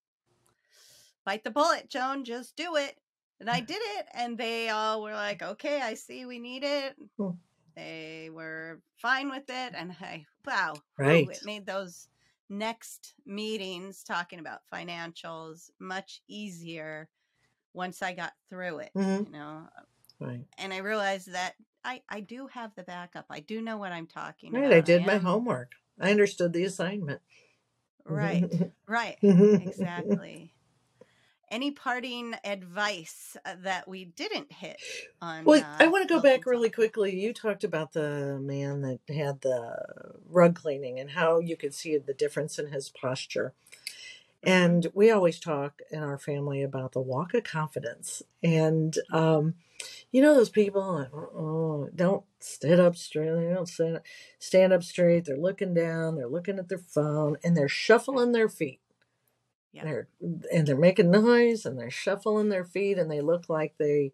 bite 1.26 1.44
the 1.44 1.52
bullet, 1.52 1.90
Joan, 1.90 2.24
just 2.24 2.56
do 2.56 2.76
it. 2.76 2.98
And 3.40 3.50
I 3.50 3.60
did 3.62 3.80
it 3.98 4.08
and 4.14 4.38
they 4.38 4.70
all 4.70 5.02
were 5.02 5.14
like, 5.14 5.42
"Okay, 5.42 5.82
I 5.82 5.96
see 5.96 6.26
we 6.26 6.40
need 6.40 6.64
it." 6.64 6.96
mm. 7.20 7.38
They 7.76 8.30
were 8.32 8.82
fine 8.98 9.30
with 9.30 9.50
it 9.50 9.74
and 9.76 9.96
I 10.02 10.26
wow, 10.46 10.76
Right. 10.98 11.30
it 11.30 11.46
made 11.46 11.66
those 11.66 12.08
next 12.50 13.14
meetings 13.26 14.04
talking 14.04 14.40
about 14.40 14.60
financials 14.72 15.70
much 15.80 16.22
easier 16.28 17.08
once 17.74 18.02
I 18.02 18.14
got 18.14 18.34
through 18.50 18.80
it, 18.80 18.92
hmm 18.94 19.24
you 19.26 19.32
know. 19.32 19.68
Right. 20.20 20.46
And 20.58 20.74
I 20.74 20.78
realized 20.78 21.32
that 21.34 21.56
I 21.84 22.02
I 22.10 22.20
do 22.20 22.48
have 22.48 22.76
the 22.76 22.84
backup. 22.84 23.26
I 23.30 23.40
do 23.40 23.62
know 23.62 23.78
what 23.78 23.92
I'm 23.92 24.08
talking 24.08 24.54
Right. 24.54 24.64
I 24.64 24.68
about. 24.68 24.78
I 24.78 24.82
did 24.82 25.06
my 25.06 25.18
homework. 25.18 25.72
I 26.00 26.12
understood 26.12 26.54
the 26.54 26.64
assignment. 26.66 27.22
Right, 28.06 28.44
right, 28.88 29.18
exactly. 29.22 30.51
Any 31.52 31.72
parting 31.72 32.34
advice 32.46 33.36
uh, 33.46 33.56
that 33.64 33.86
we 33.86 34.06
didn't 34.06 34.54
hit 34.54 34.80
on 35.22 35.44
Well, 35.44 35.66
I 35.82 35.88
uh, 35.88 35.92
want 35.92 36.08
to 36.08 36.14
go 36.14 36.22
back 36.22 36.46
really 36.46 36.70
quickly. 36.70 37.14
You 37.20 37.34
talked 37.34 37.66
about 37.66 37.92
the 37.92 38.40
man 38.42 38.82
that 38.84 39.00
had 39.14 39.42
the 39.42 39.76
rug 40.30 40.56
cleaning 40.56 40.98
and 40.98 41.10
how 41.10 41.40
you 41.40 41.58
could 41.58 41.74
see 41.74 41.98
the 41.98 42.14
difference 42.14 42.58
in 42.58 42.68
his 42.68 42.90
posture. 42.90 43.54
hmm 44.46 44.50
And 44.50 44.88
we 44.94 45.12
always 45.12 45.42
talk 45.42 45.82
in 45.92 46.02
our 46.02 46.18
family 46.18 46.64
about 46.64 46.94
the 46.94 47.02
walk 47.02 47.34
of 47.34 47.44
confidence. 47.44 48.24
And, 48.42 48.98
um, 49.12 49.56
you 50.14 50.22
know, 50.22 50.34
those 50.34 50.50
people 50.50 51.08
oh, 51.14 51.90
don't 51.94 52.24
stand 52.40 52.80
up 52.80 52.96
straight. 52.96 53.30
They 53.30 53.54
don't 53.54 53.68
stand, 53.68 54.00
stand 54.40 54.72
up 54.72 54.84
straight. 54.84 55.26
They're 55.26 55.36
looking 55.36 55.74
down. 55.74 56.16
They're 56.16 56.28
looking 56.28 56.60
at 56.60 56.70
their 56.70 56.78
phone 56.78 57.36
and 57.44 57.58
they're 57.58 57.68
shuffling 57.68 58.32
their 58.32 58.48
feet. 58.48 58.80
Yep. 59.74 59.84
They're, 59.84 60.08
and 60.52 60.68
they're 60.68 60.76
making 60.76 61.12
noise 61.12 61.66
and 61.66 61.80
they're 61.80 61.90
shuffling 61.90 62.50
their 62.50 62.66
feet 62.66 62.98
and 62.98 63.10
they 63.10 63.22
look 63.22 63.50
like 63.50 63.76
they 63.78 64.14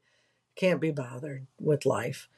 can't 0.55 0.82
be 0.82 0.91
bothered 0.91 1.47
with 1.60 1.86
life. 1.86 2.30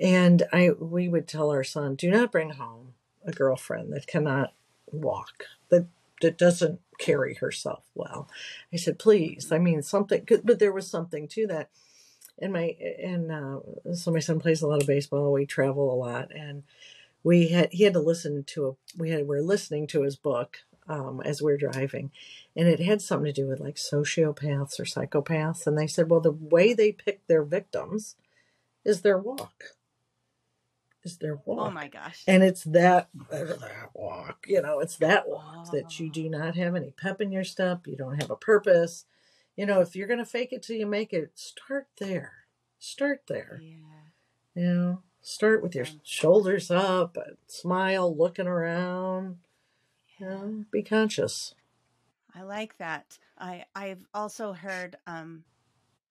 And 0.00 0.42
I 0.52 0.70
we 0.70 1.08
would 1.08 1.28
tell 1.28 1.50
our 1.50 1.64
son, 1.64 1.94
do 1.94 2.10
not 2.10 2.32
bring 2.32 2.50
home 2.50 2.94
a 3.24 3.32
girlfriend 3.32 3.92
that 3.92 4.06
cannot 4.06 4.52
walk, 4.90 5.44
that 5.68 5.86
that 6.20 6.38
doesn't 6.38 6.80
carry 6.98 7.34
herself 7.34 7.84
well. 7.94 8.28
I 8.72 8.76
said, 8.76 8.98
please. 8.98 9.50
I 9.52 9.58
mean 9.58 9.82
something 9.82 10.26
but 10.44 10.58
there 10.58 10.72
was 10.72 10.88
something 10.88 11.28
to 11.28 11.46
that. 11.48 11.70
And 12.40 12.52
my 12.52 12.76
and 13.02 13.30
uh, 13.30 13.94
so 13.94 14.10
my 14.10 14.18
son 14.18 14.40
plays 14.40 14.62
a 14.62 14.66
lot 14.66 14.80
of 14.80 14.88
baseball. 14.88 15.32
We 15.32 15.46
travel 15.46 15.92
a 15.92 15.94
lot, 15.94 16.32
and 16.34 16.64
we 17.22 17.48
had 17.48 17.72
he 17.72 17.84
had 17.84 17.92
to 17.92 18.00
listen 18.00 18.42
to 18.48 18.66
a 18.66 18.72
we 18.98 19.10
had 19.10 19.28
we 19.28 19.36
are 19.36 19.42
listening 19.42 19.86
to 19.88 20.02
his 20.02 20.16
book 20.16 20.58
um, 20.88 21.20
as 21.24 21.40
we 21.42 21.52
are 21.52 21.56
driving, 21.56 22.10
and 22.56 22.68
it 22.68 22.80
had 22.80 23.00
something 23.02 23.26
to 23.26 23.32
do 23.32 23.46
with 23.48 23.60
like 23.60 23.76
sociopaths 23.76 24.78
or 24.78 24.84
psychopaths. 24.84 25.66
And 25.66 25.78
they 25.78 25.86
said, 25.86 26.10
well, 26.10 26.20
the 26.20 26.30
way 26.32 26.74
they 26.74 26.92
pick 26.92 27.26
their 27.26 27.42
victims 27.42 28.16
is 28.84 29.00
their 29.02 29.18
walk, 29.18 29.64
is 31.02 31.18
their 31.18 31.36
walk. 31.44 31.68
Oh 31.68 31.70
my 31.70 31.88
gosh. 31.88 32.22
and 32.26 32.42
it's 32.42 32.64
that 32.64 33.08
that 33.30 33.90
walk. 33.94 34.46
You 34.48 34.62
know, 34.62 34.80
it's 34.80 34.96
that 34.96 35.28
walk 35.28 35.70
that 35.72 35.98
you 35.98 36.08
Oh, 36.08 36.12
do 36.12 36.28
not 36.28 36.56
have 36.56 36.74
any 36.74 36.90
pep 36.90 37.20
in 37.20 37.32
your 37.32 37.44
step. 37.44 37.86
You 37.86 37.96
don't 37.96 38.20
have 38.20 38.30
a 38.30 38.36
purpose. 38.36 39.04
You 39.56 39.66
know, 39.66 39.80
if 39.80 39.94
you're 39.94 40.08
gonna 40.08 40.24
fake 40.24 40.52
it 40.52 40.62
till 40.62 40.76
you 40.76 40.86
make 40.86 41.12
it, 41.12 41.32
start 41.34 41.86
there. 41.98 42.32
Start 42.78 43.22
there. 43.28 43.60
yeah. 43.62 43.70
You 44.54 44.62
know, 44.68 45.02
start 45.20 45.62
with 45.62 45.74
your 45.74 45.86
shoulders 46.04 46.70
up, 46.70 47.16
and 47.16 47.36
smile, 47.46 48.14
looking 48.16 48.46
around. 48.46 49.38
Be 50.70 50.82
conscious. 50.82 51.54
I 52.34 52.42
like 52.42 52.76
that. 52.78 53.18
I 53.38 53.64
I've 53.74 54.04
also 54.12 54.52
heard 54.52 54.96
um 55.06 55.44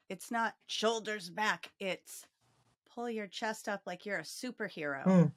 it's 0.09 0.31
not 0.31 0.55
shoulders 0.67 1.29
back, 1.29 1.71
it's 1.79 2.25
pull 2.93 3.09
your 3.09 3.27
chest 3.27 3.67
up 3.67 3.81
like 3.85 4.05
you're 4.05 4.19
a 4.19 4.23
superhero. 4.23 5.03
Mm, 5.05 5.31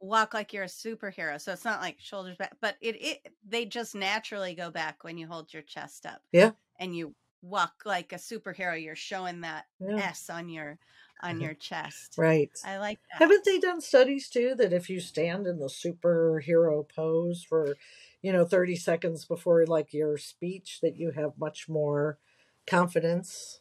Walk 0.00 0.32
like 0.32 0.52
you're 0.52 0.64
a 0.64 0.68
superhero. 0.68 1.40
So 1.40 1.52
it's 1.52 1.64
not 1.64 1.80
like 1.80 1.96
shoulders 1.98 2.36
back, 2.36 2.56
but 2.60 2.76
it, 2.80 2.96
it 3.02 3.32
they 3.46 3.64
just 3.64 3.94
naturally 3.94 4.54
go 4.54 4.70
back 4.70 5.04
when 5.04 5.18
you 5.18 5.26
hold 5.26 5.52
your 5.52 5.62
chest 5.62 6.06
up 6.06 6.22
yeah, 6.32 6.52
and 6.78 6.96
you 6.96 7.14
walk 7.42 7.82
like 7.84 8.12
a 8.12 8.16
superhero. 8.16 8.80
You're 8.82 8.96
showing 8.96 9.40
that 9.42 9.66
yeah. 9.80 9.96
S 9.96 10.30
on 10.30 10.48
your 10.48 10.78
on 11.20 11.40
your 11.40 11.54
chest. 11.54 12.18
Right. 12.18 12.50
I 12.62 12.78
like 12.78 13.00
that. 13.12 13.20
Haven't 13.20 13.44
they 13.44 13.58
done 13.58 13.80
studies 13.80 14.28
too 14.28 14.54
that 14.56 14.72
if 14.72 14.90
you 14.90 15.00
stand 15.00 15.46
in 15.46 15.58
the 15.58 15.66
superhero 15.66 16.88
pose 16.88 17.42
for, 17.44 17.78
you 18.22 18.32
know, 18.32 18.44
30 18.44 18.76
seconds 18.76 19.24
before 19.24 19.64
like 19.66 19.92
your 19.92 20.16
speech 20.18 20.80
that 20.82 20.96
you 20.96 21.12
have 21.12 21.38
much 21.38 21.68
more 21.68 22.18
confidence? 22.66 23.60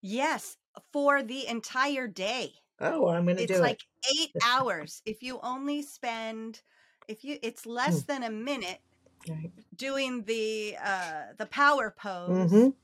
Yes, 0.00 0.58
for 0.92 1.22
the 1.22 1.46
entire 1.46 2.06
day. 2.08 2.56
Oh, 2.80 3.08
I'm 3.08 3.24
going 3.24 3.36
to 3.38 3.44
do 3.44 3.54
it. 3.54 3.54
It's 3.54 3.60
like 3.60 3.82
8 4.10 4.34
hours. 4.44 5.02
If 5.06 5.22
you 5.22 5.40
only 5.40 5.82
spend 5.82 6.62
if 7.08 7.24
you 7.24 7.38
it's 7.42 7.66
less 7.66 8.02
Mm, 8.02 8.04
than 8.04 8.22
a 8.24 8.30
minute 8.30 8.82
Right. 9.26 9.52
doing 9.76 10.24
the 10.24 10.76
uh 10.80 11.34
the 11.38 11.46
power 11.46 11.90
pose, 11.92 12.52
Mm-hmm. 12.52 12.74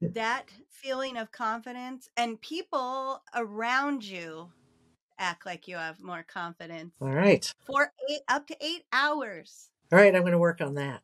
That 0.00 0.46
feeling 0.68 1.16
of 1.16 1.32
confidence 1.32 2.08
and 2.16 2.40
people 2.40 3.22
around 3.34 4.04
you 4.04 4.50
act 5.18 5.44
like 5.46 5.68
you 5.68 5.76
have 5.76 6.00
more 6.00 6.22
confidence 6.22 6.94
All 7.00 7.08
right. 7.08 7.52
for 7.66 7.92
8 8.08 8.18
up 8.28 8.46
to 8.48 8.56
8 8.60 8.84
hours. 8.92 9.70
All 9.92 9.98
right. 9.98 10.14
I'm 10.14 10.22
going 10.22 10.32
to 10.32 10.38
work 10.38 10.60
on 10.60 10.74
that. 10.74 11.02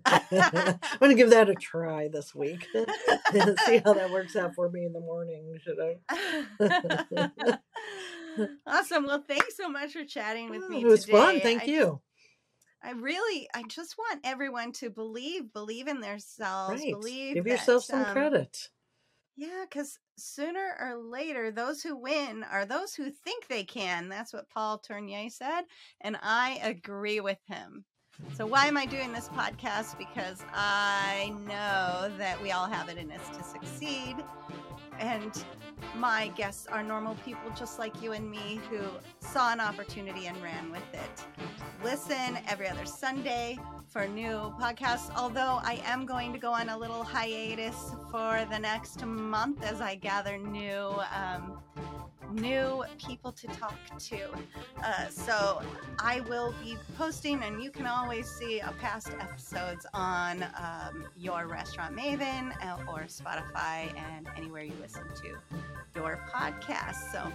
I'm 0.06 0.98
going 0.98 1.10
to 1.10 1.14
give 1.14 1.30
that 1.30 1.48
a 1.48 1.54
try 1.54 2.08
this 2.08 2.34
week. 2.34 2.66
See 2.74 3.78
how 3.84 3.94
that 3.94 4.10
works 4.10 4.34
out 4.34 4.54
for 4.54 4.68
me 4.68 4.84
in 4.84 4.92
the 4.92 5.00
morning, 5.00 5.56
should 5.62 5.78
I? 5.80 7.58
awesome. 8.66 9.06
Well, 9.06 9.24
thanks 9.26 9.56
so 9.56 9.68
much 9.68 9.92
for 9.92 10.04
chatting 10.04 10.50
with 10.50 10.62
oh, 10.64 10.68
me. 10.68 10.82
it 10.82 10.86
was 10.86 11.04
today. 11.04 11.12
fun. 11.12 11.40
Thank 11.40 11.62
I 11.62 11.66
you. 11.66 11.80
Just, 11.80 12.13
I 12.84 12.92
really, 12.92 13.48
I 13.54 13.62
just 13.68 13.96
want 13.96 14.20
everyone 14.24 14.72
to 14.72 14.90
believe, 14.90 15.52
believe 15.52 15.88
in 15.88 16.00
themselves, 16.00 16.82
right. 16.82 16.92
believe. 16.92 17.34
Give 17.34 17.44
that, 17.44 17.50
yourself 17.50 17.84
some 17.84 18.04
um, 18.04 18.12
credit. 18.12 18.68
Yeah, 19.36 19.64
because 19.68 19.98
sooner 20.16 20.76
or 20.78 20.96
later, 20.96 21.50
those 21.50 21.82
who 21.82 21.96
win 21.96 22.44
are 22.44 22.66
those 22.66 22.94
who 22.94 23.10
think 23.10 23.48
they 23.48 23.64
can. 23.64 24.08
That's 24.08 24.32
what 24.32 24.48
Paul 24.50 24.78
Tournier 24.78 25.30
said. 25.30 25.62
And 26.02 26.16
I 26.22 26.60
agree 26.62 27.20
with 27.20 27.38
him. 27.48 27.84
So, 28.34 28.46
why 28.46 28.66
am 28.66 28.76
I 28.76 28.86
doing 28.86 29.12
this 29.12 29.28
podcast? 29.28 29.98
Because 29.98 30.44
I 30.52 31.34
know 31.48 32.16
that 32.16 32.40
we 32.40 32.52
all 32.52 32.66
have 32.66 32.88
it 32.88 32.96
in 32.96 33.10
us 33.10 33.28
to 33.36 33.42
succeed. 33.42 34.16
And 34.98 35.44
my 35.96 36.28
guests 36.36 36.66
are 36.66 36.82
normal 36.82 37.14
people 37.24 37.50
just 37.56 37.78
like 37.78 38.02
you 38.02 38.12
and 38.12 38.30
me 38.30 38.60
who 38.70 38.80
saw 39.20 39.52
an 39.52 39.60
opportunity 39.60 40.26
and 40.26 40.40
ran 40.42 40.70
with 40.70 40.82
it. 40.92 41.24
Listen 41.82 42.38
every 42.48 42.68
other 42.68 42.86
Sunday 42.86 43.58
for 43.88 44.06
new 44.08 44.52
podcasts, 44.60 45.10
although 45.16 45.60
I 45.62 45.80
am 45.84 46.06
going 46.06 46.32
to 46.32 46.38
go 46.38 46.52
on 46.52 46.68
a 46.68 46.76
little 46.76 47.04
hiatus 47.04 47.92
for 48.10 48.46
the 48.50 48.58
next 48.58 49.04
month 49.04 49.62
as 49.62 49.80
I 49.80 49.94
gather 49.96 50.38
new. 50.38 50.94
Um, 51.14 51.58
new 52.32 52.84
people 52.98 53.32
to 53.32 53.46
talk 53.48 53.78
to. 53.98 54.28
Uh, 54.82 55.08
so 55.08 55.62
I 55.98 56.20
will 56.20 56.54
be 56.62 56.76
posting, 56.96 57.42
and 57.42 57.62
you 57.62 57.70
can 57.70 57.86
always 57.86 58.28
see 58.28 58.60
uh, 58.60 58.72
past 58.80 59.10
episodes 59.20 59.86
on 59.94 60.42
um, 60.42 61.06
your 61.16 61.46
Restaurant 61.46 61.96
Maven 61.96 62.52
uh, 62.64 62.90
or 62.90 63.02
Spotify 63.02 63.92
and 64.14 64.28
anywhere 64.36 64.62
you 64.62 64.72
listen 64.80 65.04
to 65.22 65.38
your 65.94 66.20
podcast. 66.32 67.12
So 67.12 67.30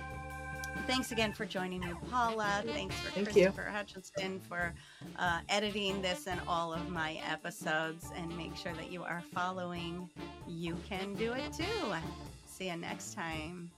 thanks 0.88 1.12
again 1.12 1.34
for 1.34 1.46
joining 1.46 1.82
me, 1.82 1.94
Paula. 2.10 2.64
Thanks 2.66 2.96
for 2.96 3.12
Thank 3.12 3.36
you. 3.36 3.44
Christopher 3.44 3.70
Hutchinson 3.70 4.40
for 4.40 4.74
uh, 5.18 5.40
editing 5.50 6.02
this 6.02 6.28
and 6.28 6.40
all 6.48 6.74
of 6.74 6.90
my 6.90 7.20
episodes. 7.30 8.12
And 8.16 8.36
make 8.38 8.56
sure 8.56 8.74
that 8.74 8.92
you 8.92 9.04
are 9.04 9.24
following 9.34 10.10
You 10.48 10.76
Can 10.88 11.14
Do 11.16 11.34
It 11.34 11.54
Too. 11.54 11.64
See 12.46 12.70
you 12.70 12.76
next 12.76 13.14
time. 13.14 13.72